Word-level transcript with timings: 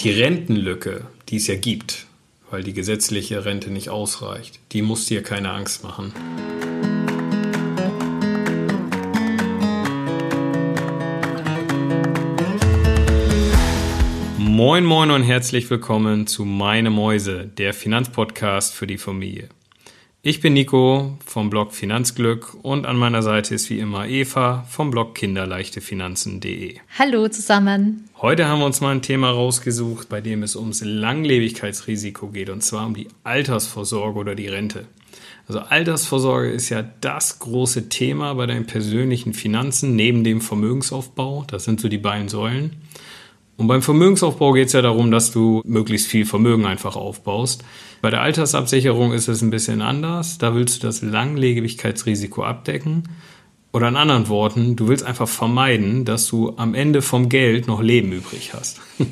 Die 0.00 0.12
Rentenlücke, 0.12 1.08
die 1.28 1.38
es 1.38 1.48
ja 1.48 1.56
gibt, 1.56 2.06
weil 2.52 2.62
die 2.62 2.72
gesetzliche 2.72 3.44
Rente 3.44 3.72
nicht 3.72 3.88
ausreicht, 3.88 4.60
die 4.70 4.80
muss 4.80 5.06
dir 5.06 5.24
keine 5.24 5.50
Angst 5.50 5.82
machen. 5.82 6.12
Moin, 14.38 14.84
moin 14.84 15.10
und 15.10 15.24
herzlich 15.24 15.68
willkommen 15.68 16.28
zu 16.28 16.44
Meine 16.44 16.90
Mäuse, 16.90 17.50
der 17.58 17.74
Finanzpodcast 17.74 18.74
für 18.74 18.86
die 18.86 18.98
Familie. 18.98 19.48
Ich 20.20 20.40
bin 20.40 20.54
Nico 20.54 21.16
vom 21.24 21.48
Blog 21.48 21.72
Finanzglück 21.72 22.56
und 22.62 22.86
an 22.86 22.96
meiner 22.96 23.22
Seite 23.22 23.54
ist 23.54 23.70
wie 23.70 23.78
immer 23.78 24.08
Eva 24.08 24.64
vom 24.68 24.90
Blog 24.90 25.14
kinderleichtefinanzen.de. 25.14 26.74
Hallo 26.98 27.28
zusammen. 27.28 28.08
Heute 28.20 28.48
haben 28.48 28.58
wir 28.58 28.66
uns 28.66 28.80
mal 28.80 28.90
ein 28.90 29.00
Thema 29.00 29.30
rausgesucht, 29.30 30.08
bei 30.08 30.20
dem 30.20 30.42
es 30.42 30.56
ums 30.56 30.82
Langlebigkeitsrisiko 30.84 32.30
geht 32.30 32.50
und 32.50 32.64
zwar 32.64 32.86
um 32.86 32.94
die 32.94 33.06
Altersvorsorge 33.22 34.18
oder 34.18 34.34
die 34.34 34.48
Rente. 34.48 34.86
Also 35.46 35.60
Altersvorsorge 35.60 36.50
ist 36.50 36.68
ja 36.68 36.82
das 37.00 37.38
große 37.38 37.88
Thema 37.88 38.34
bei 38.34 38.46
deinen 38.46 38.66
persönlichen 38.66 39.34
Finanzen 39.34 39.94
neben 39.94 40.24
dem 40.24 40.40
Vermögensaufbau. 40.40 41.44
Das 41.46 41.62
sind 41.62 41.80
so 41.80 41.88
die 41.88 41.96
beiden 41.96 42.28
Säulen. 42.28 42.72
Und 43.58 43.66
beim 43.66 43.82
Vermögensaufbau 43.82 44.52
geht 44.52 44.68
es 44.68 44.72
ja 44.72 44.82
darum, 44.82 45.10
dass 45.10 45.32
du 45.32 45.62
möglichst 45.64 46.06
viel 46.06 46.24
Vermögen 46.24 46.64
einfach 46.64 46.94
aufbaust. 46.94 47.64
Bei 48.00 48.08
der 48.08 48.22
Altersabsicherung 48.22 49.12
ist 49.12 49.26
es 49.26 49.42
ein 49.42 49.50
bisschen 49.50 49.82
anders. 49.82 50.38
Da 50.38 50.54
willst 50.54 50.80
du 50.80 50.86
das 50.86 51.02
Langlebigkeitsrisiko 51.02 52.44
abdecken. 52.44 53.08
Oder 53.72 53.88
in 53.88 53.96
anderen 53.96 54.28
Worten, 54.28 54.76
du 54.76 54.86
willst 54.86 55.04
einfach 55.04 55.28
vermeiden, 55.28 56.04
dass 56.04 56.28
du 56.28 56.54
am 56.56 56.74
Ende 56.74 57.02
vom 57.02 57.28
Geld 57.28 57.66
noch 57.66 57.82
Leben 57.82 58.12
übrig 58.12 58.54
hast. 58.54 58.80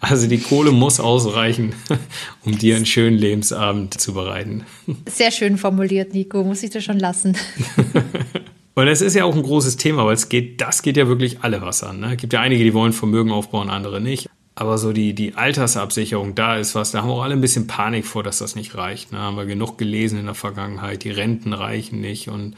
Also 0.00 0.26
die 0.26 0.38
Kohle 0.38 0.72
muss 0.72 0.98
ausreichen, 0.98 1.74
um 2.44 2.58
dir 2.58 2.74
einen 2.74 2.86
schönen 2.86 3.16
Lebensabend 3.16 4.00
zu 4.00 4.14
bereiten. 4.14 4.64
Sehr 5.08 5.30
schön 5.30 5.58
formuliert, 5.58 6.12
Nico, 6.12 6.42
muss 6.42 6.64
ich 6.64 6.70
dir 6.70 6.80
schon 6.80 6.98
lassen. 6.98 7.36
Und 8.80 8.88
es 8.88 9.02
ist 9.02 9.14
ja 9.14 9.24
auch 9.24 9.36
ein 9.36 9.42
großes 9.42 9.76
Thema, 9.76 10.06
weil 10.06 10.14
es 10.14 10.30
geht, 10.30 10.62
das 10.62 10.80
geht 10.80 10.96
ja 10.96 11.06
wirklich 11.06 11.42
alle 11.42 11.60
was 11.60 11.82
an. 11.82 12.00
Ne? 12.00 12.14
Es 12.14 12.16
gibt 12.16 12.32
ja 12.32 12.40
einige, 12.40 12.64
die 12.64 12.72
wollen 12.72 12.94
Vermögen 12.94 13.30
aufbauen, 13.30 13.68
andere 13.68 14.00
nicht. 14.00 14.30
Aber 14.54 14.78
so 14.78 14.94
die, 14.94 15.12
die 15.12 15.34
Altersabsicherung, 15.34 16.34
da 16.34 16.56
ist 16.56 16.74
was, 16.74 16.90
da 16.90 17.02
haben 17.02 17.08
wir 17.08 17.12
auch 17.12 17.22
alle 17.22 17.34
ein 17.34 17.42
bisschen 17.42 17.66
Panik 17.66 18.06
vor, 18.06 18.22
dass 18.22 18.38
das 18.38 18.56
nicht 18.56 18.74
reicht. 18.76 19.12
Ne? 19.12 19.18
Haben 19.18 19.36
wir 19.36 19.44
genug 19.44 19.76
gelesen 19.76 20.18
in 20.18 20.24
der 20.24 20.34
Vergangenheit, 20.34 21.04
die 21.04 21.10
Renten 21.10 21.52
reichen 21.52 22.00
nicht 22.00 22.28
und 22.28 22.56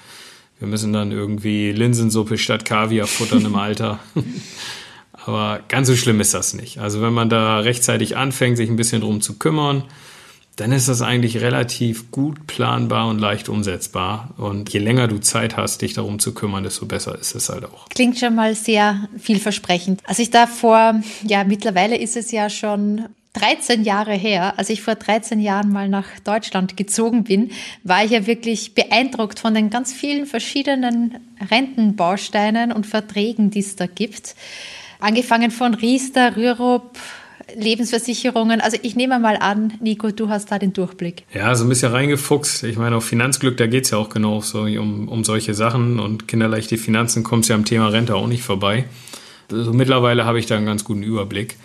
wir 0.60 0.68
müssen 0.68 0.92
dann 0.92 1.10
irgendwie 1.10 1.72
Linsensuppe 1.72 2.38
statt 2.38 2.64
Kaviar 2.64 3.08
futtern 3.08 3.44
im 3.44 3.56
Alter. 3.56 3.98
Aber 5.12 5.58
ganz 5.66 5.88
so 5.88 5.96
schlimm 5.96 6.20
ist 6.20 6.34
das 6.34 6.54
nicht. 6.54 6.78
Also 6.78 7.02
wenn 7.02 7.12
man 7.12 7.30
da 7.30 7.58
rechtzeitig 7.58 8.16
anfängt, 8.16 8.58
sich 8.58 8.70
ein 8.70 8.76
bisschen 8.76 9.00
drum 9.00 9.22
zu 9.22 9.40
kümmern, 9.40 9.82
dann 10.56 10.72
ist 10.72 10.88
das 10.88 11.00
eigentlich 11.00 11.40
relativ 11.40 12.10
gut 12.10 12.46
planbar 12.46 13.08
und 13.08 13.18
leicht 13.18 13.48
umsetzbar. 13.48 14.34
Und 14.36 14.72
je 14.72 14.80
länger 14.80 15.08
du 15.08 15.18
Zeit 15.18 15.56
hast, 15.56 15.80
dich 15.80 15.94
darum 15.94 16.18
zu 16.18 16.34
kümmern, 16.34 16.62
desto 16.62 16.86
besser 16.86 17.18
ist 17.18 17.34
es 17.34 17.48
halt 17.48 17.64
auch. 17.64 17.88
Klingt 17.88 18.18
schon 18.18 18.34
mal 18.34 18.54
sehr 18.54 19.08
vielversprechend. 19.18 20.00
Also 20.04 20.22
ich 20.22 20.30
da 20.30 20.46
vor, 20.46 21.00
ja, 21.26 21.44
mittlerweile 21.44 21.96
ist 21.96 22.16
es 22.16 22.32
ja 22.32 22.50
schon 22.50 23.06
13 23.34 23.82
Jahre 23.84 24.12
her, 24.12 24.58
als 24.58 24.68
ich 24.68 24.82
vor 24.82 24.94
13 24.94 25.40
Jahren 25.40 25.72
mal 25.72 25.88
nach 25.88 26.06
Deutschland 26.22 26.76
gezogen 26.76 27.24
bin, 27.24 27.50
war 27.82 28.04
ich 28.04 28.10
ja 28.10 28.26
wirklich 28.26 28.74
beeindruckt 28.74 29.38
von 29.38 29.54
den 29.54 29.70
ganz 29.70 29.92
vielen 29.92 30.26
verschiedenen 30.26 31.18
Rentenbausteinen 31.50 32.72
und 32.72 32.86
Verträgen, 32.86 33.50
die 33.50 33.60
es 33.60 33.76
da 33.76 33.86
gibt. 33.86 34.34
Angefangen 35.00 35.50
von 35.50 35.72
Riester, 35.72 36.36
Rürup, 36.36 36.98
Lebensversicherungen. 37.56 38.60
Also 38.60 38.76
ich 38.82 38.96
nehme 38.96 39.18
mal 39.18 39.36
an, 39.36 39.74
Nico, 39.80 40.10
du 40.10 40.28
hast 40.28 40.50
da 40.50 40.58
den 40.58 40.72
Durchblick. 40.72 41.24
Ja, 41.34 41.54
so 41.54 41.64
ein 41.64 41.68
bisschen 41.68 41.92
reingefuchst. 41.92 42.64
Ich 42.64 42.76
meine, 42.76 42.96
auf 42.96 43.04
Finanzglück, 43.04 43.56
da 43.56 43.66
geht 43.66 43.84
es 43.84 43.90
ja 43.90 43.98
auch 43.98 44.08
genau 44.08 44.40
so 44.40 44.62
um, 44.62 45.08
um 45.08 45.24
solche 45.24 45.54
Sachen 45.54 45.98
und 45.98 46.28
kinderleichte 46.28 46.78
Finanzen 46.78 47.22
kommt 47.22 47.44
es 47.44 47.48
ja 47.48 47.56
am 47.56 47.64
Thema 47.64 47.88
Rente 47.88 48.14
auch 48.14 48.26
nicht 48.26 48.42
vorbei. 48.42 48.84
Also 49.50 49.72
mittlerweile 49.72 50.24
habe 50.24 50.38
ich 50.38 50.46
da 50.46 50.56
einen 50.56 50.66
ganz 50.66 50.84
guten 50.84 51.02
Überblick. 51.02 51.56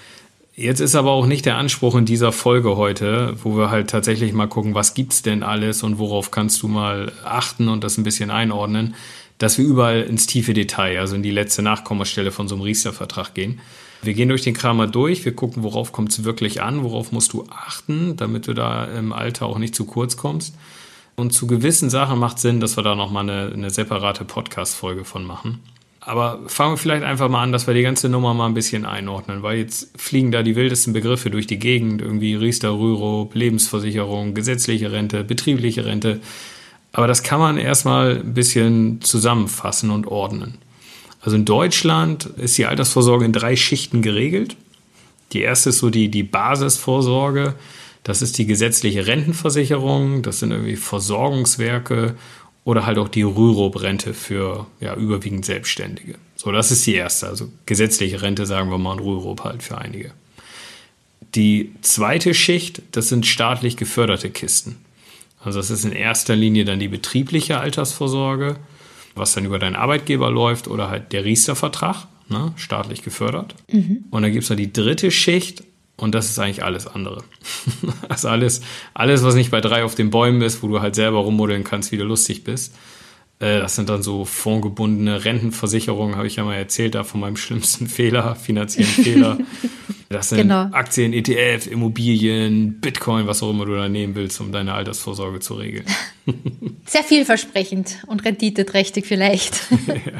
Jetzt 0.56 0.80
ist 0.80 0.96
aber 0.96 1.12
auch 1.12 1.28
nicht 1.28 1.46
der 1.46 1.58
Anspruch 1.58 1.96
in 1.96 2.06
dieser 2.06 2.32
Folge 2.32 2.78
heute, 2.78 3.36
wo 3.44 3.56
wir 3.56 3.70
halt 3.70 3.92
tatsächlich 3.92 4.34
mal 4.34 4.48
gucken, 4.48 4.74
was 4.74 4.96
gibt's 4.96 5.22
denn 5.22 5.44
alles 5.44 5.84
und 5.84 6.00
worauf 6.00 6.32
kannst 6.32 6.64
du 6.64 6.68
mal 6.68 7.12
achten 7.24 7.68
und 7.70 7.84
das 7.84 8.00
ein 8.00 8.04
bisschen 8.04 8.32
einordnen, 8.32 8.96
dass 9.38 9.60
wir 9.60 9.66
überall 9.66 10.02
ins 10.02 10.26
tiefe 10.26 10.56
Detail, 10.56 11.00
also 11.00 11.16
in 11.16 11.22
die 11.22 11.30
letzte 11.30 11.62
Nachkommastelle 11.62 12.32
von 12.32 12.48
so 12.48 12.56
einem 12.56 12.64
Riester-Vertrag 12.64 13.36
gehen. 13.36 13.60
Wir 14.02 14.14
gehen 14.14 14.30
durch 14.30 14.44
den 14.44 14.54
Kram 14.54 14.78
mal 14.78 14.90
durch, 14.90 15.26
wir 15.26 15.36
gucken, 15.36 15.64
worauf 15.64 15.92
kommt 15.92 16.12
es 16.12 16.24
wirklich 16.24 16.62
an, 16.62 16.84
worauf 16.84 17.12
musst 17.12 17.34
du 17.34 17.46
achten, 17.50 18.16
damit 18.16 18.48
du 18.48 18.54
da 18.54 18.86
im 18.86 19.12
Alter 19.12 19.48
auch 19.48 19.58
nicht 19.58 19.76
zu 19.76 19.86
kurz 19.86 20.18
kommst. 20.18 20.56
Und 21.16 21.32
zu 21.34 21.48
gewissen 21.48 21.90
Sachen 21.90 22.20
macht 22.20 22.38
Sinn, 22.40 22.60
dass 22.60 22.78
wir 22.78 22.84
da 22.84 22.94
nochmal 22.94 23.28
eine, 23.28 23.52
eine 23.52 23.70
separate 23.72 24.24
Podcast-Folge 24.24 25.04
von 25.04 25.26
machen. 25.26 25.60
Aber 26.00 26.40
fangen 26.48 26.74
wir 26.74 26.78
vielleicht 26.78 27.04
einfach 27.04 27.28
mal 27.28 27.44
an, 27.44 27.52
dass 27.52 27.68
wir 27.68 27.74
die 27.74 27.82
ganze 27.82 28.08
Nummer 28.08 28.34
mal 28.34 28.46
ein 28.46 28.54
bisschen 28.54 28.86
einordnen, 28.86 29.44
weil 29.44 29.58
jetzt 29.58 30.00
fliegen 30.00 30.32
da 30.32 30.42
die 30.42 30.56
wildesten 30.56 30.94
Begriffe 30.94 31.30
durch 31.30 31.48
die 31.48 31.60
Gegend, 31.60 32.02
irgendwie 32.02 32.36
Riester, 32.36 32.70
Rürup, 32.70 33.36
Lebensversicherung, 33.36 34.34
gesetzliche 34.34 34.94
Rente, 34.94 35.26
betriebliche 35.26 35.86
Rente. 35.86 36.22
Aber 36.94 37.08
das 37.08 37.24
kann 37.24 37.40
man 37.40 37.58
erstmal 37.58 38.20
ein 38.20 38.34
bisschen 38.34 39.02
zusammenfassen 39.02 39.90
und 39.90 40.08
ordnen. 40.08 40.60
Also 41.22 41.36
in 41.36 41.46
Deutschland 41.46 42.26
ist 42.38 42.58
die 42.58 42.66
Altersvorsorge 42.66 43.26
in 43.26 43.34
drei 43.34 43.56
Schichten 43.56 44.02
geregelt. 44.02 44.56
Die 45.34 45.42
erste 45.42 45.70
ist 45.70 45.80
so 45.80 45.90
die, 45.90 46.10
die 46.10 46.24
Basisvorsorge. 46.24 47.56
Das 48.04 48.22
ist 48.22 48.38
die 48.38 48.46
gesetzliche 48.46 49.08
Rentenversicherung. 49.08 50.22
Das 50.22 50.40
sind 50.40 50.52
irgendwie 50.52 50.78
Versorgungswerke 50.78 52.16
oder 52.64 52.86
halt 52.86 52.98
auch 52.98 53.10
die 53.10 53.24
Rürup-Rente 53.24 54.14
für 54.14 54.68
ja, 54.80 54.96
überwiegend 54.96 55.46
Selbstständige. 55.46 56.16
So, 56.36 56.52
das 56.52 56.72
ist 56.72 56.86
die 56.86 56.94
erste. 56.96 57.28
Also 57.28 57.50
gesetzliche 57.66 58.22
Rente, 58.22 58.46
sagen 58.46 58.70
wir 58.70 58.78
mal, 58.78 58.94
und 58.94 59.00
Rürup 59.00 59.44
halt 59.44 59.64
für 59.64 59.78
einige. 59.78 60.12
Die 61.36 61.74
zweite 61.82 62.34
Schicht, 62.34 62.82
das 62.92 63.10
sind 63.10 63.26
staatlich 63.26 63.76
geförderte 63.76 64.30
Kisten. 64.30 64.78
Also 65.44 65.60
das 65.60 65.70
ist 65.70 65.86
in 65.86 65.92
erster 65.92 66.36
Linie 66.36 66.66
dann 66.66 66.80
die 66.80 66.88
betriebliche 66.88 67.60
Altersvorsorge 67.60 68.58
was 69.18 69.34
dann 69.34 69.46
über 69.46 69.60
deinen 69.60 69.76
Arbeitgeber 69.76 70.30
läuft 70.32 70.68
oder 70.68 70.90
halt 70.90 71.12
der 71.14 71.26
Riester-Vertrag, 71.26 72.08
ne, 72.30 72.54
staatlich 72.56 73.04
gefördert. 73.04 73.56
Mhm. 73.72 74.06
Und 74.10 74.22
dann 74.22 74.32
gibt 74.32 74.44
es 74.44 74.50
noch 74.50 74.58
die 74.58 74.72
dritte 74.72 75.12
Schicht 75.12 75.64
und 75.96 76.14
das 76.14 76.30
ist 76.30 76.40
eigentlich 76.40 76.64
alles 76.64 76.88
andere. 76.88 77.24
also 78.10 78.30
alles, 78.30 78.62
alles, 78.94 79.24
was 79.24 79.36
nicht 79.36 79.52
bei 79.52 79.62
drei 79.62 79.84
auf 79.84 79.96
den 79.96 80.10
Bäumen 80.10 80.42
ist, 80.42 80.62
wo 80.62 80.68
du 80.68 80.82
halt 80.82 80.96
selber 80.96 81.20
rummodeln 81.20 81.64
kannst, 81.64 81.92
wie 81.92 81.98
du 81.98 82.04
lustig 82.04 82.44
bist. 82.44 82.76
Äh, 83.40 83.60
das 83.60 83.76
sind 83.76 83.90
dann 83.90 84.02
so 84.02 84.26
fondgebundene 84.26 85.26
Rentenversicherungen, 85.26 86.16
habe 86.16 86.28
ich 86.28 86.38
ja 86.38 86.44
mal 86.44 86.56
erzählt, 86.56 86.96
da 86.96 87.04
von 87.04 87.20
meinem 87.20 87.38
schlimmsten 87.38 87.88
Fehler, 87.88 88.36
finanziellen 88.36 88.90
Fehler. 88.90 89.38
Das 90.10 90.30
sind 90.30 90.44
genau. 90.44 90.70
Aktien, 90.72 91.12
ETF, 91.12 91.68
Immobilien, 91.68 92.80
Bitcoin, 92.80 93.28
was 93.28 93.44
auch 93.44 93.50
immer 93.50 93.66
du 93.66 93.76
da 93.76 93.90
nehmen 93.90 94.16
willst, 94.16 94.40
um 94.40 94.54
deine 94.54 94.74
Altersvorsorge 94.74 95.42
zu 95.42 95.56
regeln. 95.56 95.86
Sehr 96.86 97.04
vielversprechend 97.04 97.98
und 98.08 98.24
renditeträchtig 98.24 99.06
vielleicht. 99.06 99.68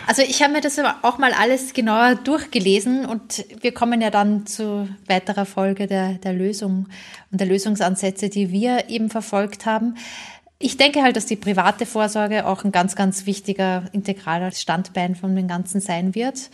Also 0.06 0.24
ich 0.24 0.44
habe 0.44 0.52
mir 0.52 0.62
das 0.62 0.78
auch 1.04 1.20
mal 1.20 1.32
alles 1.32 1.74
genauer 1.74 2.16
durchgelesen 2.16 3.06
und 3.06 3.46
wir 3.62 3.72
kommen 3.72 4.02
ja 4.02 4.10
dann 4.10 4.46
zu 4.46 4.90
weiterer 5.08 5.46
Folge 5.46 5.88
der, 5.88 6.16
der 6.16 6.34
Lösung 6.34 6.88
und 7.32 7.40
der 7.40 7.48
Lösungsansätze, 7.48 8.28
die 8.28 8.52
wir 8.52 8.90
eben 8.90 9.10
verfolgt 9.10 9.66
haben. 9.66 9.96
Ich 10.60 10.78
denke 10.78 11.04
halt, 11.04 11.16
dass 11.16 11.28
die 11.28 11.36
private 11.36 11.86
Vorsorge 11.86 12.46
auch 12.48 12.64
ein 12.64 12.72
ganz, 12.72 12.96
ganz 12.96 13.26
wichtiger, 13.26 13.84
integraler 13.92 14.52
Standbein 14.52 15.16
von 15.16 15.36
dem 15.36 15.48
Ganzen 15.48 15.82
sein 15.82 16.16
wird. 16.16 16.50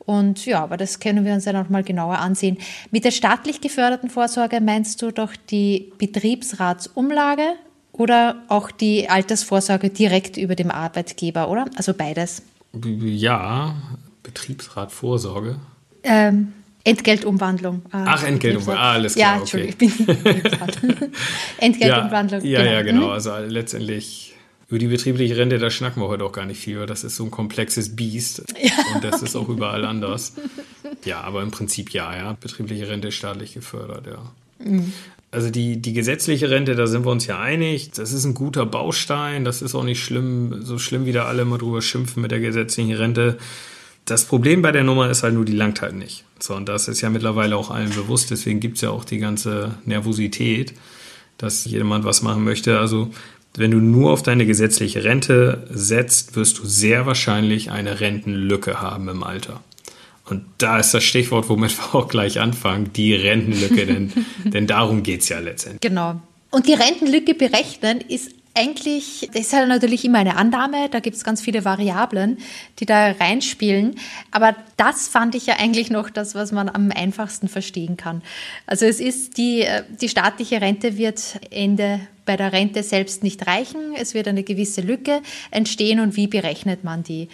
Und 0.00 0.44
ja, 0.44 0.62
aber 0.62 0.76
das 0.76 1.00
können 1.00 1.24
wir 1.24 1.32
uns 1.32 1.44
ja 1.44 1.52
noch 1.52 1.70
mal 1.70 1.82
genauer 1.82 2.18
ansehen. 2.18 2.58
Mit 2.90 3.04
der 3.04 3.10
staatlich 3.10 3.60
geförderten 3.60 4.10
Vorsorge 4.10 4.60
meinst 4.60 5.00
du 5.02 5.12
doch 5.12 5.34
die 5.50 5.92
Betriebsratsumlage 5.98 7.54
oder 7.92 8.42
auch 8.48 8.70
die 8.70 9.08
Altersvorsorge 9.08 9.88
direkt 9.88 10.36
über 10.36 10.56
dem 10.56 10.70
Arbeitgeber, 10.70 11.48
oder? 11.48 11.66
Also 11.76 11.94
beides. 11.94 12.42
Ja, 12.82 13.76
Betriebsratvorsorge. 14.24 15.60
Ähm, 16.02 16.52
Entgeltumwandlung. 16.84 17.82
Ah, 17.90 18.04
Ach, 18.08 18.24
Entgeltumwandlung. 18.24 18.76
Ah, 18.76 18.92
alles 18.92 19.14
klar. 19.14 19.34
Ja, 19.36 19.40
Entschuldigung. 19.40 19.90
Okay. 20.08 21.10
Entgeltumwandlung. 21.58 22.44
Ja, 22.44 22.62
ja, 22.62 22.64
genau. 22.64 22.72
ja, 22.72 22.82
genau. 22.82 23.08
Also 23.10 23.36
letztendlich 23.38 24.34
über 24.68 24.78
die 24.78 24.86
betriebliche 24.86 25.36
Rente, 25.36 25.58
da 25.58 25.70
schnacken 25.70 26.02
wir 26.02 26.08
heute 26.08 26.24
auch 26.24 26.32
gar 26.32 26.46
nicht 26.46 26.60
viel, 26.60 26.78
weil 26.80 26.86
das 26.86 27.04
ist 27.04 27.16
so 27.16 27.24
ein 27.24 27.30
komplexes 27.30 27.96
Biest. 27.96 28.44
Ja, 28.62 28.94
und 28.94 29.04
das 29.04 29.16
okay. 29.16 29.24
ist 29.24 29.36
auch 29.36 29.48
überall 29.50 29.84
anders. 29.84 30.34
Ja, 31.04 31.20
aber 31.20 31.42
im 31.42 31.50
Prinzip 31.50 31.90
ja, 31.90 32.16
ja. 32.16 32.36
Betriebliche 32.40 32.88
Rente 32.88 33.08
ist 33.08 33.14
staatlich 33.14 33.54
gefördert, 33.54 34.06
ja. 34.06 34.32
Mhm. 34.66 34.92
Also 35.30 35.50
die, 35.50 35.82
die 35.82 35.92
gesetzliche 35.92 36.48
Rente, 36.50 36.76
da 36.76 36.86
sind 36.86 37.04
wir 37.04 37.10
uns 37.10 37.26
ja 37.26 37.40
einig. 37.40 37.90
Das 37.90 38.12
ist 38.12 38.24
ein 38.24 38.34
guter 38.34 38.66
Baustein. 38.66 39.44
Das 39.44 39.62
ist 39.62 39.74
auch 39.74 39.82
nicht 39.82 40.02
schlimm, 40.02 40.62
so 40.62 40.78
schlimm 40.78 41.06
wie 41.06 41.12
da 41.12 41.24
alle 41.24 41.44
mal 41.44 41.58
drüber 41.58 41.82
schimpfen 41.82 42.22
mit 42.22 42.30
der 42.30 42.40
gesetzlichen 42.40 42.94
Rente. 42.94 43.36
Das 44.04 44.26
Problem 44.26 44.60
bei 44.60 44.72
der 44.72 44.84
Nummer 44.84 45.10
ist 45.10 45.22
halt 45.22 45.34
nur, 45.34 45.44
die 45.44 45.52
langt 45.52 45.80
halt 45.80 45.94
nicht. 45.94 46.24
So, 46.38 46.54
und 46.54 46.68
das 46.68 46.88
ist 46.88 47.00
ja 47.00 47.08
mittlerweile 47.08 47.56
auch 47.56 47.70
allen 47.70 47.90
bewusst, 47.90 48.30
deswegen 48.30 48.60
gibt 48.60 48.76
es 48.76 48.82
ja 48.82 48.90
auch 48.90 49.04
die 49.04 49.18
ganze 49.18 49.76
Nervosität, 49.86 50.74
dass 51.38 51.64
jemand 51.64 52.04
was 52.04 52.22
machen 52.22 52.44
möchte. 52.44 52.78
Also, 52.78 53.10
wenn 53.56 53.70
du 53.70 53.78
nur 53.78 54.12
auf 54.12 54.22
deine 54.22 54.46
gesetzliche 54.46 55.04
Rente 55.04 55.66
setzt, 55.70 56.36
wirst 56.36 56.58
du 56.58 56.66
sehr 56.66 57.06
wahrscheinlich 57.06 57.70
eine 57.70 58.00
Rentenlücke 58.00 58.80
haben 58.80 59.08
im 59.08 59.22
Alter. 59.22 59.62
Und 60.26 60.44
da 60.58 60.78
ist 60.78 60.92
das 60.92 61.04
Stichwort, 61.04 61.48
womit 61.48 61.76
wir 61.78 61.94
auch 61.94 62.08
gleich 62.08 62.40
anfangen, 62.40 62.92
die 62.92 63.14
Rentenlücke, 63.14 63.86
denn, 63.86 64.12
denn 64.44 64.66
darum 64.66 65.02
geht 65.02 65.20
es 65.20 65.28
ja 65.28 65.38
letztendlich. 65.38 65.80
Genau. 65.80 66.20
Und 66.50 66.66
die 66.66 66.74
Rentenlücke 66.74 67.34
berechnen 67.34 68.00
ist 68.00 68.30
eigentlich, 68.54 69.28
das 69.32 69.42
ist 69.42 69.52
halt 69.52 69.68
natürlich 69.68 70.04
immer 70.04 70.18
eine 70.18 70.36
Annahme, 70.36 70.88
da 70.88 71.00
gibt 71.00 71.16
es 71.16 71.24
ganz 71.24 71.40
viele 71.40 71.64
Variablen, 71.64 72.38
die 72.78 72.86
da 72.86 73.10
reinspielen. 73.10 73.96
Aber 74.30 74.54
das 74.76 75.08
fand 75.08 75.34
ich 75.34 75.46
ja 75.46 75.56
eigentlich 75.58 75.90
noch 75.90 76.08
das, 76.08 76.34
was 76.34 76.52
man 76.52 76.68
am 76.68 76.90
einfachsten 76.92 77.48
verstehen 77.48 77.96
kann. 77.96 78.22
Also 78.66 78.86
es 78.86 79.00
ist 79.00 79.36
die, 79.38 79.62
äh, 79.62 79.82
die 80.00 80.08
staatliche 80.08 80.60
Rente 80.60 80.96
wird 80.96 81.40
Ende 81.50 82.00
bei 82.24 82.36
der 82.36 82.52
Rente 82.52 82.82
selbst 82.82 83.22
nicht 83.22 83.46
reichen. 83.46 83.94
Es 83.96 84.14
wird 84.14 84.28
eine 84.28 84.44
gewisse 84.44 84.80
Lücke 84.80 85.20
entstehen 85.50 86.00
und 86.00 86.16
wie 86.16 86.26
berechnet 86.26 86.84
man 86.84 87.02
die? 87.02 87.28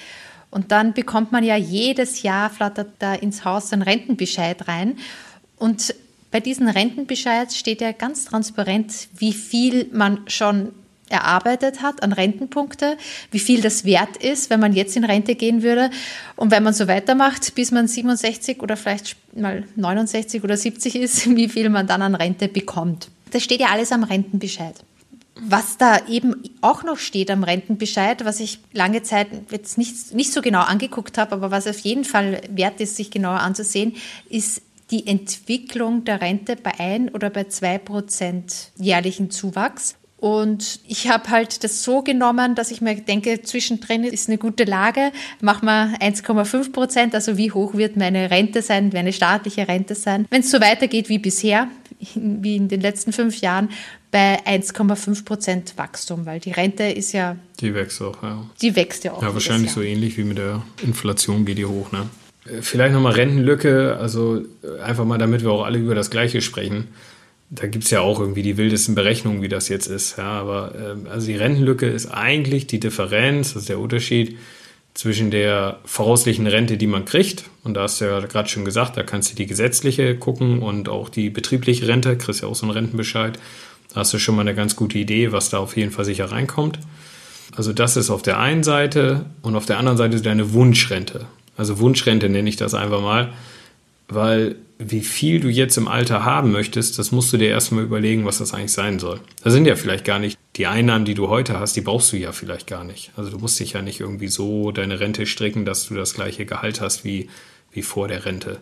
Und 0.50 0.72
dann 0.72 0.94
bekommt 0.94 1.32
man 1.32 1.44
ja 1.44 1.56
jedes 1.56 2.22
Jahr, 2.22 2.50
flattert 2.50 2.90
da 2.99 3.14
ins 3.14 3.44
Haus 3.44 3.72
ein 3.72 3.82
Rentenbescheid 3.82 4.67
rein. 4.67 4.99
Und 5.56 5.94
bei 6.31 6.40
diesem 6.40 6.69
Rentenbescheid 6.69 7.52
steht 7.52 7.81
ja 7.81 7.93
ganz 7.93 8.25
transparent, 8.25 9.08
wie 9.17 9.32
viel 9.32 9.88
man 9.93 10.22
schon 10.26 10.72
erarbeitet 11.11 11.83
hat 11.83 12.03
an 12.03 12.12
Rentenpunkte, 12.12 12.97
wie 13.31 13.39
viel 13.39 13.61
das 13.61 13.85
wert 13.85 14.17
ist, 14.17 14.49
wenn 14.49 14.61
man 14.61 14.73
jetzt 14.73 14.97
in 14.97 15.05
Rente 15.05 15.35
gehen 15.35 15.62
würde. 15.62 15.91
Und 16.37 16.51
wenn 16.51 16.62
man 16.62 16.73
so 16.73 16.89
weitermacht, 16.89 17.55
bis 17.55 17.71
man 17.71 17.89
67 17.89 18.62
oder 18.62 18.77
vielleicht 18.77 19.17
mal 19.37 19.65
69 19.77 20.43
oder 20.45 20.57
70 20.57 20.97
ist, 20.97 21.31
wie 21.37 21.49
viel 21.49 21.69
man 21.69 21.87
dann 21.87 22.03
an 22.03 22.15
Rente 22.15 22.49
bekommt. 22.49 23.09
Das 23.33 23.43
steht 23.43 23.61
ja 23.61 23.69
alles 23.69 23.93
am 23.93 24.05
Rentenbescheid. 24.05 24.75
Was 25.43 25.79
da 25.79 26.07
eben 26.07 26.35
auch 26.61 26.83
noch 26.83 26.99
steht 26.99 27.31
am 27.31 27.45
Rentenbescheid, 27.45 28.25
was 28.25 28.41
ich 28.41 28.59
lange 28.73 29.03
Zeit 29.03 29.29
jetzt 29.51 29.79
nicht, 29.79 30.13
nicht 30.13 30.33
so 30.33 30.43
genau 30.43 30.61
angeguckt 30.61 31.17
habe, 31.17 31.33
aber 31.33 31.51
was 31.51 31.67
auf 31.67 31.79
jeden 31.79 32.05
Fall 32.05 32.43
wert 32.51 32.81
ist, 32.81 32.97
sich 32.97 33.11
genauer 33.11 33.41
anzusehen, 33.41 33.95
ist 34.29 34.61
die 34.91 35.06
Entwicklung 35.06 36.05
der 36.05 36.21
Rente 36.21 36.56
bei 36.56 36.79
ein 36.79 37.09
oder 37.11 37.31
bei 37.31 37.45
zwei 37.45 37.79
Prozent 37.79 38.71
jährlichen 38.77 39.31
Zuwachs. 39.31 39.95
Und 40.20 40.81
ich 40.87 41.08
habe 41.08 41.31
halt 41.31 41.64
das 41.64 41.82
so 41.82 42.02
genommen, 42.02 42.55
dass 42.55 42.70
ich 42.70 42.82
mir 42.82 42.94
denke, 42.94 43.40
zwischendrin 43.40 44.05
ist 44.05 44.28
eine 44.28 44.37
gute 44.37 44.64
Lage, 44.64 45.12
machen 45.40 45.64
wir 45.64 45.99
1,5 45.99 46.72
Prozent, 46.72 47.14
also 47.14 47.38
wie 47.38 47.52
hoch 47.52 47.72
wird 47.72 47.96
meine 47.96 48.31
Rente 48.31 48.61
sein, 48.61 48.90
meine 48.93 49.14
staatliche 49.14 49.67
Rente 49.67 49.94
sein. 49.94 50.26
Wenn 50.28 50.43
es 50.43 50.50
so 50.50 50.61
weitergeht 50.61 51.08
wie 51.08 51.19
bisher, 51.19 51.69
wie 52.14 52.56
in 52.56 52.69
den 52.69 52.82
letzten 52.82 53.14
fünf 53.14 53.40
Jahren, 53.40 53.70
bei 54.11 54.44
1,5 54.44 55.25
Prozent 55.25 55.78
Wachstum, 55.78 56.26
weil 56.26 56.38
die 56.38 56.50
Rente 56.50 56.84
ist 56.84 57.12
ja. 57.12 57.37
Die 57.58 57.72
wächst 57.75 58.02
auch, 58.02 58.22
ja. 58.22 58.44
Die 58.61 58.76
wächst 58.76 59.05
ja 59.05 59.12
auch. 59.12 59.22
Ja, 59.22 59.32
wahrscheinlich 59.32 59.70
so 59.70 59.81
ähnlich 59.81 60.19
wie 60.19 60.25
mit 60.25 60.37
der 60.37 60.62
Inflation 60.82 61.46
geht 61.46 61.56
die 61.56 61.64
hoch, 61.64 61.93
ne? 61.93 62.11
Vielleicht 62.61 62.93
nochmal 62.93 63.12
Rentenlücke, 63.12 63.96
also 63.99 64.43
einfach 64.84 65.06
mal, 65.06 65.19
damit 65.19 65.43
wir 65.43 65.50
auch 65.50 65.64
alle 65.64 65.78
über 65.78 65.94
das 65.94 66.11
Gleiche 66.11 66.43
sprechen. 66.43 66.88
Da 67.50 67.67
gibt 67.67 67.85
es 67.85 67.91
ja 67.91 68.00
auch 68.00 68.20
irgendwie 68.20 68.43
die 68.43 68.56
wildesten 68.56 68.94
Berechnungen, 68.94 69.43
wie 69.43 69.49
das 69.49 69.69
jetzt 69.69 69.88
ist. 69.88 70.17
Ja, 70.19 70.41
aber 70.41 70.73
äh, 70.75 71.08
also 71.08 71.26
die 71.26 71.37
Rentenlücke 71.37 71.87
ist 71.87 72.06
eigentlich 72.06 72.67
die 72.67 72.81
Differenz, 72.81 73.55
das 73.55 73.62
ist 73.62 73.69
der 73.69 73.81
Unterschied 73.81 74.38
zwischen 74.94 75.31
der 75.31 75.79
voraussichtlichen 75.85 76.47
Rente, 76.47 76.76
die 76.76 76.87
man 76.87 77.05
kriegt, 77.05 77.44
und 77.62 77.75
da 77.75 77.82
hast 77.82 78.00
du 78.00 78.06
ja 78.06 78.20
gerade 78.20 78.49
schon 78.49 78.64
gesagt, 78.64 78.97
da 78.97 79.02
kannst 79.02 79.31
du 79.31 79.37
die 79.37 79.47
gesetzliche 79.47 80.17
gucken 80.17 80.62
und 80.62 80.88
auch 80.88 81.08
die 81.08 81.31
betriebliche 81.31 81.87
Rente, 81.87 82.17
kriegst 82.17 82.43
ja 82.43 82.49
auch 82.49 82.55
so 82.55 82.67
einen 82.67 82.73
Rentenbescheid. 82.73 83.38
Da 83.93 84.00
hast 84.00 84.12
du 84.12 84.19
schon 84.19 84.37
mal 84.37 84.43
eine 84.43 84.55
ganz 84.55 84.76
gute 84.76 84.99
Idee, 84.99 85.32
was 85.32 85.50
da 85.50 85.58
auf 85.58 85.76
jeden 85.76 85.91
Fall 85.91 86.05
sicher 86.05 86.26
reinkommt. 86.26 86.79
Also 87.56 87.73
das 87.73 87.96
ist 87.96 88.11
auf 88.11 88.23
der 88.23 88.38
einen 88.38 88.62
Seite 88.62 89.26
und 89.43 89.56
auf 89.56 89.67
der 89.67 89.79
anderen 89.79 89.99
Seite 89.99 90.17
ist 90.17 90.26
deine 90.26 90.53
Wunschrente. 90.53 91.26
Also 91.56 91.79
Wunschrente 91.81 92.29
nenne 92.29 92.49
ich 92.49 92.56
das 92.56 92.75
einfach 92.75 93.03
mal, 93.03 93.32
weil 94.08 94.56
wie 94.82 95.03
viel 95.03 95.41
du 95.41 95.49
jetzt 95.49 95.77
im 95.77 95.88
Alter 95.88 96.25
haben 96.25 96.50
möchtest, 96.53 96.99
das 96.99 97.12
musst 97.12 97.32
du 97.32 97.37
dir 97.37 97.50
erstmal 97.50 97.85
überlegen, 97.85 98.25
was 98.25 98.38
das 98.38 98.55
eigentlich 98.55 98.73
sein 98.73 98.99
soll. 98.99 99.21
Da 99.44 99.50
sind 99.50 99.67
ja 99.67 99.77
vielleicht 99.77 100.06
gar 100.06 100.19
nicht 100.19 100.38
die 100.56 100.67
Einnahmen, 100.67 101.05
die 101.05 101.15
du 101.15 101.29
heute 101.29 101.61
hast, 101.61 101.77
die 101.77 101.82
brauchst 101.82 102.12
du 102.12 102.17
ja 102.17 102.32
vielleicht 102.32 102.67
gar 102.67 102.82
nicht. 102.82 103.12
Also 103.15 103.31
du 103.31 103.38
musst 103.38 103.61
dich 103.61 103.75
ja 103.75 103.82
nicht 103.82 104.00
irgendwie 104.00 104.29
so 104.29 104.73
deine 104.73 104.99
Rente 104.99 105.27
stricken, 105.27 105.67
dass 105.67 105.87
du 105.87 105.94
das 105.94 106.15
gleiche 106.15 106.47
Gehalt 106.47 106.81
hast 106.81 107.05
wie, 107.05 107.29
wie 107.73 107.82
vor 107.82 108.09
der 108.09 108.25
Rente. 108.25 108.61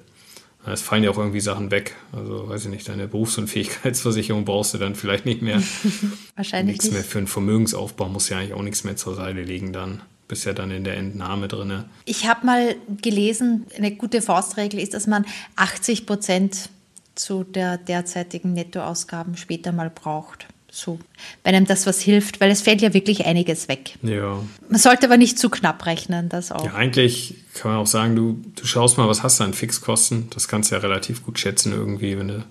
Es 0.66 0.82
fallen 0.82 1.04
ja 1.04 1.10
auch 1.10 1.16
irgendwie 1.16 1.40
Sachen 1.40 1.70
weg. 1.70 1.94
Also, 2.12 2.46
weiß 2.48 2.64
ich 2.64 2.70
nicht, 2.70 2.86
deine 2.88 3.08
Berufsunfähigkeitsversicherung 3.08 4.44
brauchst 4.44 4.74
du 4.74 4.78
dann 4.78 4.96
vielleicht 4.96 5.24
nicht 5.24 5.40
mehr. 5.40 5.62
Wahrscheinlich. 6.36 6.78
Nichts 6.78 6.90
mehr 6.90 7.04
für 7.04 7.18
einen 7.18 7.26
Vermögensaufbau 7.26 8.08
musst 8.08 8.28
du 8.28 8.34
ja 8.34 8.40
eigentlich 8.40 8.52
auch 8.52 8.62
nichts 8.62 8.84
mehr 8.84 8.96
zur 8.96 9.14
Seite 9.14 9.40
legen 9.40 9.72
dann 9.72 10.02
bist 10.28 10.44
ja 10.44 10.52
dann 10.52 10.70
in 10.70 10.84
der 10.84 10.96
Entnahme 10.96 11.48
drin. 11.48 11.84
Ich 12.04 12.28
habe 12.28 12.46
mal 12.46 12.76
gelesen, 13.02 13.66
eine 13.76 13.90
gute 13.90 14.22
Faustregel 14.22 14.78
ist, 14.78 14.94
dass 14.94 15.06
man 15.06 15.24
80 15.56 16.06
Prozent 16.06 16.68
zu 17.14 17.42
der 17.44 17.78
derzeitigen 17.78 18.52
Nettoausgaben 18.52 19.36
später 19.36 19.72
mal 19.72 19.90
braucht. 19.90 20.46
So, 20.70 20.98
wenn 21.44 21.54
einem 21.54 21.66
das 21.66 21.86
was 21.86 22.00
hilft, 22.00 22.40
weil 22.40 22.50
es 22.50 22.60
fällt 22.60 22.82
ja 22.82 22.92
wirklich 22.92 23.24
einiges 23.24 23.68
weg. 23.68 23.96
Ja. 24.02 24.42
Man 24.68 24.78
sollte 24.78 25.06
aber 25.06 25.16
nicht 25.16 25.38
zu 25.38 25.48
knapp 25.48 25.86
rechnen, 25.86 26.28
das 26.28 26.52
auch. 26.52 26.64
Ja, 26.64 26.74
eigentlich 26.74 27.36
kann 27.54 27.72
man 27.72 27.80
auch 27.80 27.86
sagen, 27.86 28.14
du, 28.14 28.38
du 28.54 28.66
schaust 28.66 28.98
mal, 28.98 29.08
was 29.08 29.22
hast 29.22 29.40
du 29.40 29.44
an 29.44 29.54
Fixkosten. 29.54 30.28
Das 30.30 30.46
kannst 30.46 30.70
du 30.70 30.74
ja 30.74 30.82
relativ 30.82 31.24
gut 31.24 31.38
schätzen 31.38 31.72
irgendwie, 31.72 32.18
wenn 32.18 32.28
du, 32.28 32.44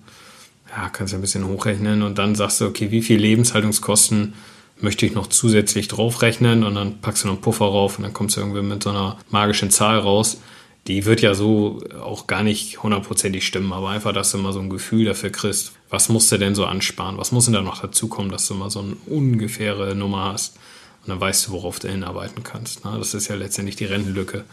ja, 0.76 0.88
kannst 0.88 1.12
ja 1.12 1.18
ein 1.18 1.22
bisschen 1.22 1.46
hochrechnen 1.46 2.02
und 2.02 2.18
dann 2.18 2.34
sagst 2.34 2.60
du, 2.60 2.66
okay, 2.66 2.90
wie 2.90 3.02
viel 3.02 3.20
Lebenshaltungskosten 3.20 4.34
möchte 4.80 5.06
ich 5.06 5.14
noch 5.14 5.26
zusätzlich 5.26 5.88
draufrechnen 5.88 6.64
und 6.64 6.74
dann 6.74 7.00
packst 7.00 7.24
du 7.24 7.28
noch 7.28 7.34
einen 7.34 7.42
Puffer 7.42 7.66
rauf 7.66 7.98
und 7.98 8.04
dann 8.04 8.12
kommst 8.12 8.36
du 8.36 8.40
irgendwie 8.40 8.62
mit 8.62 8.82
so 8.82 8.90
einer 8.90 9.18
magischen 9.30 9.70
Zahl 9.70 9.98
raus. 9.98 10.40
Die 10.86 11.04
wird 11.04 11.20
ja 11.20 11.34
so 11.34 11.82
auch 12.02 12.26
gar 12.26 12.42
nicht 12.42 12.82
hundertprozentig 12.82 13.46
stimmen, 13.46 13.72
aber 13.72 13.90
einfach, 13.90 14.12
dass 14.12 14.32
du 14.32 14.38
mal 14.38 14.52
so 14.52 14.60
ein 14.60 14.70
Gefühl 14.70 15.04
dafür 15.04 15.30
kriegst, 15.30 15.72
was 15.90 16.08
musst 16.08 16.32
du 16.32 16.38
denn 16.38 16.54
so 16.54 16.64
ansparen? 16.64 17.18
Was 17.18 17.32
muss 17.32 17.44
denn 17.44 17.54
da 17.54 17.60
noch 17.60 17.80
dazukommen, 17.80 18.30
dass 18.30 18.46
du 18.46 18.54
mal 18.54 18.70
so 18.70 18.80
eine 18.80 18.96
ungefähre 19.06 19.94
Nummer 19.94 20.32
hast? 20.32 20.56
Und 21.02 21.10
dann 21.10 21.20
weißt 21.20 21.46
du, 21.48 21.52
worauf 21.52 21.78
du 21.78 21.88
hinarbeiten 21.88 22.42
kannst. 22.42 22.84
Ne? 22.84 22.94
Das 22.98 23.14
ist 23.14 23.28
ja 23.28 23.34
letztendlich 23.34 23.76
die 23.76 23.84
Rentenlücke 23.84 24.44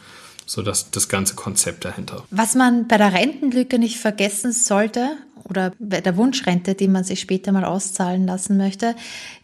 so 0.46 0.62
das, 0.62 0.92
das 0.92 1.10
ganze 1.10 1.36
Konzept 1.36 1.86
dahinter. 1.86 2.24
Was 2.32 2.56
man 2.56 2.88
bei 2.88 2.98
der 2.98 3.14
Rentenlücke 3.14 3.80
nicht 3.80 3.98
vergessen 3.98 4.52
sollte 4.52 5.18
oder 5.50 5.72
bei 5.80 6.02
der 6.02 6.18
Wunschrente, 6.18 6.76
die 6.76 6.88
man 6.88 7.04
sich 7.04 7.20
später 7.20 7.52
mal 7.52 7.66
auszahlen 7.66 8.26
lassen 8.26 8.58
möchte, 8.58 8.96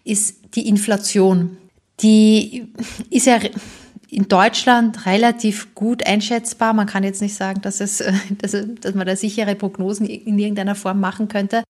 ist 0.03 0.55
die 0.55 0.67
Inflation. 0.67 1.58
Die 2.01 2.67
ist 3.10 3.27
ja 3.27 3.39
in 4.10 4.27
Deutschland 4.27 5.05
relativ 5.05 5.74
gut 5.74 6.05
einschätzbar. 6.05 6.74
Man 6.74 6.88
kann 6.88 7.03
jetzt 7.03 7.22
nicht 7.22 7.36
sagen, 7.36 7.62
dass, 7.62 7.79
es, 7.79 8.03
dass, 8.38 8.51
dass 8.81 8.96
man 8.96 9.08
da 9.08 9.15
sichere 9.15 9.55
Prognosen 9.55 10.05
in 10.05 10.38
irgendeiner 10.38 10.75
Form 10.75 11.00
machen 11.00 11.27
könnte. 11.27 11.63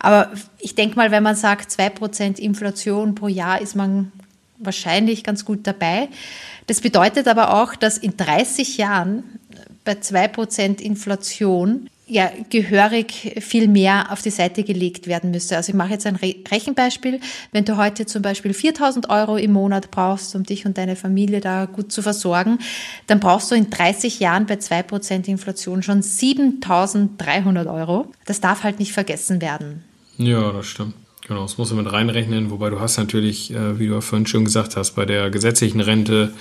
Aber 0.00 0.30
ich 0.58 0.74
denke 0.74 0.96
mal, 0.96 1.10
wenn 1.10 1.22
man 1.22 1.36
sagt, 1.36 1.70
2% 1.70 2.38
Inflation 2.38 3.14
pro 3.14 3.28
Jahr, 3.28 3.60
ist 3.60 3.76
man 3.76 4.12
wahrscheinlich 4.58 5.24
ganz 5.24 5.44
gut 5.44 5.66
dabei. 5.66 6.08
Das 6.66 6.80
bedeutet 6.80 7.28
aber 7.28 7.60
auch, 7.60 7.74
dass 7.74 7.98
in 7.98 8.16
30 8.16 8.78
Jahren 8.78 9.24
bei 9.84 9.92
2% 9.92 10.80
Inflation 10.80 11.90
ja 12.10 12.30
gehörig 12.50 13.36
viel 13.40 13.68
mehr 13.68 14.12
auf 14.12 14.22
die 14.22 14.30
Seite 14.30 14.64
gelegt 14.64 15.06
werden 15.06 15.30
müsste. 15.30 15.56
Also 15.56 15.70
ich 15.70 15.76
mache 15.76 15.90
jetzt 15.90 16.06
ein 16.06 16.16
Rechenbeispiel. 16.16 17.20
Wenn 17.52 17.64
du 17.64 17.76
heute 17.76 18.06
zum 18.06 18.22
Beispiel 18.22 18.52
4000 18.52 19.08
Euro 19.10 19.36
im 19.36 19.52
Monat 19.52 19.90
brauchst, 19.90 20.34
um 20.34 20.42
dich 20.42 20.66
und 20.66 20.76
deine 20.76 20.96
Familie 20.96 21.40
da 21.40 21.66
gut 21.66 21.92
zu 21.92 22.02
versorgen, 22.02 22.58
dann 23.06 23.20
brauchst 23.20 23.50
du 23.50 23.54
in 23.54 23.70
30 23.70 24.20
Jahren 24.20 24.46
bei 24.46 24.54
2% 24.54 25.28
Inflation 25.28 25.82
schon 25.82 26.02
7300 26.02 27.66
Euro. 27.66 28.06
Das 28.26 28.40
darf 28.40 28.64
halt 28.64 28.78
nicht 28.78 28.92
vergessen 28.92 29.40
werden. 29.40 29.84
Ja, 30.18 30.52
das 30.52 30.66
stimmt. 30.66 30.94
Genau, 31.26 31.42
das 31.42 31.58
muss 31.58 31.72
man 31.72 31.84
mit 31.84 31.92
reinrechnen, 31.92 32.50
wobei 32.50 32.70
du 32.70 32.80
hast 32.80 32.96
natürlich, 32.96 33.54
äh, 33.54 33.78
wie 33.78 33.86
du 33.86 34.00
vorhin 34.00 34.26
schon 34.26 34.44
gesagt 34.44 34.76
hast, 34.76 34.96
bei 34.96 35.06
der 35.06 35.30
gesetzlichen 35.30 35.80
Rente 35.80 36.32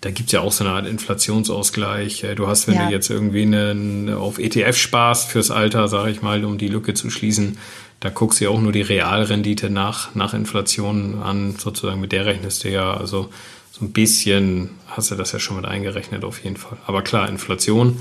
da 0.00 0.10
gibt 0.10 0.28
es 0.28 0.32
ja 0.32 0.40
auch 0.40 0.52
so 0.52 0.64
eine 0.64 0.72
Art 0.72 0.86
Inflationsausgleich. 0.86 2.24
Du 2.36 2.46
hast, 2.46 2.66
wenn 2.68 2.74
ja. 2.74 2.86
du 2.86 2.92
jetzt 2.92 3.10
irgendwie 3.10 3.42
einen, 3.42 4.12
auf 4.12 4.38
ETF 4.38 4.76
sparst 4.76 5.28
fürs 5.28 5.50
Alter, 5.50 5.88
sage 5.88 6.10
ich 6.10 6.22
mal, 6.22 6.44
um 6.44 6.56
die 6.56 6.68
Lücke 6.68 6.94
zu 6.94 7.10
schließen, 7.10 7.58
da 8.00 8.08
guckst 8.08 8.40
du 8.40 8.44
ja 8.44 8.50
auch 8.50 8.60
nur 8.60 8.72
die 8.72 8.80
Realrendite 8.80 9.68
nach, 9.68 10.14
nach 10.14 10.32
Inflation 10.32 11.22
an, 11.22 11.56
sozusagen 11.56 12.00
mit 12.00 12.12
der 12.12 12.24
rechnest 12.24 12.64
du 12.64 12.70
ja, 12.70 12.94
also 12.96 13.28
so 13.72 13.84
ein 13.84 13.92
bisschen 13.92 14.70
hast 14.86 15.10
du 15.10 15.16
das 15.16 15.32
ja 15.32 15.38
schon 15.38 15.56
mit 15.56 15.66
eingerechnet 15.66 16.24
auf 16.24 16.42
jeden 16.42 16.56
Fall. 16.56 16.78
Aber 16.86 17.02
klar, 17.02 17.28
Inflation 17.28 17.98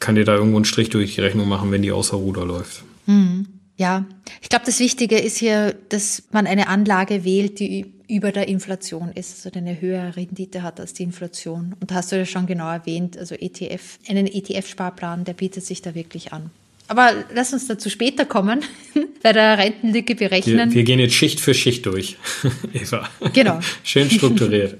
kann 0.00 0.16
dir 0.16 0.24
da 0.24 0.34
irgendwo 0.34 0.56
einen 0.56 0.64
Strich 0.64 0.90
durch 0.90 1.14
die 1.14 1.20
Rechnung 1.20 1.48
machen, 1.48 1.70
wenn 1.70 1.82
die 1.82 1.92
außer 1.92 2.16
Ruder 2.16 2.44
läuft. 2.44 2.82
Mhm. 3.06 3.46
Ja, 3.76 4.04
ich 4.40 4.48
glaube, 4.48 4.64
das 4.64 4.80
Wichtige 4.80 5.18
ist 5.18 5.36
hier, 5.36 5.76
dass 5.90 6.24
man 6.32 6.46
eine 6.46 6.68
Anlage 6.68 7.24
wählt, 7.24 7.60
die 7.60 7.92
über 8.08 8.32
der 8.32 8.48
Inflation 8.48 9.10
ist, 9.12 9.46
also 9.46 9.58
eine 9.58 9.80
höhere 9.80 10.16
Rendite 10.16 10.62
hat 10.62 10.80
als 10.80 10.92
die 10.92 11.02
Inflation. 11.02 11.74
Und 11.80 11.92
hast 11.92 12.12
du 12.12 12.16
ja 12.16 12.24
schon 12.24 12.46
genau 12.46 12.70
erwähnt, 12.70 13.18
also 13.18 13.34
ETF, 13.34 13.98
einen 14.08 14.26
ETF-Sparplan, 14.26 15.24
der 15.24 15.32
bietet 15.32 15.64
sich 15.64 15.82
da 15.82 15.94
wirklich 15.94 16.32
an. 16.32 16.50
Aber 16.88 17.12
lass 17.34 17.52
uns 17.52 17.66
dazu 17.66 17.90
später 17.90 18.24
kommen, 18.24 18.62
bei 19.22 19.32
der 19.32 19.58
Rentenlücke 19.58 20.14
berechnen. 20.14 20.70
Wir, 20.70 20.76
wir 20.76 20.84
gehen 20.84 21.00
jetzt 21.00 21.14
Schicht 21.14 21.40
für 21.40 21.52
Schicht 21.52 21.84
durch, 21.86 22.16
Eva. 22.72 23.08
Genau. 23.32 23.58
Schön 23.82 24.08
strukturiert. 24.08 24.78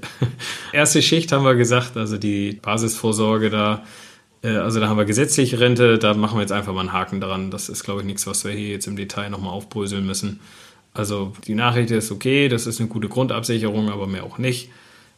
Erste 0.72 1.02
Schicht 1.02 1.32
haben 1.32 1.44
wir 1.44 1.56
gesagt, 1.56 1.96
also 1.96 2.16
die 2.16 2.52
Basisvorsorge 2.62 3.50
da, 3.50 3.84
äh, 4.42 4.50
also 4.50 4.78
da 4.78 4.88
haben 4.88 4.98
wir 4.98 5.04
gesetzliche 5.04 5.58
Rente, 5.58 5.98
da 5.98 6.14
machen 6.14 6.36
wir 6.36 6.42
jetzt 6.42 6.52
einfach 6.52 6.72
mal 6.72 6.80
einen 6.80 6.92
Haken 6.92 7.20
dran. 7.20 7.50
Das 7.50 7.68
ist, 7.68 7.82
glaube 7.82 8.02
ich, 8.02 8.06
nichts, 8.06 8.26
was 8.28 8.44
wir 8.44 8.52
hier 8.52 8.68
jetzt 8.68 8.86
im 8.86 8.94
Detail 8.94 9.30
nochmal 9.30 9.52
aufbröseln 9.52 10.06
müssen. 10.06 10.38
Also 10.98 11.32
die 11.46 11.54
Nachricht 11.54 11.90
ist 11.90 12.10
okay, 12.10 12.48
das 12.48 12.66
ist 12.66 12.80
eine 12.80 12.88
gute 12.88 13.08
Grundabsicherung, 13.08 13.90
aber 13.90 14.06
mehr 14.06 14.24
auch 14.24 14.38
nicht. 14.38 14.70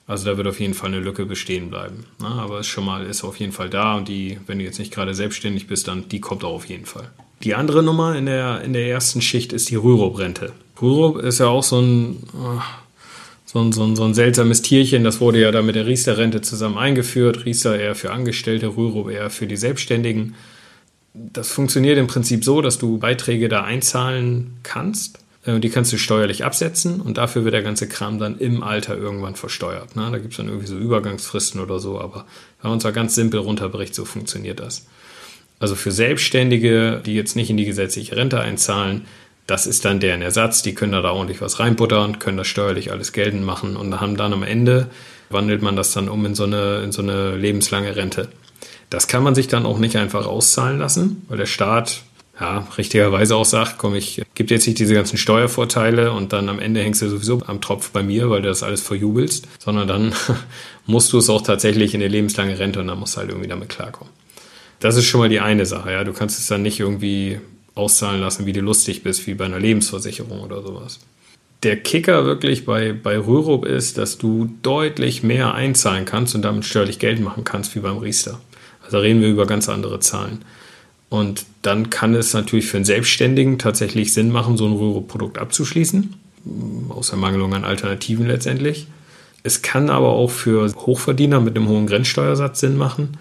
Also 0.09 0.25
da 0.25 0.37
wird 0.39 0.47
auf 0.47 0.59
jeden 0.59 0.75
Fall 0.75 0.89
eine 0.89 1.01
Lücke 1.01 1.27
bestehen 1.27 1.69
bleiben. 1.69 2.07
Ne? 2.21 2.29
Aber 2.29 2.61
es 2.61 2.67
schon 2.67 2.85
mal 2.85 3.05
ist 3.05 3.25
auf 3.25 3.39
jeden 3.39 3.53
Fall 3.53 3.69
da 3.69 3.97
und 3.97 4.09
die, 4.09 4.39
wenn 4.47 4.59
du 4.59 4.65
jetzt 4.65 4.79
nicht 4.79 4.93
gerade 4.93 5.15
selbstständig 5.15 5.67
bist, 5.67 5.87
dann 5.87 6.09
die 6.09 6.21
kommt 6.21 6.45
auch 6.45 6.55
auf 6.55 6.65
jeden 6.65 6.87
Fall. 6.87 7.11
Die 7.43 7.55
andere 7.55 7.83
Nummer 7.83 8.17
in 8.17 8.27
der, 8.27 8.63
in 8.63 8.73
der 8.73 8.89
ersten 8.89 9.21
Schicht 9.21 9.53
ist 9.53 9.71
die 9.71 9.77
Rürup-Rente. 9.77 10.53
Rürup 10.81 11.19
ist 11.19 11.39
ja 11.39 11.47
auch 11.47 11.63
so 11.63 11.81
ein, 11.81 12.23
so, 13.45 13.61
ein, 13.61 13.73
so, 13.73 13.85
ein, 13.85 13.97
so 13.97 14.05
ein 14.05 14.15
seltsames 14.15 14.63
Tierchen. 14.63 15.05
Das 15.05 15.21
wurde 15.21 15.41
ja 15.41 15.53
da 15.53 15.61
mit 15.61 15.77
der 15.77 15.87
Riester-Rente 15.87 16.41
zusammen 16.41 16.79
eingeführt. 16.79 17.45
Riester 17.45 17.79
eher 17.79 17.95
für 17.95 18.11
Angestellte, 18.11 18.69
Rürup 18.69 19.11
eher 19.11 19.29
für 19.29 19.47
die 19.47 19.59
Selbstständigen. 19.59 20.35
Das 21.13 21.51
funktioniert 21.51 21.99
im 21.99 22.07
Prinzip 22.07 22.45
so, 22.45 22.63
dass 22.63 22.79
du 22.79 22.99
Beiträge 22.99 23.49
da 23.49 23.63
einzahlen 23.63 24.57
kannst 24.63 25.21
die 25.57 25.71
kannst 25.71 25.93
du 25.93 25.97
steuerlich 25.97 26.45
absetzen 26.45 27.01
und 27.01 27.17
dafür 27.17 27.45
wird 27.45 27.55
der 27.55 27.63
ganze 27.63 27.89
Kram 27.89 28.19
dann 28.19 28.39
im 28.39 28.63
Alter 28.63 28.97
irgendwann 28.97 29.35
versteuert. 29.35 29.97
Ne? 29.97 30.09
Da 30.11 30.19
gibt 30.19 30.33
es 30.33 30.37
dann 30.37 30.49
irgendwie 30.49 30.67
so 30.67 30.77
Übergangsfristen 30.77 31.61
oder 31.61 31.79
so, 31.79 32.01
aber 32.01 32.27
wenn 32.61 32.71
man 32.71 32.73
uns 32.75 32.83
da 32.83 32.91
ganz 32.91 33.15
simpel 33.15 33.41
runterbricht, 33.41 33.95
so 33.95 34.05
funktioniert 34.05 34.61
das. 34.61 34.87
Also 35.59 35.75
für 35.75 35.91
Selbstständige, 35.91 37.01
die 37.05 37.15
jetzt 37.15 37.35
nicht 37.35 37.51
in 37.51 37.57
die 37.57 37.65
gesetzliche 37.65 38.17
Rente 38.17 38.41
einzahlen, 38.41 39.07
das 39.47 39.67
ist 39.67 39.87
dann 39.87 39.99
deren 39.99 40.21
Ersatz. 40.21 40.63
Die 40.63 40.75
können 40.75 40.93
da, 40.93 41.01
da 41.01 41.11
ordentlich 41.11 41.41
was 41.41 41.59
reinbuttern, 41.59 42.19
können 42.19 42.37
das 42.37 42.47
steuerlich 42.47 42.93
alles 42.93 43.13
geltend 43.13 43.45
machen 43.45 43.77
und 43.77 43.99
haben 44.01 44.17
dann 44.17 44.35
am 44.35 44.43
Ende, 44.43 44.89
wandelt 45.31 45.63
man 45.63 45.75
das 45.75 45.93
dann 45.93 46.09
um 46.09 46.25
in 46.27 46.35
so 46.35 46.45
eine, 46.45 46.83
in 46.83 46.93
so 46.93 47.01
eine 47.01 47.35
lebenslange 47.35 47.97
Rente. 47.97 48.29
Das 48.91 49.09
kann 49.09 49.23
man 49.23 49.35
sich 49.35 49.49
dann 49.49 49.67
auch 49.67 49.79
nicht 49.79 49.97
einfach 49.97 50.27
auszahlen 50.27 50.79
lassen, 50.79 51.23
weil 51.29 51.39
der 51.39 51.47
Staat 51.47 52.03
ja, 52.41 52.69
richtigerweise 52.79 53.35
auch 53.35 53.45
sagt, 53.45 53.79
komm, 53.79 53.97
ich 53.97 54.23
gebe 54.35 54.55
jetzt 54.55 54.67
nicht 54.67 54.79
diese 54.79 54.95
ganzen 54.95 55.17
Steuervorteile 55.17 56.13
und 56.13 56.33
dann 56.33 56.49
am 56.49 56.61
Ende 56.61 56.81
hängst 56.83 57.03
du 57.03 57.09
sowieso 57.09 57.43
am 57.47 57.61
Tropf 57.61 57.91
bei 57.91 58.03
mir, 58.03 58.31
weil 58.31 58.43
du 58.43 58.49
das 58.49 58.63
alles 58.63 58.81
verjubelst, 58.81 59.49
sondern 59.59 59.89
dann 59.89 60.15
musst 60.87 61.13
du 61.13 61.19
es 61.19 61.29
auch 61.31 61.43
tatsächlich 61.43 61.95
in 61.95 62.01
eine 62.01 62.09
lebenslange 62.09 62.59
Rente 62.59 62.81
und 62.81 62.87
dann 62.87 62.99
musst 62.99 63.17
du 63.17 63.21
halt 63.21 63.31
irgendwie 63.31 63.49
damit 63.49 63.69
klarkommen. 63.69 64.13
Das 64.79 64.95
ist 64.97 65.07
schon 65.07 65.21
mal 65.21 65.29
die 65.29 65.41
eine 65.41 65.67
Sache, 65.67 65.91
ja. 65.91 66.05
Du 66.05 66.13
kannst 66.13 66.39
es 66.39 66.47
dann 66.47 66.63
nicht 66.63 66.79
irgendwie 66.79 67.41
auszahlen 67.75 68.21
lassen, 68.21 68.47
wie 68.47 68.53
du 68.53 68.61
lustig 68.61 69.03
bist, 69.03 69.27
wie 69.27 69.35
bei 69.35 69.45
einer 69.47 69.59
Lebensversicherung 69.59 70.41
oder 70.41 70.63
sowas. 70.63 71.01
Der 71.65 71.77
Kicker 71.77 72.25
wirklich 72.25 72.65
bei, 72.65 72.93
bei 72.93 73.19
Rürup 73.19 73.65
ist, 73.65 73.99
dass 73.99 74.17
du 74.17 74.49
deutlich 74.63 75.25
mehr 75.25 75.55
einzahlen 75.55 76.05
kannst 76.05 76.37
und 76.37 76.43
damit 76.43 76.65
steuerlich 76.65 77.01
Geld 77.01 77.21
machen 77.21 77.43
kannst 77.43 77.75
wie 77.75 77.81
beim 77.81 77.99
Riester. 77.99 78.41
Also 78.85 79.01
reden 79.01 79.21
wir 79.21 79.29
über 79.29 79.47
ganz 79.47 79.69
andere 79.69 79.99
Zahlen. 79.99 80.45
Und 81.11 81.47
dann 81.63 81.91
kann 81.91 82.15
es 82.15 82.35
natürlich 82.35 82.67
für 82.67 82.77
einen 82.77 82.85
Selbstständigen 82.85 83.59
tatsächlich 83.59 84.13
Sinn 84.13 84.31
machen, 84.31 84.57
so 84.57 84.67
ein 84.67 84.75
Rürup-Produkt 84.75 85.39
abzuschließen, 85.39 86.15
aus 86.91 87.11
Ermangelung 87.11 87.55
an 87.55 87.65
Alternativen 87.65 88.27
letztendlich. 88.27 88.87
Es 89.43 89.63
kann 89.63 89.89
aber 89.89 90.09
auch 90.09 90.31
für 90.31 90.71
Hochverdiener 90.75 91.41
mit 91.41 91.57
einem 91.57 91.69
hohen 91.69 91.87
Grenzsteuersatz 91.87 92.61
Sinn 92.61 92.77
machen, 92.77 93.17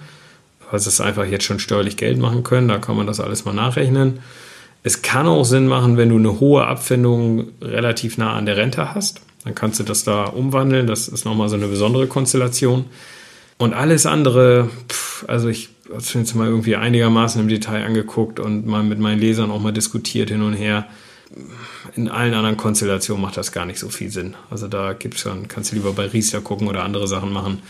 weil 0.70 0.80
sie 0.80 0.90
es 0.90 1.00
einfach 1.00 1.26
jetzt 1.26 1.46
schon 1.46 1.60
steuerlich 1.60 1.96
Geld 1.96 2.20
machen 2.20 2.44
können. 2.44 2.68
Da 2.68 2.78
kann 2.80 2.98
man 2.98 3.08
das 3.08 3.20
alles 3.20 3.46
mal 3.46 3.54
nachrechnen. 3.54 4.20
Es 4.84 5.02
kann 5.02 5.28
auch 5.28 5.46
Sinn 5.46 5.68
machen, 5.68 5.98
wenn 5.98 6.10
du 6.10 6.18
eine 6.18 6.40
hohe 6.40 6.66
Abfindung 6.66 7.48
relativ 7.62 8.18
nah 8.18 8.34
an 8.34 8.46
der 8.46 8.58
Rente 8.58 8.94
hast. 8.94 9.22
Dann 9.44 9.56
kannst 9.56 9.80
du 9.80 9.84
das 9.84 10.04
da 10.04 10.26
umwandeln. 10.26 10.88
Das 10.88 11.08
ist 11.08 11.24
nochmal 11.24 11.50
so 11.50 11.56
eine 11.56 11.68
besondere 11.68 12.08
Konstellation. 12.08 12.86
Und 13.58 13.74
alles 13.74 14.06
andere, 14.06 14.70
pff, 14.90 15.26
also 15.28 15.48
ich 15.48 15.70
habe 15.90 16.00
es 16.00 16.14
jetzt 16.14 16.36
mal 16.36 16.48
irgendwie 16.48 16.76
einigermaßen 16.76 17.42
im 17.42 17.48
Detail 17.48 17.86
angeguckt 17.86 18.40
und 18.40 18.66
mal 18.66 18.84
mit 18.84 19.00
meinen 19.00 19.20
Lesern 19.20 19.52
auch 19.52 19.62
mal 19.62 19.74
diskutiert 19.74 20.30
hin 20.30 20.42
und 20.42 20.54
her. 20.54 20.88
In 21.96 22.10
allen 22.10 22.34
anderen 22.34 22.58
Konstellationen 22.58 23.22
macht 23.22 23.38
das 23.38 23.52
gar 23.52 23.66
nicht 23.66 23.80
so 23.80 23.90
viel 23.90 24.10
Sinn. 24.10 24.36
Also 24.50 24.68
da 24.68 24.94
gibt's 24.94 25.22
schon, 25.22 25.48
kannst 25.48 25.72
du 25.72 25.76
lieber 25.76 25.94
bei 25.94 26.08
Riester 26.08 26.42
gucken 26.42 26.68
oder 26.68 26.84
andere 26.84 27.08
Sachen 27.08 27.32
machen. 27.32 27.62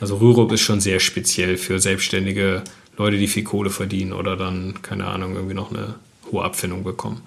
Also 0.00 0.16
Rürup 0.16 0.52
ist 0.52 0.60
schon 0.60 0.80
sehr 0.80 1.00
speziell 1.00 1.56
für 1.56 1.78
selbstständige 1.78 2.62
Leute, 2.96 3.18
die 3.18 3.28
viel 3.28 3.44
Kohle 3.44 3.70
verdienen 3.70 4.12
oder 4.12 4.36
dann, 4.36 4.82
keine 4.82 5.06
Ahnung, 5.06 5.34
irgendwie 5.34 5.54
noch 5.54 5.70
eine 5.70 5.94
hohe 6.30 6.44
Abfindung 6.44 6.84
bekommen. 6.84 7.22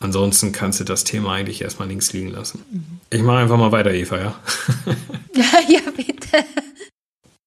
Ansonsten 0.00 0.50
kannst 0.50 0.80
du 0.80 0.84
das 0.84 1.04
Thema 1.04 1.34
eigentlich 1.34 1.62
erstmal 1.62 1.88
links 1.88 2.12
liegen 2.12 2.30
lassen. 2.30 2.62
Mhm. 2.70 2.84
Ich 3.10 3.22
mache 3.22 3.38
einfach 3.38 3.56
mal 3.56 3.70
weiter, 3.70 3.92
Eva, 3.92 4.18
ja? 4.18 4.34
ja, 5.34 5.60
ja, 5.68 5.80
bitte. 5.96 6.44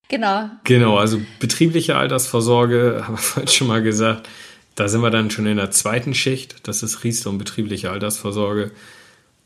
Genau. 0.07 0.49
Genau, 0.63 0.97
also 0.97 1.19
betriebliche 1.39 1.95
Altersvorsorge, 1.95 3.01
haben 3.03 3.15
wir 3.15 3.17
vorhin 3.17 3.47
schon 3.47 3.67
mal 3.67 3.81
gesagt, 3.81 4.29
da 4.75 4.87
sind 4.87 5.01
wir 5.01 5.09
dann 5.09 5.31
schon 5.31 5.45
in 5.45 5.57
der 5.57 5.71
zweiten 5.71 6.13
Schicht. 6.13 6.67
Das 6.67 6.83
ist 6.83 7.03
Riester 7.03 7.29
und 7.29 7.37
betriebliche 7.37 7.91
Altersvorsorge. 7.91 8.71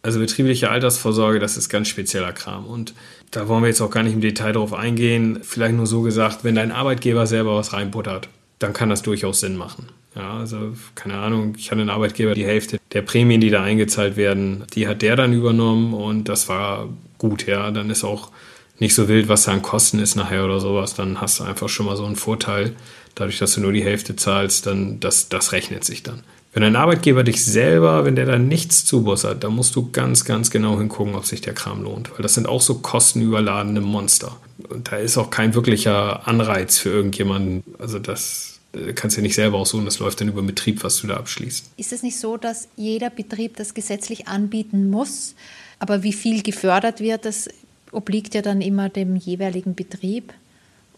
Also 0.01 0.19
betriebliche 0.19 0.71
Altersvorsorge, 0.71 1.39
das 1.39 1.57
ist 1.57 1.69
ganz 1.69 1.87
spezieller 1.87 2.31
Kram. 2.31 2.65
Und 2.65 2.93
da 3.31 3.47
wollen 3.47 3.63
wir 3.63 3.67
jetzt 3.67 3.81
auch 3.81 3.91
gar 3.91 4.03
nicht 4.03 4.13
im 4.13 4.21
Detail 4.21 4.53
drauf 4.53 4.73
eingehen. 4.73 5.39
Vielleicht 5.43 5.75
nur 5.75 5.85
so 5.85 6.01
gesagt, 6.01 6.43
wenn 6.43 6.55
dein 6.55 6.71
Arbeitgeber 6.71 7.27
selber 7.27 7.55
was 7.55 7.73
reinbuttert, 7.73 8.29
dann 8.59 8.73
kann 8.73 8.89
das 8.89 9.03
durchaus 9.03 9.41
Sinn 9.41 9.55
machen. 9.55 9.87
Ja, 10.15 10.37
also 10.37 10.73
keine 10.95 11.17
Ahnung, 11.17 11.53
ich 11.57 11.69
hatte 11.69 11.81
einen 11.81 11.91
Arbeitgeber, 11.91 12.33
die 12.33 12.45
Hälfte 12.45 12.79
der 12.93 13.03
Prämien, 13.03 13.41
die 13.41 13.51
da 13.51 13.61
eingezahlt 13.61 14.17
werden, 14.17 14.63
die 14.73 14.87
hat 14.87 15.03
der 15.03 15.15
dann 15.15 15.33
übernommen 15.33 15.93
und 15.93 16.27
das 16.27 16.49
war 16.49 16.89
gut, 17.19 17.45
ja. 17.45 17.69
Dann 17.69 17.89
ist 17.89 18.03
auch 18.03 18.31
nicht 18.79 18.95
so 18.95 19.07
wild, 19.07 19.27
was 19.27 19.43
da 19.43 19.51
an 19.51 19.61
Kosten 19.61 19.99
ist 19.99 20.15
nachher 20.15 20.45
oder 20.45 20.59
sowas, 20.59 20.93
dann 20.93 21.21
hast 21.21 21.39
du 21.39 21.43
einfach 21.43 21.69
schon 21.69 21.85
mal 21.85 21.97
so 21.97 22.05
einen 22.05 22.15
Vorteil. 22.15 22.75
Dadurch, 23.15 23.39
dass 23.39 23.55
du 23.55 23.61
nur 23.61 23.73
die 23.73 23.83
Hälfte 23.83 24.15
zahlst, 24.15 24.65
dann 24.65 24.99
das, 24.99 25.29
das 25.29 25.51
rechnet 25.51 25.83
sich 25.83 26.03
dann. 26.03 26.23
Wenn 26.53 26.63
ein 26.63 26.75
Arbeitgeber 26.75 27.23
dich 27.23 27.43
selber, 27.45 28.05
wenn 28.05 28.15
der 28.15 28.25
da 28.25 28.39
nichts 28.39 28.83
zubussert, 28.83 29.43
dann 29.43 29.53
musst 29.53 29.75
du 29.75 29.91
ganz, 29.91 30.25
ganz 30.25 30.49
genau 30.49 30.79
hingucken, 30.79 31.13
ob 31.13 31.25
sich 31.25 31.41
der 31.41 31.53
Kram 31.53 31.83
lohnt. 31.83 32.11
Weil 32.11 32.23
das 32.23 32.33
sind 32.33 32.47
auch 32.47 32.61
so 32.61 32.75
kostenüberladene 32.75 33.81
Monster. 33.81 34.37
Und 34.67 34.91
da 34.91 34.97
ist 34.97 35.17
auch 35.17 35.29
kein 35.29 35.53
wirklicher 35.53 36.27
Anreiz 36.27 36.79
für 36.79 36.89
irgendjemanden. 36.89 37.63
Also 37.77 37.99
das 37.99 38.59
äh, 38.73 38.93
kannst 38.93 39.15
du 39.15 39.21
ja 39.21 39.23
nicht 39.23 39.35
selber 39.35 39.59
aussuchen, 39.59 39.85
das 39.85 39.99
läuft 39.99 40.21
dann 40.21 40.29
über 40.29 40.41
Betrieb, 40.41 40.83
was 40.83 40.97
du 40.97 41.07
da 41.07 41.17
abschließt. 41.17 41.71
Ist 41.77 41.93
es 41.93 42.01
nicht 42.01 42.19
so, 42.19 42.37
dass 42.37 42.67
jeder 42.75 43.11
Betrieb 43.11 43.57
das 43.57 43.75
gesetzlich 43.75 44.27
anbieten 44.27 44.89
muss? 44.89 45.35
Aber 45.77 46.03
wie 46.03 46.13
viel 46.13 46.41
gefördert 46.41 46.99
wird, 46.99 47.25
das 47.25 47.47
obliegt 47.91 48.35
ja 48.35 48.41
dann 48.41 48.61
immer 48.61 48.89
dem 48.89 49.15
jeweiligen 49.15 49.75
Betrieb. 49.75 50.33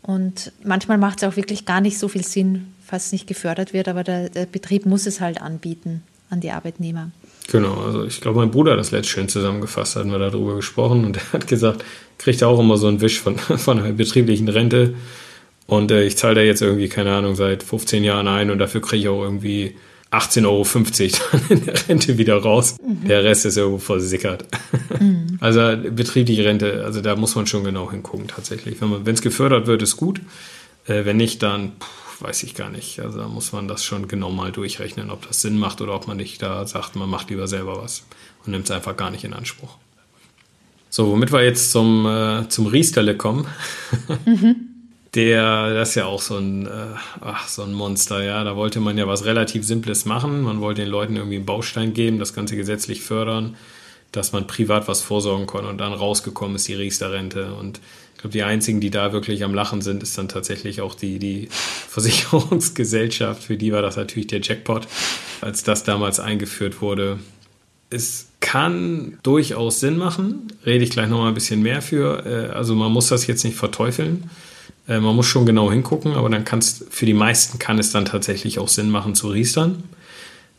Und 0.02 0.52
manchmal 0.64 0.98
macht 0.98 1.22
es 1.22 1.30
auch 1.30 1.36
wirklich 1.36 1.66
gar 1.66 1.82
nicht 1.82 2.00
so 2.00 2.08
viel 2.08 2.24
Sinn, 2.24 2.74
falls 2.86 3.08
es 3.08 3.12
nicht 3.12 3.28
gefördert 3.28 3.74
wird, 3.74 3.88
aber 3.88 4.04
der, 4.04 4.30
der, 4.30 4.46
Betrieb 4.46 4.86
muss 4.86 5.06
es 5.06 5.22
halt 5.22 5.42
anbieten 5.42 6.02
an 6.30 6.40
die 6.40 6.52
Arbeitnehmer. 6.52 7.12
Genau, 7.52 7.74
also 7.82 8.06
ich 8.06 8.20
glaube, 8.20 8.40
mein 8.40 8.52
Bruder 8.52 8.72
hat 8.72 8.80
das 8.80 8.92
letzte 8.92 9.12
schön 9.12 9.30
zusammengefasst, 9.30 9.96
hatten 9.96 10.12
wir 10.12 10.18
darüber 10.18 10.56
gesprochen 10.56 11.06
und 11.06 11.18
er 11.18 11.34
hat 11.34 11.48
gesagt, 11.48 11.84
kriegt 12.18 12.42
er 12.42 12.48
auch 12.48 12.60
immer 12.60 12.78
so 12.78 12.88
einen 12.88 13.02
Wisch 13.02 13.20
von, 13.20 13.38
von 13.38 13.80
einer 13.80 13.92
betrieblichen 13.94 14.48
Rente 14.48 14.96
und 15.68 15.92
äh, 15.92 16.04
ich 16.04 16.18
zahle 16.18 16.36
da 16.36 16.42
jetzt 16.42 16.62
irgendwie, 16.62 16.90
keine 16.90 17.14
Ahnung, 17.14 17.36
seit 17.36 17.64
15 17.64 18.04
Jahren 18.04 18.28
ein 18.28 18.50
und 18.50 18.58
dafür 18.60 18.82
kriege 18.82 19.04
ich 19.04 19.08
auch 19.10 19.22
irgendwie 19.22 19.76
18,50 20.12 20.46
Euro 20.46 20.66
dann 21.32 21.58
in 21.58 21.66
der 21.66 21.90
Rente 21.90 22.18
wieder 22.18 22.38
raus. 22.38 22.76
Mhm. 22.86 23.08
Der 23.08 23.24
Rest 23.24 23.46
ist 23.46 23.58
irgendwo 23.58 23.80
versickert. 23.80 24.46
Mhm. 25.00 25.28
Also 25.42 25.60
betriebliche 25.90 26.46
Rente, 26.46 26.84
also 26.86 27.02
da 27.02 27.16
muss 27.16 27.34
man 27.34 27.48
schon 27.48 27.64
genau 27.64 27.90
hingucken 27.90 28.28
tatsächlich. 28.28 28.78
Wenn 28.80 29.16
es 29.16 29.24
gefördert 29.24 29.66
wird, 29.66 29.82
ist 29.82 29.98
gut. 29.98 30.22
Äh, 30.86 31.04
wenn 31.06 31.18
nicht, 31.18 31.42
dann 31.42 31.72
pff, 31.80 32.22
weiß 32.22 32.44
ich 32.44 32.54
gar 32.54 32.70
nicht. 32.70 33.00
Also 33.00 33.18
da 33.18 33.28
muss 33.28 33.52
man 33.52 33.68
das 33.68 33.84
schon 33.84 34.08
genau 34.08 34.30
mal 34.30 34.52
durchrechnen, 34.52 35.10
ob 35.10 35.28
das 35.28 35.42
Sinn 35.42 35.58
macht 35.58 35.82
oder 35.82 35.96
ob 35.96 36.08
man 36.08 36.18
nicht 36.18 36.44
da 36.44 36.68
sagt, 36.68 36.96
man 36.96 37.10
macht 37.10 37.32
lieber 37.32 37.48
selber 37.48 37.82
was 37.82 38.04
und 38.46 38.52
nimmt 38.52 38.66
es 38.66 38.72
einfach 38.72 38.96
gar 38.96 39.10
nicht 39.10 39.24
in 39.24 39.34
Anspruch. 39.34 39.78
So, 40.92 41.10
womit 41.10 41.32
wir 41.32 41.44
jetzt 41.44 41.72
zum, 41.72 42.06
äh, 42.06 42.48
zum 42.50 42.68
Riestelle 42.68 43.18
kommen. 43.18 43.48
Mhm 44.26 44.68
der, 45.14 45.74
das 45.74 45.90
ist 45.90 45.96
ja 45.96 46.06
auch 46.06 46.22
so 46.22 46.38
ein, 46.38 46.68
äh, 46.68 46.96
ach, 47.20 47.48
so 47.48 47.64
ein 47.64 47.74
Monster, 47.74 48.24
ja. 48.24 48.44
Da 48.44 48.56
wollte 48.56 48.80
man 48.80 48.98
ja 48.98 49.08
was 49.08 49.26
relativ 49.26 49.66
Simples 49.66 50.06
machen. 50.06 50.42
Man 50.42 50.62
wollte 50.62 50.82
den 50.82 50.90
Leuten 50.90 51.18
irgendwie 51.18 51.36
einen 51.36 51.46
Baustein 51.46 51.94
geben, 51.94 52.20
das 52.20 52.34
Ganze 52.34 52.56
gesetzlich 52.56 53.02
fördern, 53.02 53.58
dass 54.14 54.32
man 54.32 54.48
privat 54.48 54.88
was 54.88 55.02
vorsorgen 55.02 55.48
kann. 55.48 55.66
Und 55.66 55.80
dann 55.80 55.92
rausgekommen 55.92 56.56
ist 56.56 56.68
die 56.68 56.76
Riester-Rente. 56.76 57.54
Und 57.54 57.82
ich 58.16 58.22
glaube, 58.22 58.32
die 58.32 58.44
einzigen, 58.44 58.80
die 58.80 58.90
da 58.90 59.12
wirklich 59.12 59.44
am 59.44 59.54
Lachen 59.54 59.82
sind, 59.82 60.02
ist 60.02 60.18
dann 60.18 60.30
tatsächlich 60.30 60.80
auch 60.80 60.96
die, 60.96 61.20
die 61.20 61.50
Versicherungsgesellschaft. 61.90 63.44
Für 63.44 63.58
die 63.58 63.74
war 63.74 63.82
das 63.82 63.98
natürlich 63.98 64.28
der 64.28 64.40
Jackpot, 64.40 64.88
als 65.42 65.64
das 65.64 65.84
damals 65.84 66.22
eingeführt 66.22 66.82
wurde. 66.82 67.20
Es 67.90 68.28
kann 68.40 69.20
durchaus 69.24 69.82
Sinn 69.82 69.98
machen. 69.98 70.54
Rede 70.66 70.86
ich 70.86 70.92
gleich 70.92 71.10
nochmal 71.10 71.28
ein 71.28 71.34
bisschen 71.34 71.62
mehr 71.62 71.82
für. 71.82 72.26
Äh, 72.26 72.54
also 72.54 72.76
man 72.76 72.94
muss 72.94 73.10
das 73.10 73.28
jetzt 73.28 73.44
nicht 73.44 73.58
verteufeln. 73.58 74.30
Äh, 74.88 75.00
man 75.00 75.16
muss 75.16 75.28
schon 75.28 75.46
genau 75.46 75.72
hingucken, 75.72 76.14
aber 76.14 76.30
dann 76.30 76.46
kann 76.46 76.62
für 76.62 77.06
die 77.06 77.14
meisten 77.14 77.60
kann 77.60 77.80
es 77.80 77.92
dann 77.92 78.06
tatsächlich 78.06 78.60
auch 78.60 78.68
Sinn 78.68 78.90
machen 78.90 79.16
zu 79.16 79.30
riestern. 79.30 79.84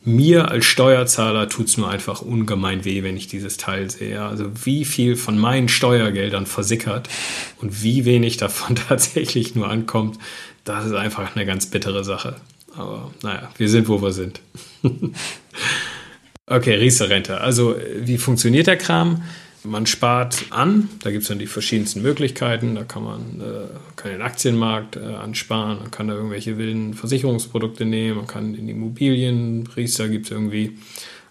Mir 0.05 0.51
als 0.51 0.65
Steuerzahler 0.65 1.49
tut 1.49 1.69
es 1.69 1.77
nur 1.77 1.89
einfach 1.89 2.23
ungemein 2.23 2.85
weh, 2.85 3.05
wenn 3.05 3.17
ich 3.17 3.29
dieses 3.29 3.57
Teil 3.57 3.89
sehe. 3.89 4.21
Also 4.21 4.51
wie 4.65 4.85
viel 4.85 5.15
von 5.15 5.39
meinen 5.39 5.69
Steuergeldern 5.69 6.47
versickert 6.47 7.09
und 7.61 7.85
wie 7.85 8.05
wenig 8.05 8.37
davon 8.37 8.77
tatsächlich 8.89 9.55
nur 9.55 9.69
ankommt, 9.69 10.19
das 10.65 10.87
ist 10.87 10.95
einfach 10.95 11.37
eine 11.37 11.47
ganz 11.47 11.67
bittere 11.67 12.03
Sache. 12.03 12.37
Aber 12.77 13.13
naja, 13.23 13.51
wir 13.59 13.69
sind, 13.69 13.89
wo 13.89 14.03
wir 14.03 14.13
sind. 14.13 14.41
okay, 16.47 16.75
Riester-Rente. 16.75 17.41
Also 17.41 17.77
wie 18.01 18.19
funktioniert 18.19 18.67
der 18.67 18.79
Kram? 18.79 19.23
Man 19.65 19.87
spart 19.87 20.47
an, 20.51 20.89
da 21.03 21.11
gibt 21.11 21.23
es 21.23 21.29
dann 21.29 21.39
die 21.39 21.47
verschiedensten 21.47 22.03
Möglichkeiten. 22.03 22.75
Da 22.75 22.83
kann 22.83 23.05
man 23.05 23.21
äh, 23.41 23.67
kann 23.95 24.11
den 24.11 24.23
Aktienmarkt 24.23 24.97
äh, 24.97 25.01
ansparen, 25.01 25.79
man 25.79 25.91
kann 25.91 26.09
da 26.09 26.15
irgendwelche 26.15 26.59
wilden 26.59 26.95
Versicherungsprodukte 26.95 27.85
nehmen, 27.85 28.17
man 28.17 28.27
kann 28.27 28.55
in 28.55 28.69
Immobilien, 28.69 29.69
Riester 29.77 30.09
gibt 30.09 30.27
es 30.27 30.33
irgendwie. 30.33 30.79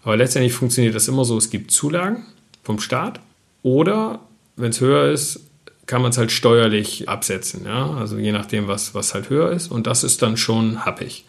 Aber 0.03 0.15
letztendlich 0.15 0.53
funktioniert 0.53 0.95
das 0.95 1.07
immer 1.07 1.25
so, 1.25 1.37
es 1.37 1.49
gibt 1.49 1.71
Zulagen 1.71 2.25
vom 2.63 2.79
Staat 2.79 3.19
oder, 3.63 4.21
wenn 4.55 4.69
es 4.69 4.79
höher 4.81 5.11
ist, 5.11 5.41
kann 5.85 6.01
man 6.01 6.11
es 6.11 6.17
halt 6.17 6.31
steuerlich 6.31 7.09
absetzen. 7.09 7.65
Ja? 7.65 7.91
Also 7.95 8.17
je 8.17 8.31
nachdem, 8.31 8.67
was, 8.67 8.95
was 8.95 9.13
halt 9.13 9.29
höher 9.29 9.51
ist. 9.51 9.69
Und 9.69 9.87
das 9.87 10.03
ist 10.03 10.21
dann 10.21 10.37
schon 10.37 10.85
happig. 10.85 11.25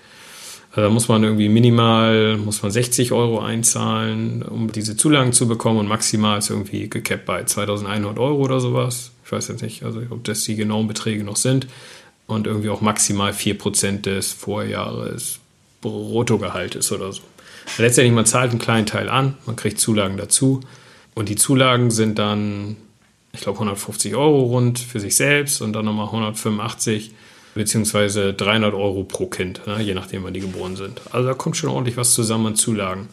Da 0.75 0.89
muss 0.89 1.09
man 1.09 1.23
irgendwie 1.23 1.51
minimal, 1.51 2.39
muss 2.39 2.63
man 2.63 2.73
60 2.73 3.13
Euro 3.13 3.41
einzahlen, 3.41 4.43
um 4.43 4.73
diese 4.73 4.97
Zulagen 4.97 5.35
zu 5.35 5.47
bekommen 5.47 5.79
und 5.79 5.87
maximal 5.87 6.39
ist 6.39 6.49
irgendwie 6.49 6.89
gecapped 6.89 7.27
bei 7.27 7.45
2100 7.45 8.19
Euro 8.19 8.43
oder 8.43 8.59
sowas. 8.59 9.13
Ich 9.25 9.33
weiß 9.33 9.49
jetzt 9.49 9.63
nicht, 9.63 9.83
also 9.83 10.01
ob 10.09 10.25
das 10.25 10.45
die 10.45 10.57
genauen 10.57 10.89
Beträge 10.89 11.25
noch 11.25 11.37
sind. 11.37 11.67
Und 12.27 12.47
irgendwie 12.47 12.71
auch 12.71 12.81
maximal 12.81 13.33
4% 13.33 14.03
des 14.03 14.33
Vorjahres 14.33 15.41
Bruttogehaltes 15.83 16.91
oder 16.93 17.13
so. 17.13 17.21
Letztendlich, 17.77 18.15
man 18.15 18.25
zahlt 18.25 18.51
einen 18.51 18.61
kleinen 18.61 18.87
Teil 18.87 19.11
an, 19.11 19.37
man 19.45 19.57
kriegt 19.57 19.79
Zulagen 19.79 20.17
dazu. 20.17 20.61
Und 21.15 21.29
die 21.29 21.37
Zulagen 21.37 21.91
sind 21.91 22.19
dann, 22.19 22.77
ich 23.33 23.41
glaube, 23.41 23.59
150 23.59 24.15
Euro 24.15 24.45
rund 24.45 24.79
für 24.79 25.01
sich 25.01 25.17
selbst 25.17 25.61
und 25.61 25.75
dann 25.75 25.85
nochmal 25.85 26.07
185 26.07 27.13
beziehungsweise 27.55 28.33
300 28.33 28.75
Euro 28.75 29.05
pro 29.05 29.27
Kind, 29.27 29.67
ne, 29.67 29.81
je 29.83 29.95
nachdem, 29.95 30.25
wann 30.25 30.35
die 30.35 30.41
geboren 30.41 30.77
sind. 30.77 31.01
Also 31.11 31.29
da 31.29 31.35
kommt 31.35 31.57
schon 31.57 31.71
ordentlich 31.71 31.97
was 31.97 32.15
zusammen 32.15 32.47
an 32.47 32.57
Zulagen. 32.57 33.09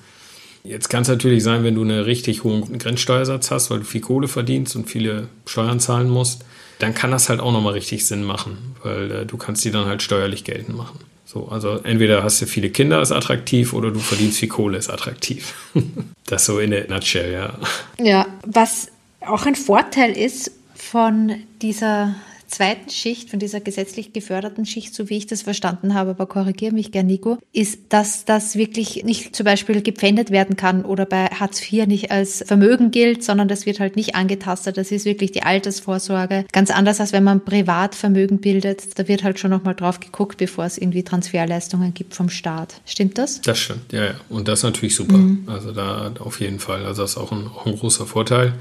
Jetzt 0.63 0.89
kann 0.89 1.03
es 1.03 1.08
natürlich 1.08 1.43
sein, 1.43 1.63
wenn 1.63 1.75
du 1.75 1.81
einen 1.81 2.03
richtig 2.03 2.43
hohen 2.43 2.77
Grenzsteuersatz 2.77 3.50
hast, 3.51 3.69
weil 3.69 3.79
du 3.79 3.86
viel 3.86 4.01
Kohle 4.01 4.27
verdienst 4.27 4.75
und 4.75 4.89
viele 4.89 5.29
Steuern 5.46 5.79
zahlen 5.79 6.10
musst, 6.10 6.43
dann 6.79 6.93
kann 6.93 7.12
das 7.12 7.29
halt 7.29 7.39
auch 7.39 7.51
nochmal 7.51 7.74
richtig 7.74 8.05
Sinn 8.05 8.24
machen, 8.24 8.75
weil 8.84 9.12
äh, 9.12 9.25
du 9.25 9.38
kannst 9.38 9.63
die 9.65 9.72
dann 9.72 9.86
halt 9.86 10.01
steuerlich 10.01 10.43
geltend 10.43 10.77
machen. 10.77 11.00
So, 11.25 11.48
also 11.50 11.77
entweder 11.84 12.24
hast 12.24 12.41
du 12.41 12.48
viele 12.48 12.72
Kinder, 12.72 13.01
ist 13.01 13.12
attraktiv, 13.12 13.74
oder 13.74 13.91
du 13.91 14.00
verdienst 14.00 14.39
viel 14.39 14.50
Kohle, 14.50 14.77
ist 14.77 14.89
attraktiv. 14.89 15.53
das 16.25 16.46
so 16.46 16.60
in 16.60 16.72
der 16.72 16.89
Nutshell, 16.89 17.31
ja. 17.31 17.53
Ja, 18.00 18.25
was 18.46 18.88
auch 19.22 19.46
ein 19.46 19.55
Vorteil 19.55 20.17
ist 20.17 20.51
von 20.74 21.36
dieser 21.62 22.15
zweiten 22.49 22.89
Schicht, 22.89 23.29
von 23.29 23.39
dieser 23.39 23.59
gesetzlich 23.59 24.13
geförderten 24.13 24.65
Schicht, 24.65 24.93
so 24.93 25.09
wie 25.09 25.17
ich 25.17 25.27
das 25.27 25.43
verstanden 25.43 25.93
habe, 25.93 26.11
aber 26.11 26.25
korrigiere 26.25 26.73
mich 26.73 26.91
gern, 26.91 27.07
Nico, 27.07 27.37
ist, 27.53 27.79
dass 27.89 28.25
das 28.25 28.55
wirklich 28.55 29.03
nicht 29.03 29.35
zum 29.35 29.45
Beispiel 29.45 29.81
gepfändet 29.81 30.31
werden 30.31 30.55
kann 30.55 30.83
oder 30.83 31.05
bei 31.05 31.27
Hartz 31.27 31.61
IV 31.61 31.87
nicht 31.87 32.11
als 32.11 32.43
Vermögen 32.45 32.91
gilt, 32.91 33.23
sondern 33.23 33.47
das 33.47 33.65
wird 33.65 33.79
halt 33.79 33.95
nicht 33.95 34.15
angetastet. 34.15 34.77
Das 34.77 34.91
ist 34.91 35.05
wirklich 35.05 35.31
die 35.31 35.43
Altersvorsorge. 35.43 36.45
Ganz 36.51 36.71
anders, 36.71 36.99
als 36.99 37.13
wenn 37.13 37.23
man 37.23 37.45
Privatvermögen 37.45 38.39
bildet. 38.39 38.97
Da 38.99 39.07
wird 39.07 39.23
halt 39.23 39.39
schon 39.39 39.51
nochmal 39.51 39.75
drauf 39.75 39.99
geguckt, 39.99 40.37
bevor 40.37 40.65
es 40.65 40.77
irgendwie 40.77 41.03
Transferleistungen 41.03 41.93
gibt 41.93 42.13
vom 42.15 42.29
Staat. 42.29 42.81
Stimmt 42.85 43.17
das? 43.17 43.41
Das 43.41 43.57
stimmt, 43.57 43.93
ja, 43.93 44.05
ja. 44.05 44.15
Und 44.29 44.47
das 44.47 44.59
ist 44.59 44.63
natürlich 44.63 44.95
super. 44.95 45.17
Mhm. 45.17 45.43
Also 45.47 45.71
da 45.71 46.12
auf 46.19 46.39
jeden 46.39 46.59
Fall. 46.59 46.85
Also 46.85 47.03
das 47.03 47.12
ist 47.12 47.17
auch 47.17 47.31
ein, 47.31 47.47
auch 47.47 47.65
ein 47.65 47.75
großer 47.75 48.05
Vorteil 48.05 48.53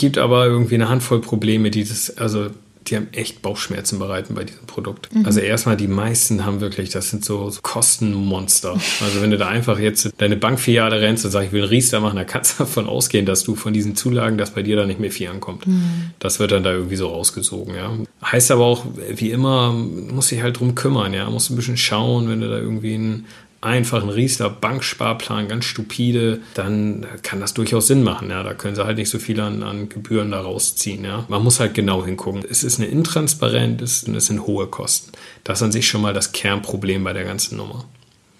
gibt 0.00 0.16
aber 0.16 0.46
irgendwie 0.46 0.76
eine 0.76 0.88
Handvoll 0.88 1.20
Probleme, 1.20 1.70
die 1.70 1.84
das, 1.84 2.16
also 2.16 2.48
die 2.86 2.96
haben 2.96 3.08
echt 3.12 3.42
Bauchschmerzen 3.42 3.98
bereiten 3.98 4.34
bei 4.34 4.44
diesem 4.44 4.66
Produkt. 4.66 5.14
Mhm. 5.14 5.26
Also 5.26 5.40
erstmal, 5.40 5.76
die 5.76 5.86
meisten 5.86 6.44
haben 6.44 6.60
wirklich, 6.60 6.90
das 6.90 7.10
sind 7.10 7.24
so, 7.24 7.50
so 7.50 7.60
Kostenmonster. 7.62 8.72
Also 9.00 9.20
wenn 9.20 9.30
du 9.30 9.38
da 9.38 9.48
einfach 9.48 9.78
jetzt 9.78 10.10
deine 10.18 10.36
Bankfiliale 10.36 11.00
rennst 11.00 11.24
und 11.24 11.30
sagst, 11.30 11.48
ich 11.48 11.52
will 11.52 11.62
einen 11.62 11.70
Riester 11.70 12.00
machen, 12.00 12.16
dann 12.16 12.26
kannst 12.26 12.58
du 12.58 12.64
davon 12.64 12.86
ausgehen, 12.86 13.26
dass 13.26 13.44
du 13.44 13.54
von 13.54 13.72
diesen 13.72 13.96
Zulagen, 13.96 14.38
dass 14.38 14.52
bei 14.52 14.62
dir 14.62 14.76
da 14.76 14.86
nicht 14.86 14.98
mehr 14.98 15.12
viel 15.12 15.28
ankommt. 15.28 15.66
Mhm. 15.66 16.10
Das 16.18 16.40
wird 16.40 16.52
dann 16.52 16.62
da 16.62 16.72
irgendwie 16.72 16.96
so 16.96 17.08
rausgesogen, 17.08 17.74
ja. 17.74 17.92
Heißt 18.24 18.50
aber 18.50 18.64
auch, 18.64 18.84
wie 19.14 19.30
immer, 19.30 19.72
muss 19.72 20.28
dich 20.28 20.42
halt 20.42 20.58
drum 20.58 20.74
kümmern, 20.74 21.12
ja. 21.12 21.28
Musst 21.28 21.50
ein 21.50 21.56
bisschen 21.56 21.76
schauen, 21.76 22.28
wenn 22.28 22.40
du 22.40 22.48
da 22.48 22.58
irgendwie 22.58 22.94
einen 22.94 23.26
einfachen 23.60 24.08
Riester 24.08 24.48
Banksparplan, 24.48 25.48
ganz 25.48 25.66
stupide, 25.66 26.40
dann 26.54 27.06
kann 27.22 27.40
das 27.40 27.52
durchaus 27.52 27.88
Sinn 27.88 28.02
machen. 28.02 28.30
Ja, 28.30 28.42
da 28.42 28.54
können 28.54 28.74
sie 28.74 28.84
halt 28.84 28.96
nicht 28.96 29.10
so 29.10 29.18
viel 29.18 29.38
an, 29.40 29.62
an 29.62 29.88
Gebühren 29.88 30.30
da 30.30 30.40
rausziehen. 30.40 31.04
Ja, 31.04 31.26
man 31.28 31.42
muss 31.42 31.60
halt 31.60 31.74
genau 31.74 32.04
hingucken. 32.04 32.42
Es 32.48 32.64
ist 32.64 32.78
eine 32.78 32.88
Intransparenz 32.88 34.04
und 34.04 34.14
es 34.14 34.26
sind 34.26 34.46
hohe 34.46 34.66
Kosten. 34.66 35.12
Das 35.44 35.58
ist 35.58 35.62
an 35.62 35.72
sich 35.72 35.88
schon 35.88 36.00
mal 36.00 36.14
das 36.14 36.32
Kernproblem 36.32 37.04
bei 37.04 37.12
der 37.12 37.24
ganzen 37.24 37.58
Nummer. 37.58 37.84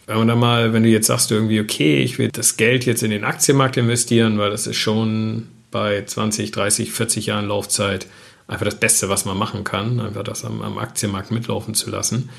Wenn 0.07 0.19
man 0.19 0.29
da 0.29 0.37
mal, 0.37 0.73
wenn 0.73 0.83
du 0.83 0.89
jetzt 0.89 1.07
sagst 1.07 1.31
irgendwie, 1.31 1.61
okay, 1.61 2.03
ich 2.03 2.19
will 2.19 2.31
das 2.33 2.57
Geld 2.57 2.87
jetzt 2.87 3.03
in 3.03 3.11
den 3.11 3.25
Aktienmarkt 3.25 3.77
investieren, 3.77 4.39
weil 4.39 4.51
das 4.51 4.67
ist 4.67 4.79
schon 4.79 5.49
bei 5.71 6.03
20, 6.05 6.51
30, 6.51 6.91
40 6.93 7.27
Jahren 7.27 7.47
Laufzeit 7.47 8.07
einfach 8.49 8.65
das 8.65 8.75
Beste, 8.75 9.09
was 9.09 9.25
man 9.25 9.37
machen 9.37 9.63
kann, 9.63 10.01
einfach 10.01 10.25
das 10.25 10.45
am, 10.45 10.63
am 10.63 10.79
Aktienmarkt 10.79 11.31
mitlaufen 11.31 11.75
zu 11.75 11.91
lassen 11.91 12.31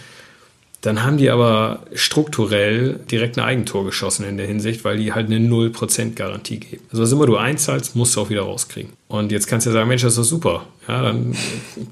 dann 0.81 1.03
haben 1.03 1.17
die 1.17 1.29
aber 1.29 1.83
strukturell 1.93 2.99
direkt 3.09 3.37
ein 3.37 3.45
Eigentor 3.45 3.85
geschossen 3.85 4.25
in 4.25 4.37
der 4.37 4.47
Hinsicht, 4.47 4.83
weil 4.83 4.97
die 4.97 5.13
halt 5.13 5.27
eine 5.27 5.37
0% 5.37 6.15
Garantie 6.15 6.59
geben. 6.59 6.83
Also 6.91 7.03
was 7.03 7.11
immer 7.11 7.27
du 7.27 7.37
einzahlst, 7.37 7.95
musst 7.95 8.15
du 8.15 8.21
auch 8.21 8.31
wieder 8.31 8.41
rauskriegen. 8.41 8.91
Und 9.07 9.31
jetzt 9.31 9.45
kannst 9.45 9.67
du 9.67 9.69
ja 9.69 9.75
sagen, 9.75 9.89
Mensch, 9.89 10.01
das 10.01 10.13
ist 10.13 10.17
doch 10.17 10.23
super. 10.23 10.65
Ja, 10.87 11.03
dann 11.03 11.35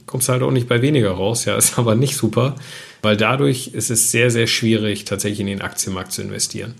kommst 0.08 0.28
du 0.28 0.34
halt 0.34 0.42
auch 0.42 0.50
nicht 0.50 0.68
bei 0.68 0.82
weniger 0.82 1.12
raus. 1.12 1.46
Ja, 1.46 1.56
ist 1.58 1.78
aber 1.78 1.94
nicht 1.94 2.18
super, 2.18 2.56
weil 3.04 3.16
dadurch 3.16 3.68
ist 3.74 3.92
es 3.92 4.10
sehr, 4.10 4.32
sehr 4.32 4.48
schwierig, 4.48 5.06
tatsächlich 5.06 5.42
in 5.42 5.48
den 5.48 5.62
Aktienmarkt 5.62 6.12
zu 6.12 6.24
investieren. 6.24 6.74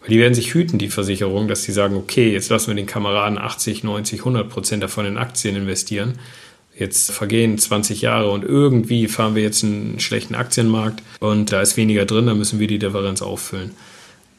Weil 0.00 0.10
die 0.10 0.18
werden 0.18 0.34
sich 0.34 0.52
hüten, 0.52 0.78
die 0.78 0.90
Versicherung, 0.90 1.48
dass 1.48 1.62
sie 1.62 1.72
sagen, 1.72 1.96
okay, 1.96 2.32
jetzt 2.32 2.50
lassen 2.50 2.68
wir 2.68 2.74
den 2.74 2.86
Kameraden 2.86 3.38
80, 3.38 3.82
90, 3.82 4.20
100 4.20 4.48
Prozent 4.48 4.82
davon 4.82 5.06
in 5.06 5.16
Aktien 5.16 5.56
investieren 5.56 6.18
Jetzt 6.80 7.10
vergehen 7.10 7.58
20 7.58 8.00
Jahre 8.00 8.30
und 8.30 8.42
irgendwie 8.42 9.06
fahren 9.06 9.34
wir 9.34 9.42
jetzt 9.42 9.62
einen 9.62 10.00
schlechten 10.00 10.34
Aktienmarkt 10.34 11.02
und 11.20 11.52
da 11.52 11.60
ist 11.60 11.76
weniger 11.76 12.06
drin, 12.06 12.24
da 12.24 12.34
müssen 12.34 12.58
wir 12.58 12.66
die 12.68 12.78
Differenz 12.78 13.20
auffüllen. 13.20 13.72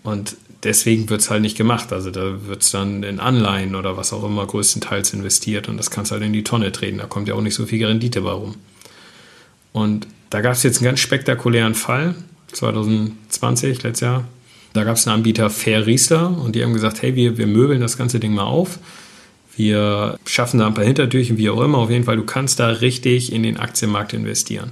Und 0.01 0.35
deswegen 0.63 1.07
wird 1.11 1.21
es 1.21 1.29
halt 1.29 1.43
nicht 1.43 1.55
gemacht. 1.55 1.93
Also 1.93 2.09
da 2.09 2.47
wird 2.47 2.63
es 2.63 2.71
dann 2.71 3.03
in 3.03 3.19
Anleihen 3.19 3.75
oder 3.75 3.95
was 3.95 4.11
auch 4.11 4.23
immer 4.23 4.43
größtenteils 4.47 5.13
investiert 5.13 5.69
und 5.69 5.77
das 5.77 5.91
kannst 5.91 6.11
halt 6.11 6.23
in 6.23 6.33
die 6.33 6.43
Tonne 6.43 6.71
treten. 6.71 6.97
Da 6.97 7.05
kommt 7.05 7.27
ja 7.27 7.35
auch 7.35 7.41
nicht 7.41 7.53
so 7.53 7.67
viel 7.67 7.85
Rendite 7.85 8.21
bei 8.21 8.31
rum. 8.31 8.55
Und 9.71 10.07
da 10.31 10.41
gab 10.41 10.53
es 10.53 10.63
jetzt 10.63 10.77
einen 10.77 10.85
ganz 10.85 10.99
spektakulären 10.99 11.75
Fall, 11.75 12.15
2020, 12.53 13.83
letztes 13.83 13.99
Jahr. 14.01 14.25
Da 14.73 14.83
gab 14.83 14.95
es 14.95 15.05
einen 15.05 15.17
Anbieter 15.17 15.51
Fair 15.51 15.85
Riester 15.85 16.35
und 16.35 16.55
die 16.55 16.63
haben 16.63 16.73
gesagt, 16.73 17.03
hey, 17.03 17.15
wir, 17.15 17.37
wir 17.37 17.45
möbeln 17.45 17.81
das 17.81 17.97
ganze 17.97 18.19
Ding 18.19 18.33
mal 18.33 18.45
auf 18.45 18.79
wir 19.61 20.17
schaffen 20.25 20.59
da 20.59 20.65
ein 20.65 20.73
paar 20.73 20.83
Hintertürchen, 20.83 21.37
wie 21.37 21.51
auch 21.51 21.61
immer. 21.61 21.77
Auf 21.77 21.91
jeden 21.91 22.03
Fall, 22.03 22.17
du 22.17 22.25
kannst 22.25 22.59
da 22.59 22.67
richtig 22.67 23.31
in 23.31 23.43
den 23.43 23.57
Aktienmarkt 23.57 24.13
investieren. 24.13 24.71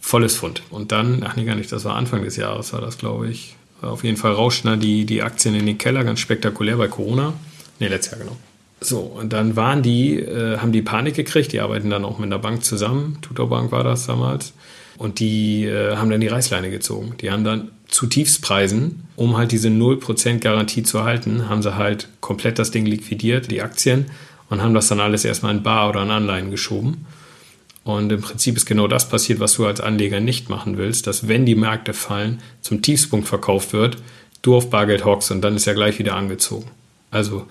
Volles 0.00 0.34
Fund. 0.36 0.62
Und 0.70 0.92
dann, 0.92 1.22
ach 1.26 1.36
nee, 1.36 1.44
gar 1.44 1.56
nicht, 1.56 1.70
das 1.70 1.84
war 1.84 1.96
Anfang 1.96 2.24
des 2.24 2.36
Jahres, 2.36 2.72
war 2.72 2.80
das, 2.80 2.96
glaube 2.96 3.28
ich. 3.28 3.56
Auf 3.82 4.02
jeden 4.02 4.16
Fall 4.16 4.32
rauschten 4.32 4.70
da 4.70 4.76
die, 4.76 5.04
die 5.04 5.20
Aktien 5.20 5.54
in 5.54 5.66
den 5.66 5.76
Keller, 5.76 6.04
ganz 6.04 6.20
spektakulär 6.20 6.76
bei 6.76 6.88
Corona. 6.88 7.34
Nee, 7.80 7.88
letztes 7.88 8.12
Jahr 8.12 8.20
genau. 8.22 8.36
So, 8.80 9.00
und 9.00 9.34
dann 9.34 9.56
waren 9.56 9.82
die, 9.82 10.18
äh, 10.18 10.56
haben 10.56 10.72
die 10.72 10.82
Panik 10.82 11.14
gekriegt, 11.14 11.52
die 11.52 11.60
arbeiten 11.60 11.90
dann 11.90 12.04
auch 12.04 12.18
mit 12.18 12.26
einer 12.26 12.38
Bank 12.38 12.64
zusammen, 12.64 13.18
Tutor 13.20 13.50
Bank 13.50 13.72
war 13.72 13.84
das 13.84 14.06
damals. 14.06 14.54
Und 14.96 15.18
die 15.20 15.66
äh, 15.66 15.96
haben 15.96 16.08
dann 16.08 16.20
die 16.20 16.28
Reißleine 16.28 16.70
gezogen. 16.70 17.14
Die 17.20 17.30
haben 17.30 17.44
dann 17.44 17.72
zu 17.94 18.08
Tiefspreisen, 18.08 19.04
um 19.14 19.36
halt 19.36 19.52
diese 19.52 19.68
0% 19.68 20.40
Garantie 20.40 20.82
zu 20.82 21.04
halten, 21.04 21.48
haben 21.48 21.62
sie 21.62 21.76
halt 21.76 22.08
komplett 22.20 22.58
das 22.58 22.72
Ding 22.72 22.86
liquidiert, 22.86 23.52
die 23.52 23.62
Aktien, 23.62 24.06
und 24.50 24.60
haben 24.60 24.74
das 24.74 24.88
dann 24.88 24.98
alles 24.98 25.24
erstmal 25.24 25.54
in 25.54 25.62
Bar 25.62 25.90
oder 25.90 26.02
in 26.02 26.10
Anleihen 26.10 26.50
geschoben. 26.50 27.06
Und 27.84 28.10
im 28.10 28.20
Prinzip 28.20 28.56
ist 28.56 28.66
genau 28.66 28.88
das 28.88 29.08
passiert, 29.08 29.38
was 29.38 29.54
du 29.54 29.64
als 29.64 29.80
Anleger 29.80 30.18
nicht 30.18 30.50
machen 30.50 30.76
willst, 30.76 31.06
dass 31.06 31.28
wenn 31.28 31.46
die 31.46 31.54
Märkte 31.54 31.92
fallen, 31.94 32.40
zum 32.62 32.82
Tiefspunkt 32.82 33.28
verkauft 33.28 33.72
wird, 33.72 33.98
du 34.42 34.56
auf 34.56 34.70
Bargeld 34.70 35.04
hockst 35.04 35.30
und 35.30 35.40
dann 35.42 35.54
ist 35.54 35.68
er 35.68 35.74
gleich 35.74 36.00
wieder 36.00 36.16
angezogen. 36.16 36.68
Also 37.12 37.46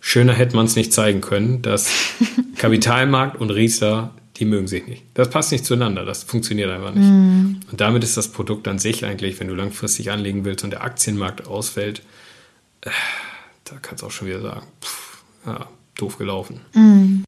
schöner 0.00 0.34
hätte 0.34 0.54
man 0.54 0.66
es 0.66 0.76
nicht 0.76 0.92
zeigen 0.92 1.22
können, 1.22 1.62
dass 1.62 1.90
Kapitalmarkt 2.58 3.40
und 3.40 3.48
Riester 3.48 4.10
die 4.38 4.44
mögen 4.44 4.68
sich 4.68 4.86
nicht. 4.86 5.02
Das 5.14 5.30
passt 5.30 5.50
nicht 5.50 5.64
zueinander, 5.64 6.04
das 6.04 6.22
funktioniert 6.22 6.70
einfach 6.70 6.94
nicht. 6.94 7.06
Mm. 7.06 7.60
Und 7.70 7.80
damit 7.80 8.04
ist 8.04 8.16
das 8.16 8.28
Produkt 8.28 8.68
an 8.68 8.78
sich 8.78 9.04
eigentlich, 9.04 9.40
wenn 9.40 9.48
du 9.48 9.54
langfristig 9.54 10.10
anlegen 10.10 10.44
willst 10.44 10.64
und 10.64 10.70
der 10.70 10.82
Aktienmarkt 10.82 11.46
ausfällt, 11.46 12.02
äh, 12.82 12.90
da 13.64 13.76
kannst 13.82 14.02
du 14.02 14.06
auch 14.06 14.10
schon 14.10 14.28
wieder 14.28 14.40
sagen, 14.40 14.66
pff, 14.82 15.24
ja, 15.46 15.68
doof 15.96 16.18
gelaufen. 16.18 16.60
Mm. 16.72 17.27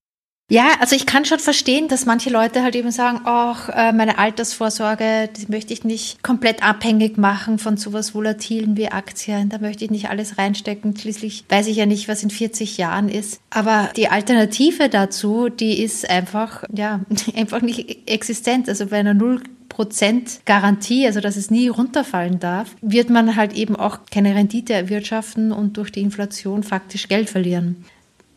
Ja, 0.51 0.71
also 0.81 0.97
ich 0.97 1.07
kann 1.07 1.25
schon 1.25 1.39
verstehen, 1.39 1.87
dass 1.87 2.07
manche 2.07 2.29
Leute 2.29 2.65
halt 2.65 2.75
eben 2.75 2.91
sagen, 2.91 3.21
ach, 3.23 3.69
äh, 3.69 3.93
meine 3.93 4.19
Altersvorsorge, 4.19 5.31
die 5.37 5.47
möchte 5.51 5.73
ich 5.73 5.85
nicht 5.85 6.25
komplett 6.25 6.65
abhängig 6.65 7.17
machen 7.19 7.61
von 7.61 7.77
sowas 7.77 8.17
Volatilen 8.17 8.77
wie 8.77 8.89
Aktien. 8.89 9.49
Da 9.49 9.59
möchte 9.59 9.85
ich 9.85 9.93
nicht 9.93 10.11
alles 10.11 10.39
reinstecken. 10.39 10.97
Schließlich 10.97 11.45
weiß 11.49 11.69
ich 11.69 11.77
ja 11.77 11.87
nicht, 11.87 12.09
was 12.09 12.25
in 12.25 12.31
40 12.31 12.79
Jahren 12.79 13.09
ist. 13.09 13.41
Aber 13.51 13.91
die 13.95 14.09
Alternative 14.09 14.89
dazu, 14.89 15.51
die 15.51 15.81
ist 15.81 16.11
einfach, 16.11 16.65
ja, 16.75 16.99
einfach 17.37 17.63
nicht 17.63 18.11
existent. 18.11 18.69
Also 18.69 18.87
bei 18.87 18.99
einer 18.99 19.15
Null 19.15 19.41
Prozent 19.69 20.41
Garantie, 20.47 21.07
also 21.07 21.21
dass 21.21 21.37
es 21.37 21.53
nie 21.53 21.69
runterfallen 21.69 22.41
darf, 22.41 22.75
wird 22.83 23.09
man 23.09 23.37
halt 23.37 23.53
eben 23.53 23.77
auch 23.77 24.01
keine 24.11 24.35
Rendite 24.35 24.73
erwirtschaften 24.73 25.53
und 25.53 25.77
durch 25.77 25.93
die 25.93 26.01
Inflation 26.01 26.65
faktisch 26.65 27.07
Geld 27.07 27.31
verlieren 27.31 27.85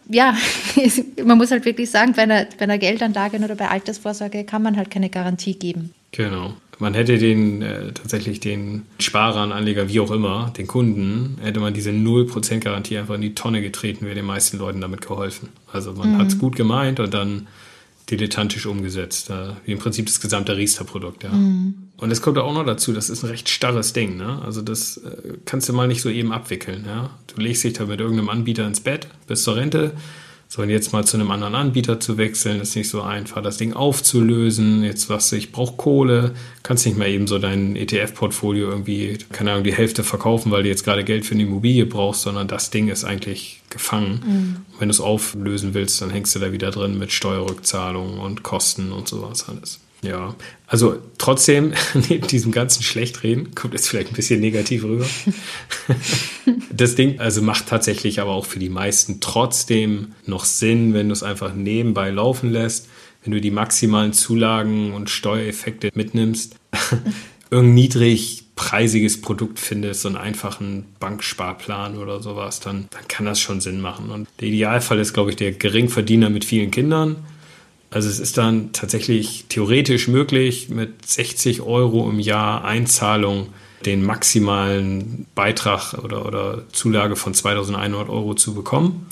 ja, 0.10 0.36
man 1.26 1.38
muss 1.38 1.52
halt 1.52 1.66
wirklich 1.66 1.90
sagen, 1.90 2.14
bei 2.14 2.24
einer, 2.24 2.46
bei 2.58 2.64
einer 2.64 2.78
Geldanlage 2.78 3.38
oder 3.38 3.56
bei 3.56 3.70
Altersvorsorge 3.70 4.44
kann 4.44 4.64
man 4.64 4.78
halt 4.78 4.90
keine 4.92 5.10
Garantie 5.10 5.56
geben. 5.56 5.94
Genau. 6.12 6.54
Man 6.80 6.96
hätte 6.96 7.18
den 7.18 7.62
äh, 7.62 7.92
tatsächlich 7.94 8.40
den 8.40 8.84
Sparern, 9.00 9.52
Anleger, 9.52 9.90
wie 9.90 10.00
auch 10.00 10.12
immer, 10.12 10.52
den 10.58 10.68
Kunden, 10.68 11.38
hätte 11.42 11.60
man 11.60 11.74
diese 11.74 11.92
0% 11.92 12.60
Garantie 12.60 12.98
einfach 12.98 13.16
in 13.16 13.22
die 13.22 13.36
Tonne 13.36 13.62
getreten, 13.62 14.06
wäre 14.06 14.16
den 14.16 14.26
meisten 14.26 14.58
Leuten 14.58 14.82
damit 14.82 15.02
geholfen. 15.02 15.50
Also 15.72 15.94
man 15.94 16.14
mhm. 16.14 16.18
hat 16.18 16.28
es 16.28 16.40
gut 16.40 16.56
gemeint 16.56 17.00
und 17.00 17.14
dann 17.14 17.48
dilettantisch 18.10 18.66
umgesetzt, 18.66 19.30
äh, 19.30 19.54
wie 19.66 19.72
im 19.72 19.80
Prinzip 19.80 20.08
das 20.08 20.20
gesamte 20.20 20.58
Riester-Produkt. 20.58 21.24
Ja. 21.24 21.30
Mhm. 21.30 21.83
Und 21.98 22.12
es 22.12 22.22
kommt 22.22 22.38
auch 22.38 22.54
noch 22.54 22.66
dazu, 22.66 22.92
das 22.92 23.10
ist 23.10 23.24
ein 23.24 23.30
recht 23.30 23.50
starres 23.50 23.94
Ding. 23.94 24.18
Ne? 24.18 24.42
Also 24.44 24.62
das 24.62 24.98
äh, 24.98 25.38
kannst 25.46 25.70
du 25.70 25.74
mal 25.74 25.88
nicht 25.88 26.02
so 26.02 26.10
eben 26.10 26.32
abwickeln. 26.32 26.86
Ja? 26.86 27.12
Du 27.34 27.42
legst 27.42 27.64
dich 27.64 27.74
da 27.74 27.86
mit 27.86 28.00
irgendeinem 28.00 28.30
Anbieter 28.30 28.68
ins 28.68 28.82
Bett 28.82 29.08
bis 29.28 29.44
zur 29.44 29.56
Rente. 29.56 29.94
So, 30.56 30.62
und 30.62 30.70
jetzt 30.70 30.94
mal 30.94 31.04
zu 31.04 31.18
einem 31.18 31.32
anderen 31.32 31.56
Anbieter 31.56 32.00
zu 32.00 32.20
wechseln, 32.20 32.62
ist 32.62 32.76
nicht 32.76 32.88
so 32.88 33.02
einfach, 33.02 33.42
das 33.42 33.58
Ding 33.58 33.74
aufzulösen. 33.74 34.84
Jetzt 34.84 35.10
was 35.10 35.32
ich 35.32 35.52
brauche 35.52 35.78
Kohle, 35.78 36.36
kannst 36.62 36.86
nicht 36.86 36.96
mal 36.96 37.08
eben 37.08 37.26
so 37.26 37.40
dein 37.40 37.76
ETF-Portfolio 37.76 38.70
irgendwie, 38.70 39.18
keine 39.32 39.52
Ahnung, 39.52 39.64
die 39.64 39.74
Hälfte 39.74 40.04
verkaufen, 40.04 40.52
weil 40.52 40.62
du 40.62 40.70
jetzt 40.70 40.84
gerade 40.84 41.04
Geld 41.04 41.26
für 41.26 41.34
eine 41.34 41.42
Immobilie 41.42 41.88
brauchst, 41.88 42.22
sondern 42.22 42.48
das 42.48 42.70
Ding 42.70 42.90
ist 42.90 43.04
eigentlich 43.04 43.62
gefangen. 43.72 44.22
Mhm. 44.24 44.74
Und 44.74 44.80
wenn 44.80 44.90
du 44.90 44.94
es 44.94 45.02
auflösen 45.02 45.74
willst, 45.74 46.00
dann 46.04 46.12
hängst 46.12 46.36
du 46.36 46.40
da 46.40 46.52
wieder 46.52 46.70
drin 46.70 47.00
mit 47.00 47.12
Steuerrückzahlungen 47.12 48.20
und 48.20 48.44
Kosten 48.44 48.92
und 48.92 49.08
sowas 49.08 49.50
alles. 49.50 49.80
Ja, 50.04 50.36
also 50.68 50.98
trotzdem, 51.18 51.74
neben 52.10 52.28
diesem 52.28 52.52
ganzen 52.52 52.84
Schlechtreden, 52.84 53.56
kommt 53.56 53.74
jetzt 53.74 53.88
vielleicht 53.88 54.10
ein 54.12 54.16
bisschen 54.16 54.42
negativ 54.42 54.84
rüber. 54.84 55.06
das 56.72 56.96
Ding 56.96 57.20
also 57.20 57.42
macht 57.42 57.68
tatsächlich 57.68 58.20
aber 58.20 58.32
auch 58.32 58.46
für 58.46 58.60
die 58.60 58.70
meisten 58.70 59.22
trotzdem 59.22 60.14
noch 60.26 60.44
Sinn, 60.44 60.94
wenn 60.94 61.08
du 61.08 61.14
es 61.14 61.24
einfach 61.24 61.54
nebenbei 61.54 62.10
laufen 62.10 62.52
lässt, 62.52 62.90
wenn 63.24 63.32
du 63.32 63.40
die 63.40 63.52
maximalen 63.52 64.12
Zulagen 64.12 64.94
und 64.94 65.10
Steuereffekte 65.10 65.90
mitnimmst, 65.96 66.58
irgendein 67.50 67.76
niedrigpreisiges 67.76 69.22
Produkt 69.22 69.60
findest, 69.60 70.02
so 70.02 70.10
einen 70.10 70.18
einfachen 70.18 70.86
Banksparplan 71.00 71.98
oder 71.98 72.22
sowas, 72.22 72.60
dann, 72.60 72.88
dann 72.90 73.08
kann 73.08 73.26
das 73.26 73.40
schon 73.40 73.62
Sinn 73.62 73.80
machen. 73.80 74.10
Und 74.10 74.28
der 74.42 74.50
Idealfall 74.50 75.00
ist, 75.00 75.14
glaube 75.14 75.30
ich, 75.30 75.38
der 75.38 75.54
Geringverdiener 75.54 76.30
mit 76.30 76.44
vielen 76.44 76.72
Kindern 76.72 77.24
also 77.94 78.10
es 78.10 78.20
ist 78.20 78.38
dann 78.38 78.72
tatsächlich 78.74 79.46
theoretisch 79.50 80.08
möglich, 80.08 80.70
mit 80.70 81.06
60 81.06 81.62
Euro 81.62 82.10
im 82.10 82.20
Jahr 82.20 82.66
Einzahlung 82.66 83.50
den 83.86 84.04
maximalen 84.04 85.28
Beitrag 85.36 85.94
oder, 85.94 86.26
oder 86.26 86.64
Zulage 86.72 87.16
von 87.16 87.34
2100 87.34 88.10
Euro 88.10 88.34
zu 88.34 88.56
bekommen. 88.56 89.08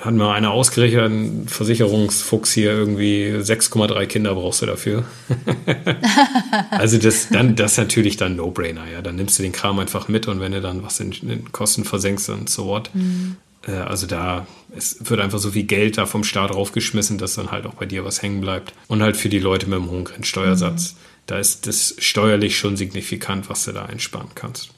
Hat 0.00 0.12
mir 0.12 0.32
einer 0.32 0.50
ausgerechnet, 0.50 1.04
ein 1.04 1.48
Versicherungsfuchs 1.48 2.52
hier 2.52 2.72
irgendwie 2.72 3.36
6,3 3.36 4.04
Kinder 4.06 4.34
brauchst 4.34 4.60
du 4.60 4.66
dafür. 4.66 5.04
also 6.70 6.98
das, 6.98 7.28
dann, 7.28 7.54
das 7.54 7.72
ist 7.72 7.78
natürlich 7.78 8.16
dann 8.16 8.36
No-Brainer, 8.36 8.90
ja. 8.92 9.00
Dann 9.00 9.16
nimmst 9.16 9.38
du 9.38 9.44
den 9.44 9.52
Kram 9.52 9.78
einfach 9.78 10.08
mit 10.08 10.28
und 10.28 10.40
wenn 10.40 10.52
du 10.52 10.60
dann 10.60 10.82
was 10.82 11.00
in 11.00 11.12
den 11.22 11.52
Kosten 11.52 11.84
versenkst, 11.84 12.28
dann 12.28 12.46
so 12.48 12.66
what. 12.66 12.90
Mhm. 12.92 13.36
Äh, 13.66 13.72
also 13.72 14.06
da, 14.06 14.46
es 14.76 14.96
wird 15.00 15.20
einfach 15.20 15.38
so 15.38 15.50
viel 15.50 15.64
Geld 15.64 15.98
da 15.98 16.06
vom 16.06 16.24
Staat 16.24 16.54
raufgeschmissen, 16.54 17.18
dass 17.18 17.34
dann 17.34 17.50
halt 17.50 17.66
auch 17.66 17.74
bei 17.74 17.86
dir 17.86 18.04
was 18.04 18.22
hängen 18.22 18.40
bleibt. 18.40 18.72
Und 18.88 19.02
halt 19.02 19.16
für 19.16 19.28
die 19.28 19.38
Leute 19.38 19.68
mit 19.68 19.78
dem 19.78 19.90
hohen 19.90 20.04
Grenzsteuersatz, 20.04 20.92
mhm. 20.92 20.96
da 21.26 21.38
ist 21.38 21.66
das 21.66 21.94
steuerlich 21.98 22.58
schon 22.58 22.76
signifikant, 22.76 23.48
was 23.48 23.64
du 23.64 23.72
da 23.72 23.86
einsparen 23.86 24.30
kannst. 24.34 24.70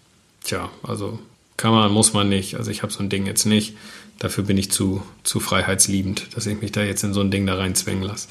Tja, 0.42 0.70
also 0.82 1.18
kann 1.56 1.72
man, 1.72 1.90
muss 1.92 2.12
man 2.12 2.28
nicht. 2.28 2.56
Also 2.56 2.70
ich 2.70 2.82
habe 2.82 2.92
so 2.92 3.02
ein 3.02 3.08
Ding 3.08 3.26
jetzt 3.26 3.46
nicht. 3.46 3.76
Dafür 4.18 4.44
bin 4.44 4.58
ich 4.58 4.70
zu, 4.70 5.02
zu 5.22 5.40
freiheitsliebend, 5.40 6.36
dass 6.36 6.46
ich 6.46 6.60
mich 6.60 6.72
da 6.72 6.82
jetzt 6.82 7.02
in 7.02 7.14
so 7.14 7.20
ein 7.20 7.30
Ding 7.30 7.46
da 7.46 7.56
reinzwängen 7.56 8.02
lasse. 8.02 8.28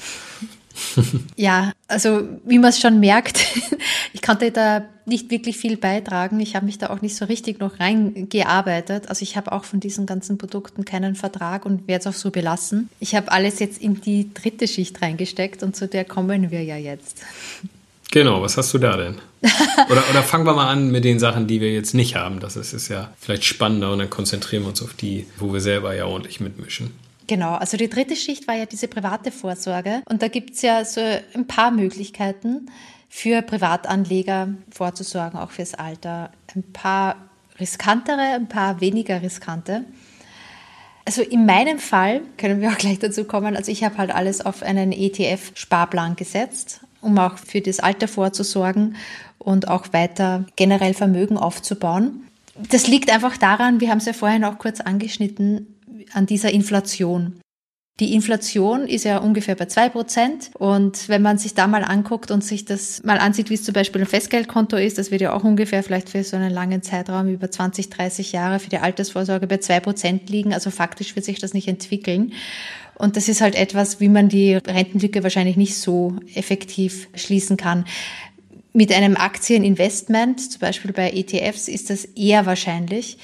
ja, 1.36 1.72
also 1.88 2.22
wie 2.44 2.58
man 2.58 2.70
es 2.70 2.80
schon 2.80 3.00
merkt, 3.00 3.44
ich 4.12 4.22
konnte 4.22 4.50
da 4.50 4.84
nicht 5.06 5.30
wirklich 5.30 5.58
viel 5.58 5.76
beitragen. 5.76 6.40
Ich 6.40 6.56
habe 6.56 6.66
mich 6.66 6.78
da 6.78 6.90
auch 6.90 7.02
nicht 7.02 7.16
so 7.16 7.26
richtig 7.26 7.60
noch 7.60 7.78
reingearbeitet. 7.78 9.08
Also 9.08 9.22
ich 9.22 9.36
habe 9.36 9.52
auch 9.52 9.64
von 9.64 9.80
diesen 9.80 10.06
ganzen 10.06 10.38
Produkten 10.38 10.84
keinen 10.84 11.14
Vertrag 11.14 11.66
und 11.66 11.86
werde 11.86 12.08
es 12.08 12.14
auch 12.14 12.18
so 12.18 12.30
belassen. 12.30 12.88
Ich 13.00 13.14
habe 13.14 13.30
alles 13.30 13.58
jetzt 13.58 13.80
in 13.80 14.00
die 14.00 14.32
dritte 14.32 14.66
Schicht 14.66 15.02
reingesteckt 15.02 15.62
und 15.62 15.76
zu 15.76 15.88
der 15.88 16.04
kommen 16.04 16.50
wir 16.50 16.62
ja 16.62 16.76
jetzt. 16.76 17.22
Genau, 18.10 18.40
was 18.42 18.56
hast 18.56 18.72
du 18.72 18.78
da 18.78 18.96
denn? 18.96 19.16
Oder, 19.90 20.02
oder 20.08 20.22
fangen 20.22 20.46
wir 20.46 20.54
mal 20.54 20.70
an 20.70 20.90
mit 20.90 21.04
den 21.04 21.18
Sachen, 21.18 21.46
die 21.46 21.60
wir 21.60 21.70
jetzt 21.70 21.92
nicht 21.92 22.14
haben. 22.14 22.40
Das 22.40 22.56
ist, 22.56 22.72
ist 22.72 22.88
ja 22.88 23.12
vielleicht 23.20 23.44
spannender 23.44 23.92
und 23.92 23.98
dann 23.98 24.08
konzentrieren 24.08 24.62
wir 24.62 24.70
uns 24.70 24.80
auf 24.80 24.94
die, 24.94 25.26
wo 25.36 25.52
wir 25.52 25.60
selber 25.60 25.94
ja 25.94 26.06
ordentlich 26.06 26.40
mitmischen. 26.40 26.92
Genau, 27.26 27.54
also 27.54 27.76
die 27.76 27.88
dritte 27.88 28.16
Schicht 28.16 28.46
war 28.46 28.54
ja 28.54 28.66
diese 28.66 28.88
private 28.88 29.30
Vorsorge 29.30 30.02
und 30.06 30.20
da 30.22 30.28
gibt 30.28 30.54
es 30.54 30.62
ja 30.62 30.84
so 30.84 31.00
ein 31.34 31.46
paar 31.46 31.70
Möglichkeiten 31.70 32.70
für 33.08 33.42
Privatanleger 33.42 34.48
vorzusorgen, 34.70 35.38
auch 35.38 35.50
fürs 35.50 35.74
Alter. 35.74 36.30
Ein 36.54 36.64
paar 36.72 37.16
riskantere, 37.60 38.34
ein 38.34 38.48
paar 38.48 38.80
weniger 38.80 39.22
riskante. 39.22 39.84
Also 41.06 41.22
in 41.22 41.46
meinem 41.46 41.78
Fall 41.78 42.22
können 42.38 42.60
wir 42.60 42.70
auch 42.70 42.78
gleich 42.78 42.98
dazu 42.98 43.24
kommen. 43.24 43.56
Also 43.56 43.70
ich 43.70 43.84
habe 43.84 43.98
halt 43.98 44.10
alles 44.10 44.44
auf 44.44 44.62
einen 44.62 44.90
ETF-Sparplan 44.92 46.16
gesetzt, 46.16 46.80
um 47.00 47.18
auch 47.18 47.38
für 47.38 47.60
das 47.60 47.80
Alter 47.80 48.08
vorzusorgen 48.08 48.96
und 49.38 49.68
auch 49.68 49.92
weiter 49.92 50.44
generell 50.56 50.94
Vermögen 50.94 51.36
aufzubauen. 51.36 52.26
Das 52.70 52.86
liegt 52.86 53.12
einfach 53.12 53.36
daran, 53.36 53.80
wir 53.80 53.90
haben 53.90 53.98
es 53.98 54.06
ja 54.06 54.12
vorhin 54.12 54.44
auch 54.44 54.58
kurz 54.58 54.80
angeschnitten, 54.80 55.73
an 56.12 56.26
dieser 56.26 56.50
Inflation. 56.50 57.40
Die 58.00 58.12
Inflation 58.12 58.88
ist 58.88 59.04
ja 59.04 59.18
ungefähr 59.18 59.54
bei 59.54 59.66
zwei 59.66 59.88
Prozent. 59.88 60.50
Und 60.58 61.08
wenn 61.08 61.22
man 61.22 61.38
sich 61.38 61.54
da 61.54 61.68
mal 61.68 61.84
anguckt 61.84 62.32
und 62.32 62.42
sich 62.42 62.64
das 62.64 63.04
mal 63.04 63.18
ansieht, 63.18 63.50
wie 63.50 63.54
es 63.54 63.62
zum 63.62 63.72
Beispiel 63.72 64.00
ein 64.00 64.08
Festgeldkonto 64.08 64.76
ist, 64.76 64.98
das 64.98 65.12
wird 65.12 65.20
ja 65.20 65.32
auch 65.32 65.44
ungefähr 65.44 65.84
vielleicht 65.84 66.08
für 66.08 66.24
so 66.24 66.34
einen 66.36 66.52
langen 66.52 66.82
Zeitraum 66.82 67.28
über 67.28 67.48
20, 67.48 67.90
30 67.90 68.32
Jahre 68.32 68.58
für 68.58 68.68
die 68.68 68.78
Altersvorsorge 68.78 69.46
bei 69.46 69.58
zwei 69.58 69.78
Prozent 69.78 70.28
liegen. 70.28 70.52
Also 70.52 70.70
faktisch 70.70 71.14
wird 71.14 71.24
sich 71.24 71.38
das 71.38 71.54
nicht 71.54 71.68
entwickeln. 71.68 72.32
Und 72.96 73.16
das 73.16 73.28
ist 73.28 73.40
halt 73.40 73.54
etwas, 73.54 74.00
wie 74.00 74.08
man 74.08 74.28
die 74.28 74.54
Rentenlücke 74.54 75.22
wahrscheinlich 75.22 75.56
nicht 75.56 75.76
so 75.76 76.16
effektiv 76.34 77.08
schließen 77.14 77.56
kann. 77.56 77.84
Mit 78.72 78.92
einem 78.92 79.16
Aktieninvestment, 79.16 80.50
zum 80.50 80.60
Beispiel 80.60 80.92
bei 80.92 81.12
ETFs, 81.12 81.68
ist 81.68 81.90
das 81.90 82.04
eher 82.04 82.44
wahrscheinlich. 82.44 83.18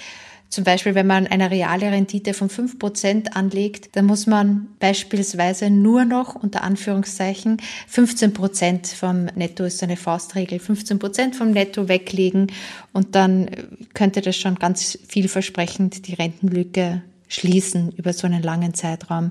Zum 0.50 0.64
Beispiel, 0.64 0.96
wenn 0.96 1.06
man 1.06 1.28
eine 1.28 1.52
reale 1.52 1.92
Rendite 1.92 2.34
von 2.34 2.50
5% 2.50 3.34
anlegt, 3.34 3.94
dann 3.94 4.04
muss 4.04 4.26
man 4.26 4.66
beispielsweise 4.80 5.70
nur 5.70 6.04
noch 6.04 6.34
unter 6.34 6.64
Anführungszeichen 6.64 7.58
15% 7.92 8.96
vom 8.96 9.26
Netto 9.36 9.62
ist 9.62 9.78
so 9.78 9.86
eine 9.86 9.96
Faustregel, 9.96 10.58
15% 10.58 11.34
vom 11.34 11.52
Netto 11.52 11.88
weglegen 11.88 12.48
und 12.92 13.14
dann 13.14 13.48
könnte 13.94 14.22
das 14.22 14.36
schon 14.36 14.56
ganz 14.56 14.98
vielversprechend 15.06 16.08
die 16.08 16.14
Rentenlücke 16.14 17.02
schließen 17.28 17.92
über 17.92 18.12
so 18.12 18.26
einen 18.26 18.42
langen 18.42 18.74
Zeitraum. 18.74 19.30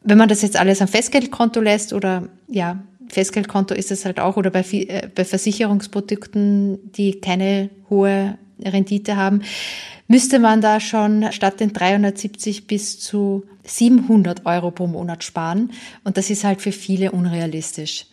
Wenn 0.00 0.16
man 0.16 0.30
das 0.30 0.40
jetzt 0.40 0.56
alles 0.56 0.80
am 0.80 0.88
Festgeldkonto 0.88 1.60
lässt 1.60 1.92
oder 1.92 2.30
ja, 2.48 2.82
Festgeldkonto 3.08 3.74
ist 3.74 3.90
es 3.90 4.06
halt 4.06 4.18
auch 4.18 4.38
oder 4.38 4.50
bei, 4.50 4.62
äh, 4.62 5.08
bei 5.14 5.26
Versicherungsprodukten, 5.26 6.92
die 6.92 7.20
keine 7.20 7.68
hohe 7.90 8.38
Rendite 8.64 9.16
haben, 9.16 9.42
müsste 10.08 10.38
man 10.38 10.60
da 10.60 10.80
schon 10.80 11.30
statt 11.32 11.60
den 11.60 11.72
370 11.72 12.66
bis 12.66 12.98
zu 12.98 13.44
700 13.64 14.46
Euro 14.46 14.70
pro 14.70 14.86
Monat 14.86 15.24
sparen. 15.24 15.72
Und 16.04 16.16
das 16.16 16.30
ist 16.30 16.44
halt 16.44 16.62
für 16.62 16.72
viele 16.72 17.12
unrealistisch. 17.12 18.06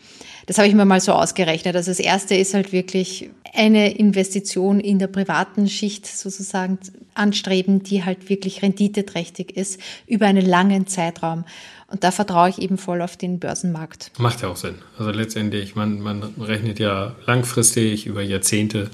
Das 0.46 0.58
habe 0.58 0.68
ich 0.68 0.74
mir 0.74 0.86
mal 0.86 1.00
so 1.00 1.14
ausgerechnet. 1.14 1.76
Also 1.76 1.92
das 1.92 2.00
erste 2.00 2.36
ist 2.36 2.54
halt 2.54 2.74
wirklich 2.74 3.30
eine 3.54 3.96
Investition 3.96 4.80
in 4.80 5.00
der 5.00 5.08
privaten 5.08 5.70
Schicht 5.70 6.08
sozusagen 6.08 6.80
anstreben, 7.14 7.84
die 7.84 8.04
halt 8.04 8.30
wirklich 8.30 8.62
renditeträchtig 8.62 9.56
ist 9.56 9.80
über 10.08 10.26
einen 10.26 10.46
langen 10.46 10.88
Zeitraum. 10.88 11.46
Und 11.88 12.04
da 12.04 12.12
vertraue 12.12 12.50
ich 12.50 12.60
eben 12.60 12.80
voll 12.80 13.02
auf 13.04 13.16
den 13.18 13.40
Börsenmarkt. 13.40 14.12
Macht 14.18 14.42
ja 14.42 14.48
auch 14.48 14.56
Sinn. 14.56 14.76
Also 14.98 15.12
letztendlich, 15.12 15.76
man, 15.76 16.00
man 16.00 16.24
rechnet 16.40 16.80
ja 16.80 17.16
langfristig 17.28 18.08
über 18.08 18.24
Jahrzehnte 18.24 18.90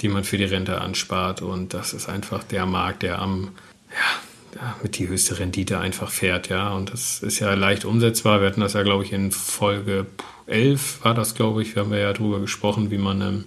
die 0.00 0.08
man 0.08 0.24
für 0.24 0.38
die 0.38 0.44
Rente 0.44 0.80
anspart. 0.80 1.42
Und 1.42 1.74
das 1.74 1.92
ist 1.92 2.08
einfach 2.08 2.44
der 2.44 2.66
Markt, 2.66 3.02
der 3.02 3.20
am, 3.20 3.50
ja, 3.90 4.76
mit 4.82 4.98
die 4.98 5.08
höchste 5.08 5.38
Rendite 5.38 5.78
einfach 5.78 6.10
fährt, 6.10 6.48
ja. 6.48 6.72
Und 6.72 6.92
das 6.92 7.22
ist 7.22 7.38
ja 7.38 7.54
leicht 7.54 7.84
umsetzbar. 7.84 8.40
Wir 8.40 8.48
hatten 8.48 8.60
das 8.60 8.72
ja, 8.72 8.82
glaube 8.82 9.04
ich, 9.04 9.12
in 9.12 9.30
Folge 9.30 10.06
11 10.46 11.04
war 11.04 11.14
das, 11.14 11.34
glaube 11.34 11.62
ich. 11.62 11.74
Wir 11.74 11.82
haben 11.82 11.92
ja 11.92 12.12
darüber 12.12 12.40
gesprochen, 12.40 12.90
wie 12.90 12.98
man 12.98 13.20
ähm, 13.20 13.44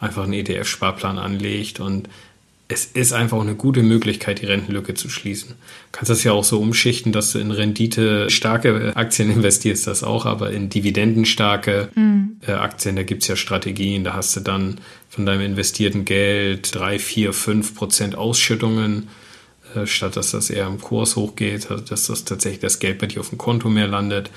einfach 0.00 0.24
einen 0.24 0.32
ETF-Sparplan 0.32 1.18
anlegt 1.18 1.80
und 1.80 2.08
es 2.72 2.86
ist 2.86 3.12
einfach 3.12 3.40
eine 3.40 3.54
gute 3.54 3.82
Möglichkeit, 3.82 4.40
die 4.40 4.46
Rentenlücke 4.46 4.94
zu 4.94 5.10
schließen. 5.10 5.50
Du 5.50 5.54
kannst 5.92 6.10
das 6.10 6.24
ja 6.24 6.32
auch 6.32 6.44
so 6.44 6.58
umschichten, 6.58 7.12
dass 7.12 7.32
du 7.32 7.38
in 7.38 7.50
Rendite 7.50 8.30
starke 8.30 8.96
Aktien 8.96 9.30
investierst, 9.34 9.86
das 9.86 10.02
auch, 10.02 10.24
aber 10.24 10.50
in 10.50 10.70
dividendenstarke 10.70 11.90
mhm. 11.94 12.21
Aktien, 12.50 12.96
da 12.96 13.02
gibt 13.02 13.22
es 13.22 13.28
ja 13.28 13.36
Strategien, 13.36 14.04
da 14.04 14.14
hast 14.14 14.34
du 14.36 14.40
dann 14.40 14.80
von 15.08 15.26
deinem 15.26 15.42
investierten 15.42 16.04
Geld 16.04 16.74
drei, 16.74 16.98
vier, 16.98 17.32
fünf 17.32 17.74
Prozent 17.74 18.16
Ausschüttungen, 18.16 19.08
äh, 19.74 19.86
statt 19.86 20.16
dass 20.16 20.32
das 20.32 20.50
eher 20.50 20.66
im 20.66 20.80
Kurs 20.80 21.16
hochgeht, 21.16 21.70
also 21.70 21.84
dass 21.84 22.06
das 22.06 22.24
tatsächlich 22.24 22.60
das 22.60 22.78
Geld 22.78 22.98
bei 22.98 23.06
dir 23.06 23.20
auf 23.20 23.28
dem 23.28 23.38
Konto 23.38 23.68
mehr 23.68 23.86
landet 23.86 24.30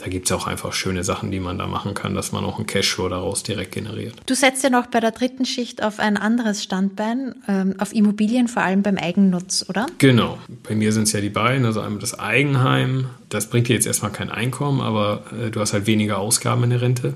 da 0.00 0.08
gibt 0.08 0.26
es 0.26 0.32
auch 0.32 0.46
einfach 0.46 0.72
schöne 0.72 1.04
Sachen, 1.04 1.30
die 1.30 1.40
man 1.40 1.58
da 1.58 1.66
machen 1.66 1.94
kann, 1.94 2.14
dass 2.14 2.32
man 2.32 2.44
auch 2.44 2.56
einen 2.56 2.66
Cashflow 2.66 3.08
daraus 3.08 3.42
direkt 3.42 3.72
generiert. 3.72 4.14
Du 4.26 4.34
setzt 4.34 4.64
ja 4.64 4.70
noch 4.70 4.86
bei 4.86 5.00
der 5.00 5.10
dritten 5.10 5.44
Schicht 5.44 5.82
auf 5.82 5.98
ein 5.98 6.16
anderes 6.16 6.62
Standbein, 6.62 7.34
ähm, 7.46 7.74
auf 7.78 7.92
Immobilien, 7.92 8.48
vor 8.48 8.62
allem 8.62 8.82
beim 8.82 8.96
Eigennutz, 8.96 9.66
oder? 9.68 9.86
Genau. 9.98 10.38
Bei 10.66 10.74
mir 10.74 10.92
sind 10.92 11.04
es 11.04 11.12
ja 11.12 11.20
die 11.20 11.28
beiden, 11.28 11.66
also 11.66 11.80
einmal 11.80 12.00
das 12.00 12.18
Eigenheim. 12.18 13.06
Das 13.28 13.50
bringt 13.50 13.68
dir 13.68 13.74
jetzt 13.74 13.86
erstmal 13.86 14.12
kein 14.12 14.30
Einkommen, 14.30 14.80
aber 14.80 15.24
äh, 15.38 15.50
du 15.50 15.60
hast 15.60 15.74
halt 15.74 15.86
weniger 15.86 16.18
Ausgaben 16.18 16.64
in 16.64 16.70
der 16.70 16.80
Rente. 16.80 17.14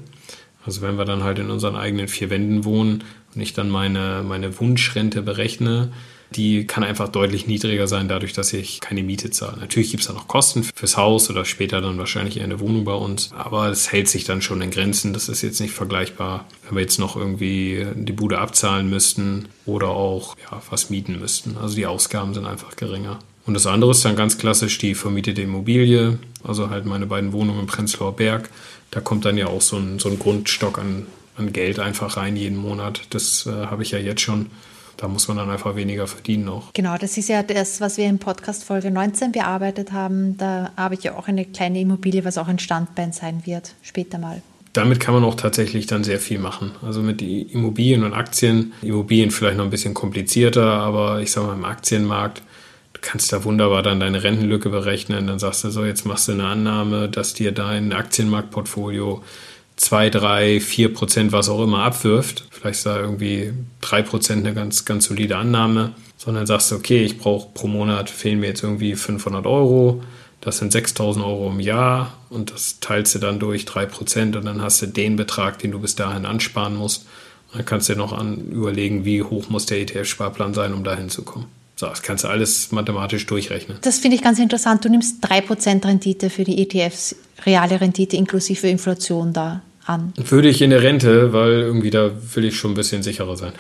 Also 0.66 0.83
wenn 0.83 0.96
wir 0.96 1.05
dann 1.05 1.22
halt 1.22 1.38
in 1.38 1.50
unseren 1.50 1.77
eigenen 1.77 2.09
vier 2.09 2.31
Wänden 2.31 2.64
wohnen 2.64 3.05
und 3.35 3.40
ich 3.40 3.53
dann 3.53 3.68
meine, 3.68 4.24
meine 4.27 4.59
Wunschrente 4.59 5.22
berechne, 5.22 5.92
die 6.37 6.66
kann 6.66 6.83
einfach 6.83 7.09
deutlich 7.09 7.46
niedriger 7.46 7.87
sein, 7.87 8.09
dadurch, 8.09 8.33
dass 8.33 8.53
ich 8.53 8.81
keine 8.81 9.03
Miete 9.03 9.31
zahle. 9.31 9.59
Natürlich 9.59 9.90
gibt 9.90 10.00
es 10.03 10.09
da 10.09 10.14
noch 10.14 10.27
Kosten 10.27 10.64
fürs 10.64 10.96
Haus 10.96 11.31
oder 11.31 11.44
später 11.44 11.81
dann 11.81 11.98
wahrscheinlich 11.98 12.38
eher 12.38 12.44
eine 12.44 12.61
Wohnung 12.61 12.85
bei 12.85 12.94
uns, 12.94 13.31
aber 13.37 13.68
es 13.68 13.92
hält 13.92 14.09
sich 14.09 14.24
dann 14.24 14.42
schon 14.42 14.61
in 14.61 14.70
Grenzen. 14.70 15.12
Das 15.12 15.29
ist 15.29 15.42
jetzt 15.42 15.61
nicht 15.61 15.74
vergleichbar, 15.74 16.46
wenn 16.66 16.77
wir 16.77 16.83
jetzt 16.83 16.98
noch 16.98 17.16
irgendwie 17.16 17.87
die 17.94 18.12
Bude 18.12 18.38
abzahlen 18.38 18.88
müssten 18.90 19.48
oder 19.66 19.88
auch 19.88 20.37
ja, 20.50 20.61
was 20.70 20.90
mieten 20.90 21.18
müssten. 21.20 21.57
Also 21.57 21.77
die 21.77 21.87
Ausgaben 21.87 22.35
sind 22.35 22.46
einfach 22.46 22.74
geringer. 22.77 23.18
Und 23.46 23.55
das 23.55 23.66
andere 23.66 23.90
ist 23.90 24.05
dann 24.05 24.16
ganz 24.16 24.38
klassisch 24.38 24.79
die 24.79 24.94
vermietete 24.94 25.42
Immobilie, 25.42 26.18
also 26.42 26.70
halt 26.70 26.87
meine 26.87 27.07
beiden 27.07 27.33
Wohnungen 27.33 27.61
im 27.61 27.66
Prenzlauer 27.66 28.16
Berg. 28.16 28.48
Da 28.94 29.00
kommt 29.00 29.24
dann 29.24 29.37
ja 29.37 29.48
auch 29.48 29.61
so 29.61 29.76
ein, 29.76 29.98
so 29.98 30.09
ein 30.09 30.18
Grundstock 30.18 30.78
an, 30.78 31.07
an 31.37 31.52
Geld 31.52 31.80
einfach 31.80 32.16
rein 32.16 32.37
jeden 32.37 32.57
Monat. 32.57 33.02
Das 33.11 33.46
äh, 33.46 33.50
habe 33.66 33.83
ich 33.83 33.90
ja 33.90 33.98
jetzt 33.98 34.20
schon 34.20 34.50
da 34.96 35.09
muss 35.09 35.28
man 35.28 35.37
dann 35.37 35.50
einfach 35.50 35.76
weniger 35.76 36.07
verdienen 36.07 36.48
auch. 36.48 36.72
Genau, 36.72 36.96
das 36.96 37.16
ist 37.16 37.28
ja 37.28 37.42
das, 37.42 37.80
was 37.80 37.96
wir 37.96 38.07
in 38.07 38.18
Podcast 38.18 38.64
Folge 38.64 38.90
19 38.90 39.33
bearbeitet 39.33 39.92
haben. 39.92 40.37
Da 40.37 40.70
habe 40.76 40.94
ich 40.94 41.02
ja 41.02 41.16
auch 41.16 41.28
eine 41.28 41.44
kleine 41.44 41.80
Immobilie, 41.80 42.24
was 42.24 42.38
auch 42.38 42.48
ein 42.48 42.59
Standbein 42.59 43.12
sein 43.12 43.42
wird, 43.44 43.74
später 43.83 44.18
mal. 44.18 44.42
Damit 44.72 44.98
kann 44.98 45.14
man 45.14 45.24
auch 45.24 45.37
tatsächlich 45.37 45.87
dann 45.87 46.02
sehr 46.02 46.18
viel 46.18 46.38
machen. 46.38 46.72
Also 46.83 47.00
mit 47.00 47.22
Immobilien 47.22 48.02
und 48.02 48.12
Aktien. 48.12 48.72
Immobilien 48.83 49.30
vielleicht 49.30 49.57
noch 49.57 49.64
ein 49.64 49.70
bisschen 49.70 49.94
komplizierter, 49.94 50.64
aber 50.64 51.20
ich 51.20 51.30
sage 51.30 51.46
mal 51.46 51.54
im 51.54 51.64
Aktienmarkt, 51.64 52.42
kannst 53.05 53.33
da 53.33 53.45
wunderbar 53.45 53.83
dann 53.83 54.01
deine 54.01 54.25
Rentenlücke 54.25 54.71
berechnen. 54.71 55.27
Dann 55.27 55.38
sagst 55.38 55.62
du 55.62 55.71
so, 55.71 55.85
jetzt 55.85 56.07
machst 56.07 56.27
du 56.27 56.33
eine 56.33 56.47
Annahme, 56.47 57.09
dass 57.09 57.35
dir 57.35 57.53
dein 57.53 57.93
Aktienmarktportfolio 57.93 59.23
2, 59.77 60.11
3, 60.11 60.61
4 60.61 60.95
Prozent, 60.95 61.33
was 61.33 61.49
auch 61.49 61.62
immer 61.62 61.83
abwirft. 61.83 62.47
Vielleicht 62.51 62.79
ist 62.79 62.87
da 62.87 62.99
irgendwie 62.99 63.53
3 63.83 64.03
Prozent 64.03 64.47
eine 64.47 64.55
ganz, 64.55 64.85
ganz 64.85 65.05
solide 65.05 65.37
Annahme. 65.37 65.93
Sondern 66.17 66.47
sagst 66.47 66.71
du, 66.71 66.77
okay, 66.77 67.05
ich 67.05 67.19
brauche 67.19 67.49
pro 67.53 67.67
Monat, 67.67 68.09
fehlen 68.09 68.40
mir 68.40 68.47
jetzt 68.47 68.62
irgendwie 68.62 68.95
500 68.95 69.47
Euro. 69.47 70.03
Das 70.40 70.59
sind 70.59 70.73
6000 70.73 71.25
Euro 71.25 71.51
im 71.51 71.61
Jahr 71.61 72.14
und 72.31 72.53
das 72.53 72.81
teilst 72.81 73.14
du 73.14 73.19
dann 73.19 73.38
durch 73.38 73.64
3 73.64 73.87
Prozent 73.87 74.37
und 74.37 74.45
dann 74.45 74.62
hast 74.62 74.81
du 74.81 74.87
den 74.87 75.17
Betrag, 75.17 75.59
den 75.59 75.73
du 75.73 75.81
bis 75.81 75.95
dahin 75.95 76.25
ansparen 76.25 76.77
musst. 76.77 77.07
Dann 77.53 77.64
kannst 77.64 77.88
du 77.88 77.95
dir 77.95 77.99
noch 77.99 78.12
an, 78.12 78.51
überlegen, 78.51 79.05
wie 79.05 79.23
hoch 79.23 79.49
muss 79.49 79.67
der 79.67 79.81
ETF-Sparplan 79.81 80.55
sein, 80.55 80.73
um 80.73 80.85
dahin 80.85 81.11
zu 81.11 81.23
kommen. 81.23 81.47
So, 81.85 81.90
das 81.90 82.03
kannst 82.03 82.25
du 82.25 82.29
alles 82.29 82.73
mathematisch 82.73 83.27
durchrechnen. 83.27 83.77
Das 83.83 83.99
finde 83.99 84.16
ich 84.16 84.23
ganz 84.23 84.38
interessant. 84.38 84.85
Du 84.85 84.88
nimmst 84.88 85.23
3% 85.23 85.85
Rendite 85.85 86.31
für 86.31 86.44
die 86.44 86.62
ETFs, 86.62 87.14
reale 87.44 87.79
Rendite 87.79 88.16
inklusive 88.16 88.68
Inflation 88.68 89.35
da 89.35 89.61
an? 89.87 90.12
Würde 90.16 90.49
ich 90.49 90.62
in 90.62 90.70
der 90.70 90.83
Rente, 90.83 91.33
weil 91.33 91.53
irgendwie 91.53 91.90
da 91.90 92.11
will 92.35 92.44
ich 92.44 92.57
schon 92.57 92.73
ein 92.73 92.75
bisschen 92.75 93.03
sicherer 93.03 93.37
sein. 93.37 93.53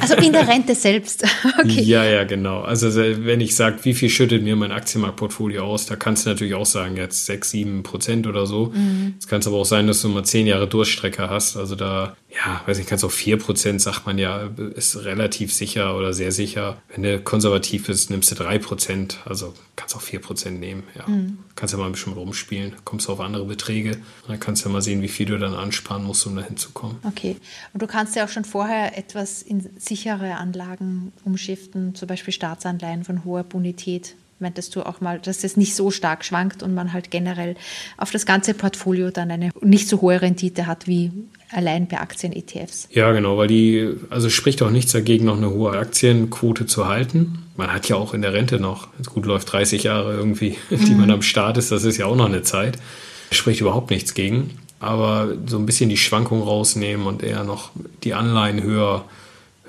Also 0.00 0.14
in 0.16 0.32
der 0.32 0.46
Rente 0.52 0.74
selbst. 0.74 1.24
Okay. 1.62 1.82
Ja, 1.82 2.04
ja, 2.04 2.24
genau. 2.24 2.62
Also 2.62 2.94
wenn 2.94 3.40
ich 3.40 3.54
sage, 3.54 3.78
wie 3.82 3.94
viel 3.94 4.08
schüttet 4.08 4.42
mir 4.42 4.56
mein 4.56 4.72
Aktienmarktportfolio 4.72 5.62
aus, 5.62 5.86
da 5.86 5.96
kannst 5.96 6.24
du 6.24 6.30
natürlich 6.30 6.54
auch 6.54 6.66
sagen, 6.66 6.96
jetzt 6.96 7.26
6, 7.26 7.50
7 7.50 7.82
Prozent 7.82 8.26
oder 8.26 8.46
so. 8.46 8.72
Mhm. 8.74 9.14
Es 9.18 9.26
mhm. 9.26 9.30
kann 9.30 9.42
aber 9.46 9.56
auch 9.56 9.64
sein, 9.64 9.86
dass 9.86 10.02
du 10.02 10.08
mal 10.08 10.24
10 10.24 10.46
Jahre 10.46 10.66
Durchstrecke 10.66 11.30
hast. 11.30 11.56
Also 11.56 11.76
da, 11.76 12.16
ja, 12.34 12.62
weiß 12.66 12.78
nicht, 12.78 12.88
kannst 12.88 13.04
auch 13.04 13.10
4 13.10 13.38
Prozent, 13.38 13.82
sagt 13.82 14.06
man 14.06 14.16
ja, 14.16 14.48
ist 14.74 15.04
relativ 15.04 15.52
sicher 15.52 15.96
oder 15.96 16.12
sehr 16.14 16.32
sicher. 16.32 16.80
Wenn 16.88 17.02
du 17.02 17.20
konservativ 17.20 17.86
bist, 17.86 18.10
nimmst 18.10 18.30
du 18.30 18.34
3 18.34 18.58
Prozent. 18.58 19.18
Also 19.26 19.52
kannst 19.76 19.94
auch 19.94 20.00
4 20.00 20.20
Prozent 20.20 20.58
nehmen. 20.58 20.84
Ja. 20.94 21.06
Mhm. 21.06 21.38
Kannst 21.56 21.74
ja 21.74 21.78
mal 21.78 21.86
ein 21.86 21.92
bisschen 21.92 22.14
rumspielen. 22.14 22.74
Kommst 22.84 23.08
du 23.08 23.12
auf 23.12 23.20
andere 23.20 23.44
Beträge. 23.44 23.92
Und 23.92 24.28
dann 24.28 24.40
kannst 24.40 24.64
du 24.64 24.68
ja 24.68 24.72
mal 24.72 24.80
sehen, 24.80 25.02
wie 25.02 25.08
viel 25.08 25.26
du 25.26 25.38
dann 25.38 25.54
ansparen 25.54 26.04
musst, 26.04 26.26
um 26.26 26.34
dahin 26.34 26.56
zu 26.56 26.70
kommen. 26.70 26.98
Okay. 27.02 27.36
Und 27.74 27.82
du 27.82 27.86
kannst 27.86 28.16
ja 28.16 28.24
auch 28.24 28.30
schon 28.30 28.44
vorher 28.44 28.96
etwas 28.96 29.42
in 29.42 29.68
sichere 29.78 30.36
Anlagen 30.36 31.12
umschiften, 31.24 31.94
zum 31.94 32.08
Beispiel 32.08 32.32
Staatsanleihen 32.32 33.04
von 33.04 33.24
hoher 33.24 33.44
Bonität. 33.44 34.14
Meintest 34.38 34.74
du 34.74 34.84
auch 34.84 35.00
mal, 35.00 35.20
dass 35.20 35.44
es 35.44 35.56
nicht 35.56 35.76
so 35.76 35.92
stark 35.92 36.24
schwankt 36.24 36.64
und 36.64 36.74
man 36.74 36.92
halt 36.92 37.12
generell 37.12 37.56
auf 37.96 38.10
das 38.10 38.26
ganze 38.26 38.54
Portfolio 38.54 39.10
dann 39.12 39.30
eine 39.30 39.50
nicht 39.60 39.88
so 39.88 40.00
hohe 40.00 40.20
Rendite 40.20 40.66
hat 40.66 40.88
wie 40.88 41.12
allein 41.52 41.88
bei 41.88 41.98
Aktien-ETFs. 41.98 42.88
Ja, 42.90 43.12
genau, 43.12 43.38
weil 43.38 43.48
die, 43.48 43.94
also 44.10 44.30
spricht 44.30 44.62
auch 44.62 44.70
nichts 44.70 44.92
dagegen, 44.92 45.26
noch 45.26 45.36
eine 45.36 45.50
hohe 45.50 45.72
Aktienquote 45.72 46.66
zu 46.66 46.86
halten. 46.86 47.44
Man 47.56 47.72
hat 47.72 47.88
ja 47.88 47.96
auch 47.96 48.14
in 48.14 48.22
der 48.22 48.32
Rente 48.32 48.58
noch, 48.58 48.88
gut 49.06 49.26
läuft 49.26 49.52
30 49.52 49.84
Jahre 49.84 50.14
irgendwie, 50.14 50.56
die 50.70 50.92
mhm. 50.92 51.00
man 51.00 51.10
am 51.10 51.22
Start 51.22 51.56
ist, 51.58 51.72
das 51.72 51.84
ist 51.84 51.98
ja 51.98 52.06
auch 52.06 52.16
noch 52.16 52.26
eine 52.26 52.42
Zeit. 52.42 52.78
Spricht 53.30 53.60
überhaupt 53.60 53.90
nichts 53.90 54.14
gegen 54.14 54.50
aber 54.82 55.36
so 55.46 55.58
ein 55.58 55.64
bisschen 55.64 55.88
die 55.88 55.96
Schwankung 55.96 56.42
rausnehmen 56.42 57.06
und 57.06 57.22
eher 57.22 57.44
noch 57.44 57.70
die 58.02 58.14
Anleihen 58.14 58.62
höher, 58.62 59.04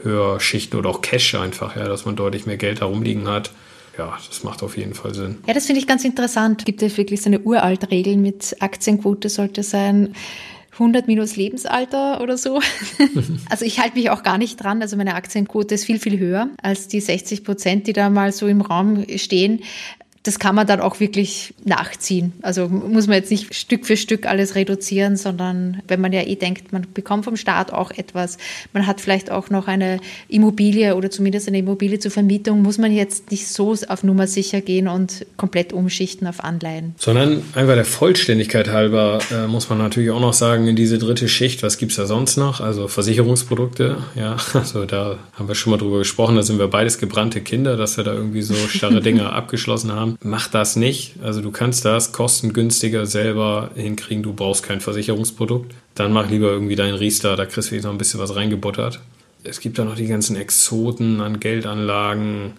höher 0.01 0.39
schichten 0.39 0.75
oder 0.75 0.89
auch 0.89 1.01
Cash 1.01 1.35
einfach, 1.35 1.75
ja, 1.75 1.87
dass 1.87 2.05
man 2.05 2.15
deutlich 2.15 2.47
mehr 2.47 2.57
Geld 2.57 2.81
herumliegen 2.81 3.27
hat. 3.27 3.51
Ja, 3.95 4.17
das 4.27 4.43
macht 4.43 4.63
auf 4.63 4.75
jeden 4.75 4.95
Fall 4.95 5.13
Sinn. 5.13 5.37
Ja, 5.45 5.53
das 5.53 5.67
finde 5.67 5.79
ich 5.79 5.85
ganz 5.85 6.03
interessant. 6.03 6.65
Gibt 6.65 6.81
es 6.81 6.97
wirklich 6.97 7.21
so 7.21 7.27
eine 7.27 7.39
uralte 7.41 7.91
Regel 7.91 8.17
mit 8.17 8.55
Aktienquote 8.59 9.29
sollte 9.29 9.61
sein 9.61 10.15
100 10.73 11.07
minus 11.07 11.35
Lebensalter 11.35 12.21
oder 12.21 12.37
so. 12.37 12.59
also 13.49 13.65
ich 13.65 13.79
halte 13.79 13.97
mich 13.97 14.09
auch 14.09 14.23
gar 14.23 14.37
nicht 14.37 14.57
dran. 14.57 14.81
Also 14.81 14.97
meine 14.97 15.15
Aktienquote 15.15 15.75
ist 15.75 15.85
viel, 15.85 15.99
viel 15.99 16.19
höher 16.19 16.49
als 16.61 16.87
die 16.87 16.99
60 16.99 17.43
Prozent, 17.43 17.87
die 17.87 17.93
da 17.93 18.09
mal 18.09 18.31
so 18.31 18.47
im 18.47 18.61
Raum 18.61 19.05
stehen 19.17 19.61
das 20.23 20.39
kann 20.39 20.55
man 20.55 20.65
dann 20.65 20.79
auch 20.79 21.01
wirklich 21.01 21.53
nachziehen. 21.65 22.31
Also 22.41 22.69
muss 22.69 23.07
man 23.07 23.17
jetzt 23.17 23.29
nicht 23.29 23.53
Stück 23.53 23.85
für 23.85 23.97
Stück 23.97 24.25
alles 24.25 24.55
reduzieren, 24.55 25.17
sondern 25.17 25.81
wenn 25.89 25.99
man 25.99 26.13
ja 26.13 26.21
eh 26.21 26.35
denkt, 26.35 26.71
man 26.71 26.87
bekommt 26.93 27.25
vom 27.25 27.35
Staat 27.35 27.73
auch 27.73 27.91
etwas, 27.91 28.37
man 28.71 28.87
hat 28.87 29.01
vielleicht 29.01 29.29
auch 29.29 29.49
noch 29.49 29.67
eine 29.67 29.99
Immobilie 30.29 30.95
oder 30.95 31.11
zumindest 31.11 31.49
eine 31.49 31.57
Immobilie 31.57 31.99
zur 31.99 32.11
Vermietung, 32.11 32.61
muss 32.61 32.77
man 32.77 32.93
jetzt 32.93 33.31
nicht 33.31 33.47
so 33.49 33.75
auf 33.87 34.03
Nummer 34.03 34.27
sicher 34.27 34.61
gehen 34.61 34.87
und 34.87 35.25
komplett 35.35 35.73
umschichten 35.73 36.25
auf 36.27 36.43
Anleihen. 36.43 36.95
Sondern 36.97 37.43
einfach 37.53 37.75
der 37.75 37.85
Vollständigkeit 37.85 38.69
halber 38.69 39.19
äh, 39.29 39.47
muss 39.47 39.69
man 39.69 39.79
natürlich 39.79 40.11
auch 40.11 40.21
noch 40.21 40.33
sagen, 40.33 40.67
in 40.67 40.75
diese 40.77 40.99
dritte 40.99 41.27
Schicht, 41.27 41.63
was 41.63 41.77
gibt 41.77 41.91
es 41.91 41.97
da 41.97 42.05
sonst 42.05 42.37
noch? 42.37 42.61
Also 42.61 42.87
Versicherungsprodukte, 42.87 43.97
ja, 44.15 44.37
also 44.53 44.85
da 44.85 45.17
haben 45.33 45.47
wir 45.49 45.55
schon 45.55 45.71
mal 45.71 45.77
drüber 45.77 45.97
gesprochen, 45.97 46.37
da 46.37 46.43
sind 46.43 46.59
wir 46.59 46.67
beides 46.69 46.97
gebrannte 46.97 47.41
Kinder, 47.41 47.75
dass 47.75 47.97
wir 47.97 48.05
da 48.05 48.13
irgendwie 48.13 48.41
so 48.41 48.53
starre 48.53 49.01
Dinge 49.01 49.29
abgeschlossen 49.33 49.91
haben 49.91 50.12
mach 50.21 50.47
das 50.47 50.75
nicht. 50.75 51.15
Also 51.21 51.41
du 51.41 51.51
kannst 51.51 51.85
das 51.85 52.11
kostengünstiger 52.11 53.05
selber 53.05 53.71
hinkriegen. 53.75 54.23
Du 54.23 54.33
brauchst 54.33 54.63
kein 54.63 54.81
Versicherungsprodukt. 54.81 55.73
Dann 55.95 56.11
mach 56.11 56.29
lieber 56.29 56.49
irgendwie 56.49 56.75
deinen 56.75 56.95
Riester, 56.95 57.35
da 57.35 57.45
kriegst 57.45 57.71
du 57.71 57.75
noch 57.75 57.91
ein 57.91 57.97
bisschen 57.97 58.19
was 58.19 58.35
reingebuttert. 58.35 58.99
Es 59.43 59.59
gibt 59.59 59.77
da 59.77 59.83
noch 59.83 59.95
die 59.95 60.07
ganzen 60.07 60.35
Exoten 60.35 61.21
an 61.21 61.39
Geldanlagen, 61.39 62.53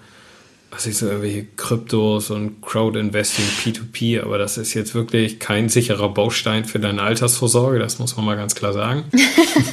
was 0.70 0.86
ich 0.86 0.96
so 0.96 1.06
irgendwelche 1.06 1.46
Kryptos 1.56 2.30
und 2.30 2.60
Crowd-Investing, 2.60 3.44
P2P, 3.62 4.22
aber 4.22 4.38
das 4.38 4.58
ist 4.58 4.74
jetzt 4.74 4.94
wirklich 4.94 5.38
kein 5.38 5.68
sicherer 5.68 6.10
Baustein 6.10 6.64
für 6.64 6.78
deine 6.78 7.02
Altersvorsorge, 7.02 7.78
das 7.78 7.98
muss 7.98 8.16
man 8.16 8.26
mal 8.26 8.36
ganz 8.36 8.54
klar 8.54 8.72
sagen. 8.72 9.04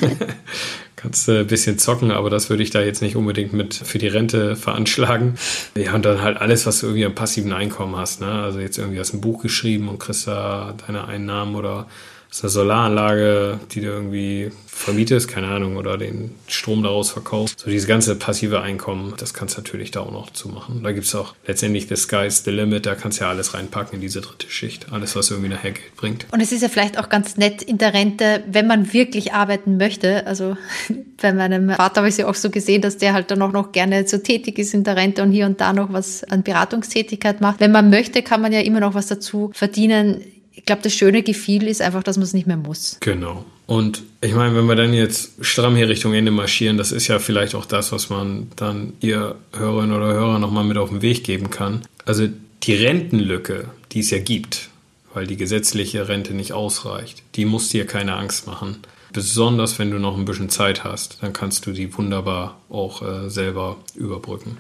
kannst 1.02 1.28
du 1.28 1.40
ein 1.40 1.48
bisschen 1.48 1.80
zocken, 1.80 2.12
aber 2.12 2.30
das 2.30 2.50
würde 2.50 2.62
ich 2.62 2.70
da 2.70 2.82
jetzt 2.82 3.02
nicht 3.02 3.16
unbedingt 3.16 3.54
mit 3.54 3.74
für 3.74 3.98
die 3.98 4.08
Rente 4.08 4.56
veranschlagen. 4.56 5.36
Ja, 5.76 5.96
und 5.96 6.06
dann 6.06 6.22
halt 6.22 6.38
alles, 6.38 6.66
was 6.66 6.82
du 6.82 6.88
irgendwie 6.88 7.06
am 7.06 7.16
passiven 7.16 7.54
Einkommen 7.54 7.96
hast. 7.96 8.22
Ne? 8.22 8.28
Also 8.28 8.60
jetzt 8.60 8.78
irgendwie 8.78 9.00
hast 9.00 9.14
ein 9.14 9.22
Buch 9.22 9.42
geschrieben 9.42 9.90
und 9.90 10.00
kriegst 10.00 10.28
da 10.28 10.76
deine 10.86 11.08
Einnahmen 11.08 11.56
oder 11.56 11.88
ist 12.32 12.44
eine 12.44 12.50
Solaranlage, 12.50 13.60
die 13.72 13.82
du 13.82 13.88
irgendwie 13.88 14.52
vermietest, 14.66 15.28
keine 15.28 15.50
Ahnung, 15.50 15.76
oder 15.76 15.98
den 15.98 16.32
Strom 16.48 16.82
daraus 16.82 17.12
verkaufst. 17.12 17.60
So 17.60 17.70
dieses 17.70 17.88
ganze 17.88 18.16
passive 18.16 18.62
Einkommen, 18.62 19.14
das 19.18 19.34
kannst 19.34 19.58
du 19.58 19.62
natürlich 19.62 19.92
da 19.92 20.00
auch 20.00 20.14
noch 20.14 20.32
zu 20.32 20.48
machen. 20.48 20.82
Da 20.82 20.94
gibt 20.94 21.06
es 21.06 21.14
auch 21.14 21.36
letztendlich 21.46 21.88
the 21.88 21.98
sky's 21.98 22.44
the 22.46 22.52
limit, 22.52 22.86
da 22.86 22.96
kannst 22.96 23.20
du 23.20 23.26
ja 23.26 23.30
alles 23.30 23.54
reinpacken 23.54 23.96
in 23.96 24.02
diese 24.02 24.22
dritte 24.22 24.50
Schicht. 24.50 24.94
Alles, 24.94 25.16
was 25.18 25.30
irgendwie 25.30 25.50
nachher 25.50 25.72
Geld 25.72 25.96
bringt. 25.98 26.26
Und 26.32 26.40
es 26.40 26.54
ist 26.54 26.62
ja 26.62 26.70
vielleicht 26.70 26.98
auch 26.98 27.10
ganz 27.10 27.36
nett 27.36 27.62
in 27.62 27.78
der 27.78 27.94
Rente, 27.94 28.44
wenn 28.48 28.66
man 28.66 28.94
wirklich 28.94 29.34
arbeiten 29.34 29.76
möchte. 29.76 30.26
Also 30.26 30.56
bei 31.22 31.34
meinem 31.34 31.70
Vater 31.72 31.98
habe 31.98 32.08
ich 32.08 32.14
es 32.14 32.18
ja 32.18 32.28
auch 32.28 32.36
so 32.36 32.50
gesehen, 32.50 32.82
dass 32.82 32.98
der 32.98 33.14
halt 33.14 33.30
dann 33.30 33.42
auch 33.42 33.52
noch 33.52 33.74
gerne 33.74 34.08
so 34.08 34.18
tätig 34.18 34.58
ist 34.58 34.74
in 34.74 34.86
der 34.86 34.96
Rente 34.96 35.22
und 35.22 35.32
hier 35.32 35.46
und 35.46 35.60
da 35.60 35.74
noch 35.74 35.92
was 35.92 36.24
an 36.24 36.44
Beratungstätigkeit 36.44 37.42
macht. 37.42 37.60
Wenn 37.60 37.74
man 37.74 37.90
möchte, 37.90 38.24
kann 38.24 38.42
man 38.42 38.54
ja 38.54 38.62
immer 38.62 38.80
noch 38.80 38.94
was 38.94 39.08
dazu 39.08 39.52
verdienen 39.54 40.24
ich 40.62 40.66
glaube, 40.66 40.84
das 40.84 40.94
schöne 40.94 41.24
Gefühl 41.24 41.68
ist 41.68 41.82
einfach, 41.82 42.04
dass 42.04 42.18
man 42.18 42.24
es 42.24 42.34
nicht 42.34 42.46
mehr 42.46 42.56
muss. 42.56 42.98
Genau. 43.00 43.46
Und 43.66 44.04
ich 44.22 44.36
meine, 44.36 44.56
wenn 44.56 44.68
wir 44.68 44.76
dann 44.76 44.94
jetzt 44.94 45.44
stramm 45.44 45.76
hier 45.76 45.90
Richtung 45.90 46.14
Ende 46.14 46.30
marschieren, 46.30 46.78
das 46.78 46.92
ist 46.92 47.08
ja 47.08 47.18
vielleicht 47.18 47.56
auch 47.56 47.66
das, 47.66 47.92
was 47.92 48.12
man 48.12 48.52
dann 48.58 48.94
ihr 49.00 49.38
Hörerinnen 49.54 49.96
oder 49.96 50.14
Hörer 50.14 50.38
nochmal 50.38 50.64
mit 50.64 50.78
auf 50.78 50.90
den 50.90 51.02
Weg 51.02 51.24
geben 51.24 51.50
kann. 51.50 51.82
Also 52.06 52.28
die 52.62 52.76
Rentenlücke, 52.76 53.70
die 53.92 54.02
es 54.02 54.12
ja 54.12 54.20
gibt, 54.20 54.70
weil 55.16 55.26
die 55.26 55.36
gesetzliche 55.36 56.08
Rente 56.08 56.36
nicht 56.36 56.54
ausreicht, 56.54 57.24
die 57.34 57.46
muss 57.46 57.70
dir 57.70 57.88
keine 57.88 58.14
Angst 58.14 58.46
machen. 58.46 58.78
Besonders 59.14 59.80
wenn 59.80 59.90
du 59.90 59.98
noch 59.98 60.16
ein 60.16 60.26
bisschen 60.26 60.52
Zeit 60.52 60.84
hast, 60.84 61.18
dann 61.24 61.34
kannst 61.34 61.66
du 61.66 61.72
die 61.72 61.98
wunderbar 61.98 62.62
auch 62.70 63.02
äh, 63.02 63.32
selber 63.32 63.78
überbrücken. 63.96 64.58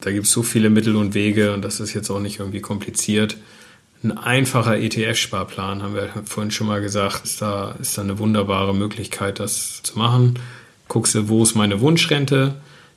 Da 0.00 0.12
gibt 0.12 0.26
es 0.26 0.32
so 0.32 0.44
viele 0.44 0.70
Mittel 0.70 0.94
und 0.94 1.14
Wege 1.14 1.52
und 1.52 1.62
das 1.62 1.80
ist 1.80 1.94
jetzt 1.94 2.10
auch 2.10 2.20
nicht 2.20 2.38
irgendwie 2.38 2.60
kompliziert 2.60 3.36
ein 4.04 4.16
einfacher 4.16 4.78
ETF-Sparplan, 4.78 5.82
haben 5.82 5.94
wir 5.94 6.10
vorhin 6.24 6.50
schon 6.50 6.66
mal 6.66 6.80
gesagt, 6.80 7.24
ist 7.24 7.40
da, 7.40 7.76
ist 7.80 7.96
da 7.96 8.02
eine 8.02 8.18
wunderbare 8.18 8.74
Möglichkeit, 8.74 9.38
das 9.38 9.82
zu 9.82 9.98
machen. 9.98 10.38
Guckst 10.88 11.14
du, 11.14 11.28
wo 11.28 11.42
ist 11.42 11.54
meine 11.54 11.80
Wunschrente? 11.80 12.54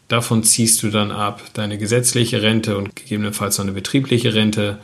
Davon 0.08 0.44
ziehst 0.44 0.84
du 0.84 0.89
dann 0.89 1.12
ab 1.12 1.41
deine 1.54 1.78
gesetzliche 1.78 2.41
Rente 2.41 2.78
und 2.78 2.96
gegebenenfalls 2.96 3.58
noch 3.58 3.65
eine 3.65 3.74
betriebliche 3.74 4.34
Rente. 4.34 4.80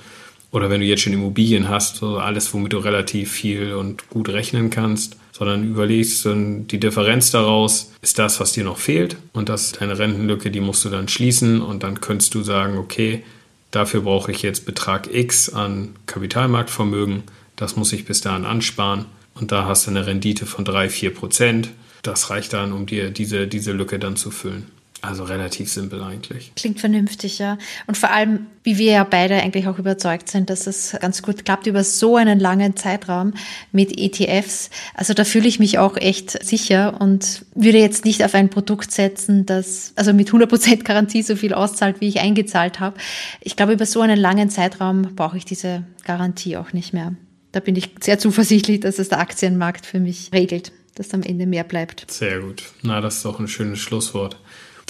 Oder 0.51 0.69
wenn 0.69 0.81
du 0.81 0.86
jetzt 0.86 1.01
schon 1.01 1.13
Immobilien 1.13 1.69
hast, 1.69 1.97
so 1.97 2.17
alles, 2.17 2.53
womit 2.53 2.73
du 2.73 2.79
relativ 2.79 3.31
viel 3.31 3.73
und 3.73 4.10
gut 4.10 4.29
rechnen 4.29 4.69
kannst, 4.69 5.17
sondern 5.31 5.63
überlegst 5.63 6.25
dann 6.25 6.67
die 6.67 6.79
Differenz 6.79 7.31
daraus, 7.31 7.93
ist 8.01 8.19
das, 8.19 8.39
was 8.39 8.51
dir 8.51 8.63
noch 8.63 8.77
fehlt. 8.77 9.15
Und 9.34 9.49
das 9.49 9.65
ist 9.65 9.81
deine 9.81 9.97
Rentenlücke, 9.97 10.51
die 10.51 10.60
musst 10.60 10.84
du 10.86 10.89
dann 10.89 11.07
schließen. 11.07 11.62
Und 11.62 11.84
dann 11.84 12.01
könntest 12.01 12.36
du 12.36 12.43
sagen, 12.43 12.77
okay, 12.77 13.23
Dafür 13.71 14.01
brauche 14.01 14.31
ich 14.31 14.41
jetzt 14.41 14.65
Betrag 14.65 15.13
X 15.13 15.49
an 15.49 15.95
Kapitalmarktvermögen. 16.05 17.23
Das 17.55 17.75
muss 17.75 17.93
ich 17.93 18.05
bis 18.05 18.21
dahin 18.21 18.45
ansparen. 18.45 19.05
Und 19.34 19.51
da 19.51 19.65
hast 19.65 19.88
du 19.88 19.91
eine 19.91 20.05
Rendite 20.05 20.45
von 20.45 20.65
3, 20.65 20.89
4 20.89 21.13
Prozent. 21.13 21.69
Das 22.03 22.29
reicht 22.29 22.53
dann, 22.53 22.73
um 22.73 22.86
dir 22.86 23.12
diese, 23.12 23.47
diese 23.47 23.71
Lücke 23.71 23.97
dann 23.97 24.17
zu 24.17 24.29
füllen. 24.29 24.67
Also 25.03 25.23
relativ 25.23 25.71
simpel 25.71 26.03
eigentlich. 26.03 26.51
Klingt 26.55 26.79
vernünftig, 26.79 27.39
ja. 27.39 27.57
Und 27.87 27.97
vor 27.97 28.11
allem, 28.11 28.45
wie 28.63 28.77
wir 28.77 28.91
ja 28.91 29.03
beide 29.03 29.41
eigentlich 29.41 29.67
auch 29.67 29.79
überzeugt 29.79 30.29
sind, 30.29 30.51
dass 30.51 30.67
es 30.67 30.95
ganz 31.01 31.23
gut 31.23 31.43
klappt 31.43 31.65
über 31.65 31.83
so 31.83 32.17
einen 32.17 32.39
langen 32.39 32.75
Zeitraum 32.77 33.33
mit 33.71 33.97
ETFs. 33.97 34.69
Also 34.93 35.15
da 35.15 35.23
fühle 35.23 35.47
ich 35.47 35.57
mich 35.57 35.79
auch 35.79 35.97
echt 35.97 36.45
sicher 36.45 37.01
und 37.01 37.45
würde 37.55 37.79
jetzt 37.79 38.05
nicht 38.05 38.23
auf 38.23 38.35
ein 38.35 38.49
Produkt 38.49 38.91
setzen, 38.91 39.47
das 39.47 39.93
also 39.95 40.13
mit 40.13 40.29
100% 40.29 40.83
Garantie 40.83 41.23
so 41.23 41.35
viel 41.35 41.55
auszahlt, 41.55 41.99
wie 41.99 42.07
ich 42.07 42.19
eingezahlt 42.19 42.79
habe. 42.79 42.95
Ich 43.39 43.55
glaube, 43.55 43.73
über 43.73 43.87
so 43.87 44.01
einen 44.01 44.19
langen 44.19 44.51
Zeitraum 44.51 45.15
brauche 45.15 45.37
ich 45.37 45.45
diese 45.45 45.83
Garantie 46.05 46.57
auch 46.57 46.73
nicht 46.73 46.93
mehr. 46.93 47.15
Da 47.53 47.59
bin 47.59 47.75
ich 47.75 47.89
sehr 48.01 48.19
zuversichtlich, 48.19 48.81
dass 48.81 48.99
es 48.99 49.09
der 49.09 49.19
Aktienmarkt 49.19 49.87
für 49.87 49.99
mich 49.99 50.29
regelt, 50.31 50.71
dass 50.93 51.11
am 51.15 51.23
Ende 51.23 51.47
mehr 51.47 51.63
bleibt. 51.63 52.09
Sehr 52.11 52.39
gut. 52.39 52.63
Na, 52.83 53.01
das 53.01 53.17
ist 53.17 53.25
doch 53.25 53.39
ein 53.39 53.47
schönes 53.47 53.79
Schlusswort. 53.79 54.37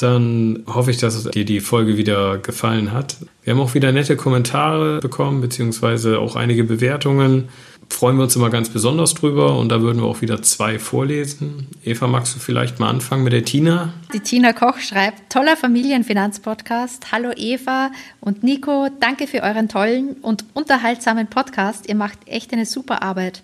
Dann 0.01 0.63
hoffe 0.67 0.91
ich, 0.91 0.97
dass 0.97 1.23
dir 1.25 1.45
die 1.45 1.59
Folge 1.59 1.95
wieder 1.95 2.37
gefallen 2.39 2.91
hat. 2.91 3.17
Wir 3.43 3.53
haben 3.53 3.59
auch 3.59 3.75
wieder 3.75 3.91
nette 3.91 4.15
Kommentare 4.15 4.99
bekommen, 4.99 5.41
beziehungsweise 5.41 6.19
auch 6.19 6.35
einige 6.35 6.63
Bewertungen. 6.63 7.49
Freuen 7.89 8.15
wir 8.15 8.23
uns 8.23 8.35
immer 8.35 8.49
ganz 8.49 8.69
besonders 8.69 9.13
drüber 9.13 9.59
und 9.59 9.69
da 9.69 9.81
würden 9.81 10.01
wir 10.01 10.07
auch 10.07 10.21
wieder 10.21 10.41
zwei 10.41 10.79
vorlesen. 10.79 11.67
Eva, 11.83 12.07
magst 12.07 12.33
du 12.33 12.39
vielleicht 12.39 12.79
mal 12.79 12.89
anfangen 12.89 13.23
mit 13.23 13.33
der 13.33 13.43
Tina? 13.43 13.93
Die 14.13 14.21
Tina 14.21 14.53
Koch 14.53 14.79
schreibt, 14.79 15.29
toller 15.31 15.57
Familienfinanzpodcast. 15.57 17.11
Hallo 17.11 17.31
Eva 17.35 17.91
und 18.21 18.43
Nico, 18.43 18.87
danke 19.01 19.27
für 19.27 19.43
euren 19.43 19.67
tollen 19.67 20.13
und 20.21 20.45
unterhaltsamen 20.53 21.27
Podcast. 21.27 21.89
Ihr 21.89 21.95
macht 21.95 22.17
echt 22.27 22.53
eine 22.53 22.65
super 22.65 23.03
Arbeit. 23.03 23.43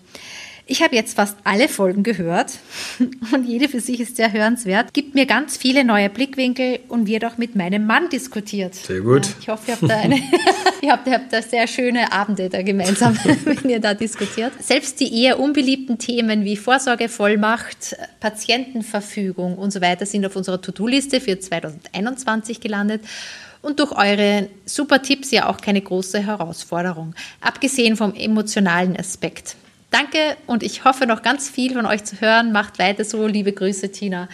Ich 0.70 0.82
habe 0.82 0.94
jetzt 0.94 1.16
fast 1.16 1.34
alle 1.44 1.66
Folgen 1.66 2.02
gehört 2.02 2.58
und 3.32 3.44
jede 3.46 3.70
für 3.70 3.80
sich 3.80 4.00
ist 4.00 4.16
sehr 4.16 4.34
hörenswert. 4.34 4.92
Gibt 4.92 5.14
mir 5.14 5.24
ganz 5.24 5.56
viele 5.56 5.82
neue 5.82 6.10
Blickwinkel 6.10 6.80
und 6.88 7.06
wird 7.06 7.24
auch 7.24 7.38
mit 7.38 7.56
meinem 7.56 7.86
Mann 7.86 8.10
diskutiert. 8.10 8.74
Sehr 8.74 9.00
gut. 9.00 9.26
Ja, 9.26 9.32
ich 9.40 9.48
hoffe, 9.48 9.62
ihr 9.68 9.76
habt 9.76 9.90
da, 9.90 9.96
eine, 9.96 10.16
ihr 10.82 10.92
habt, 10.92 11.06
ihr 11.06 11.14
habt 11.14 11.32
da 11.32 11.40
sehr 11.40 11.66
schöne 11.66 12.12
Abende 12.12 12.50
da 12.50 12.60
gemeinsam, 12.60 13.16
wenn 13.44 13.70
ihr 13.70 13.80
da 13.80 13.94
diskutiert. 13.94 14.52
Selbst 14.60 15.00
die 15.00 15.22
eher 15.22 15.40
unbeliebten 15.40 15.96
Themen 15.96 16.44
wie 16.44 16.56
Vorsorgevollmacht, 16.56 17.96
Patientenverfügung 18.20 19.56
und 19.56 19.72
so 19.72 19.80
weiter 19.80 20.04
sind 20.04 20.26
auf 20.26 20.36
unserer 20.36 20.60
To-Do-Liste 20.60 21.22
für 21.22 21.38
2021 21.38 22.60
gelandet 22.60 23.00
und 23.62 23.80
durch 23.80 23.92
eure 23.92 24.50
super 24.66 25.00
Tipps 25.00 25.30
ja 25.30 25.48
auch 25.48 25.62
keine 25.62 25.80
große 25.80 26.18
Herausforderung, 26.18 27.14
abgesehen 27.40 27.96
vom 27.96 28.14
emotionalen 28.14 28.94
Aspekt. 28.94 29.56
Danke 29.90 30.36
und 30.46 30.62
ich 30.62 30.84
hoffe 30.84 31.06
noch 31.06 31.22
ganz 31.22 31.48
viel 31.48 31.72
von 31.72 31.86
euch 31.86 32.04
zu 32.04 32.20
hören. 32.20 32.52
Macht 32.52 32.78
weiter 32.78 33.04
so. 33.04 33.26
Liebe 33.26 33.52
Grüße, 33.52 33.90
Tina. 33.90 34.28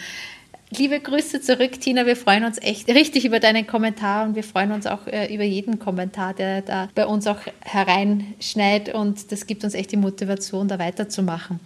Liebe 0.77 0.99
Grüße 0.99 1.39
zurück, 1.39 1.79
Tina. 1.79 2.05
Wir 2.05 2.17
freuen 2.17 2.43
uns 2.43 2.57
echt 2.61 2.89
richtig 2.89 3.23
über 3.23 3.39
deinen 3.39 3.65
Kommentar 3.65 4.25
und 4.27 4.35
wir 4.35 4.43
freuen 4.43 4.71
uns 4.71 4.85
auch 4.87 5.07
äh, 5.07 5.33
über 5.33 5.43
jeden 5.43 5.79
Kommentar, 5.79 6.33
der 6.33 6.61
da 6.61 6.89
bei 6.93 7.05
uns 7.05 7.27
auch 7.27 7.37
hereinschneit 7.61 8.93
und 8.93 9.31
das 9.31 9.47
gibt 9.47 9.63
uns 9.63 9.73
echt 9.75 9.91
die 9.91 9.97
Motivation, 9.97 10.67
da 10.67 10.77
weiterzumachen. 10.77 11.59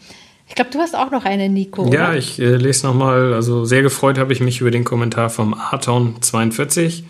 Ich 0.48 0.56
glaube, 0.56 0.70
du 0.72 0.80
hast 0.80 0.96
auch 0.96 1.12
noch 1.12 1.26
einen, 1.26 1.54
Nico. 1.54 1.92
Ja, 1.92 2.10
oder? 2.10 2.18
ich 2.18 2.40
äh, 2.40 2.56
lese 2.56 2.86
nochmal. 2.86 3.34
Also 3.34 3.66
sehr 3.66 3.82
gefreut 3.82 4.20
habe 4.20 4.34
ich 4.34 4.42
mich 4.42 4.62
über 4.62 4.72
den 4.72 4.84
Kommentar 4.84 5.30
vom 5.30 5.56
Arton42. 5.56 7.04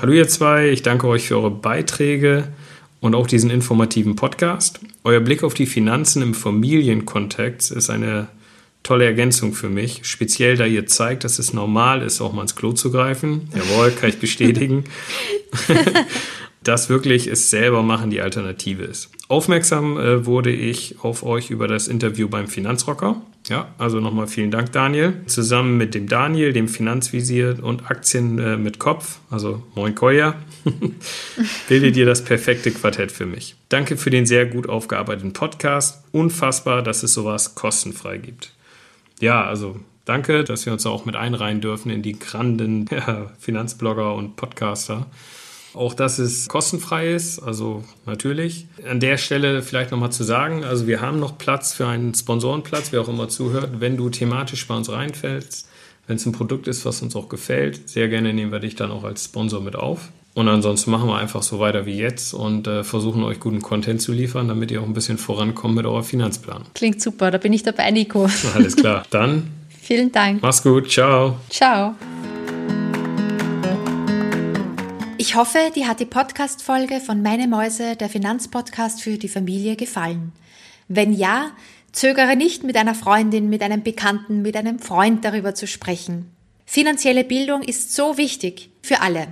Hallo 0.00 0.12
ihr 0.12 0.26
zwei, 0.26 0.70
ich 0.70 0.82
danke 0.82 1.06
euch 1.06 1.28
für 1.28 1.36
eure 1.36 1.50
Beiträge 1.50 2.48
und 3.04 3.14
auch 3.14 3.26
diesen 3.26 3.50
informativen 3.50 4.16
Podcast. 4.16 4.80
Euer 5.04 5.20
Blick 5.20 5.44
auf 5.44 5.52
die 5.52 5.66
Finanzen 5.66 6.22
im 6.22 6.32
Familienkontext 6.32 7.70
ist 7.70 7.90
eine 7.90 8.28
tolle 8.82 9.04
Ergänzung 9.04 9.52
für 9.52 9.68
mich, 9.68 10.00
speziell 10.04 10.56
da 10.56 10.64
ihr 10.64 10.86
zeigt, 10.86 11.22
dass 11.24 11.38
es 11.38 11.52
normal 11.52 12.00
ist, 12.00 12.22
auch 12.22 12.32
mal 12.32 12.40
ins 12.40 12.56
Klo 12.56 12.72
zu 12.72 12.90
greifen. 12.90 13.50
Jawohl, 13.54 13.90
kann 13.90 14.08
ich 14.08 14.20
bestätigen. 14.20 14.84
dass 16.64 16.88
wirklich 16.88 17.26
es 17.26 17.50
selber 17.50 17.82
machen 17.82 18.10
die 18.10 18.20
Alternative 18.20 18.82
ist. 18.82 19.10
Aufmerksam 19.28 19.98
äh, 19.98 20.26
wurde 20.26 20.50
ich 20.50 20.96
auf 21.02 21.22
euch 21.22 21.50
über 21.50 21.68
das 21.68 21.88
Interview 21.88 22.28
beim 22.28 22.48
Finanzrocker. 22.48 23.22
Ja, 23.48 23.68
also 23.76 24.00
nochmal 24.00 24.26
vielen 24.26 24.50
Dank, 24.50 24.72
Daniel. 24.72 25.20
Zusammen 25.26 25.76
mit 25.76 25.94
dem 25.94 26.08
Daniel, 26.08 26.52
dem 26.52 26.66
Finanzvisier 26.66 27.58
und 27.62 27.90
Aktien 27.90 28.38
äh, 28.38 28.56
mit 28.56 28.78
Kopf, 28.78 29.18
also 29.30 29.62
Moin 29.74 29.94
Koya, 29.94 30.36
bildet 31.68 31.96
ihr 31.96 32.06
das 32.06 32.24
perfekte 32.24 32.70
Quartett 32.70 33.12
für 33.12 33.26
mich. 33.26 33.54
Danke 33.68 33.98
für 33.98 34.08
den 34.08 34.24
sehr 34.24 34.46
gut 34.46 34.68
aufgearbeiteten 34.68 35.34
Podcast. 35.34 36.04
Unfassbar, 36.12 36.82
dass 36.82 37.02
es 37.02 37.12
sowas 37.12 37.54
kostenfrei 37.54 38.16
gibt. 38.16 38.52
Ja, 39.20 39.44
also 39.44 39.76
danke, 40.06 40.44
dass 40.44 40.64
wir 40.64 40.72
uns 40.72 40.86
auch 40.86 41.04
mit 41.04 41.16
einreihen 41.16 41.60
dürfen 41.60 41.90
in 41.90 42.02
die 42.02 42.18
granden 42.18 42.86
ja, 42.90 43.30
Finanzblogger 43.38 44.14
und 44.14 44.36
Podcaster. 44.36 45.06
Auch 45.74 45.94
dass 45.94 46.18
es 46.18 46.48
kostenfrei 46.48 47.12
ist, 47.12 47.40
also 47.40 47.82
natürlich. 48.06 48.66
An 48.88 49.00
der 49.00 49.18
Stelle 49.18 49.60
vielleicht 49.62 49.90
nochmal 49.90 50.12
zu 50.12 50.22
sagen, 50.22 50.64
also 50.64 50.86
wir 50.86 51.00
haben 51.00 51.18
noch 51.18 51.36
Platz 51.36 51.72
für 51.72 51.86
einen 51.86 52.14
Sponsorenplatz, 52.14 52.92
wer 52.92 53.00
auch 53.00 53.08
immer 53.08 53.28
zuhört. 53.28 53.80
Wenn 53.80 53.96
du 53.96 54.08
thematisch 54.08 54.66
bei 54.68 54.76
uns 54.76 54.90
reinfällst, 54.90 55.68
wenn 56.06 56.16
es 56.16 56.26
ein 56.26 56.32
Produkt 56.32 56.68
ist, 56.68 56.84
was 56.84 57.02
uns 57.02 57.16
auch 57.16 57.28
gefällt, 57.28 57.88
sehr 57.88 58.08
gerne 58.08 58.32
nehmen 58.32 58.52
wir 58.52 58.60
dich 58.60 58.76
dann 58.76 58.90
auch 58.90 59.04
als 59.04 59.24
Sponsor 59.24 59.60
mit 59.60 59.74
auf. 59.74 60.10
Und 60.34 60.48
ansonsten 60.48 60.90
machen 60.90 61.08
wir 61.08 61.16
einfach 61.16 61.42
so 61.42 61.60
weiter 61.60 61.86
wie 61.86 61.96
jetzt 61.96 62.34
und 62.34 62.66
äh, 62.66 62.82
versuchen 62.82 63.22
euch 63.22 63.38
guten 63.38 63.62
Content 63.62 64.02
zu 64.02 64.12
liefern, 64.12 64.48
damit 64.48 64.70
ihr 64.72 64.80
auch 64.82 64.86
ein 64.86 64.92
bisschen 64.92 65.16
vorankommt 65.16 65.76
mit 65.76 65.86
eurer 65.86 66.02
Finanzplanung. 66.02 66.66
Klingt 66.74 67.00
super, 67.00 67.30
da 67.30 67.38
bin 67.38 67.52
ich 67.52 67.62
dabei, 67.62 67.90
Nico. 67.92 68.28
Alles 68.54 68.74
klar, 68.74 69.04
dann. 69.10 69.50
Vielen 69.80 70.10
Dank. 70.10 70.42
Mach's 70.42 70.62
gut, 70.62 70.90
ciao. 70.90 71.36
Ciao. 71.50 71.94
Ich 75.26 75.36
hoffe, 75.36 75.72
dir 75.74 75.88
hat 75.88 76.00
die 76.00 76.04
Podcast-Folge 76.04 77.00
von 77.00 77.22
Meine 77.22 77.48
Mäuse, 77.48 77.96
der 77.96 78.10
Finanzpodcast 78.10 79.00
für 79.00 79.16
die 79.16 79.30
Familie, 79.30 79.74
gefallen. 79.74 80.32
Wenn 80.86 81.14
ja, 81.14 81.52
zögere 81.92 82.36
nicht, 82.36 82.62
mit 82.62 82.76
einer 82.76 82.94
Freundin, 82.94 83.48
mit 83.48 83.62
einem 83.62 83.82
Bekannten, 83.82 84.42
mit 84.42 84.54
einem 84.54 84.80
Freund 84.80 85.24
darüber 85.24 85.54
zu 85.54 85.66
sprechen. 85.66 86.30
Finanzielle 86.66 87.24
Bildung 87.24 87.62
ist 87.62 87.94
so 87.94 88.18
wichtig 88.18 88.68
für 88.82 89.00
alle. 89.00 89.28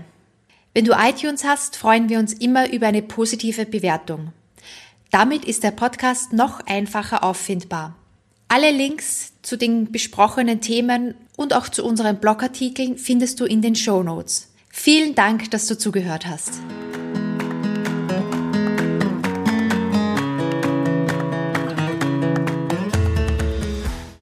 Wenn 0.72 0.86
du 0.86 0.93
iTunes 0.93 1.45
hast, 1.45 1.76
freuen 1.76 2.09
wir 2.09 2.20
uns 2.20 2.32
immer 2.32 2.72
über 2.72 2.86
eine 2.86 3.03
positive 3.03 3.66
Bewertung. 3.66 4.32
Damit 5.11 5.45
ist 5.45 5.62
der 5.62 5.72
Podcast 5.72 6.32
noch 6.32 6.61
einfacher 6.61 7.22
auffindbar. 7.22 7.95
Alle 8.49 8.70
Links 8.70 9.34
zu 9.43 9.59
den 9.59 9.93
besprochenen 9.93 10.62
Themen 10.62 11.16
und 11.36 11.53
auch 11.53 11.68
zu 11.68 11.84
unseren 11.84 12.18
Blogartikeln 12.18 12.97
findest 12.97 13.40
du 13.40 13.45
in 13.45 13.61
den 13.61 13.74
Show 13.74 14.03
Notes. 14.03 14.51
Vielen 14.74 15.14
Dank, 15.14 15.50
dass 15.50 15.66
du 15.66 15.76
zugehört 15.76 16.26
hast. 16.26 16.54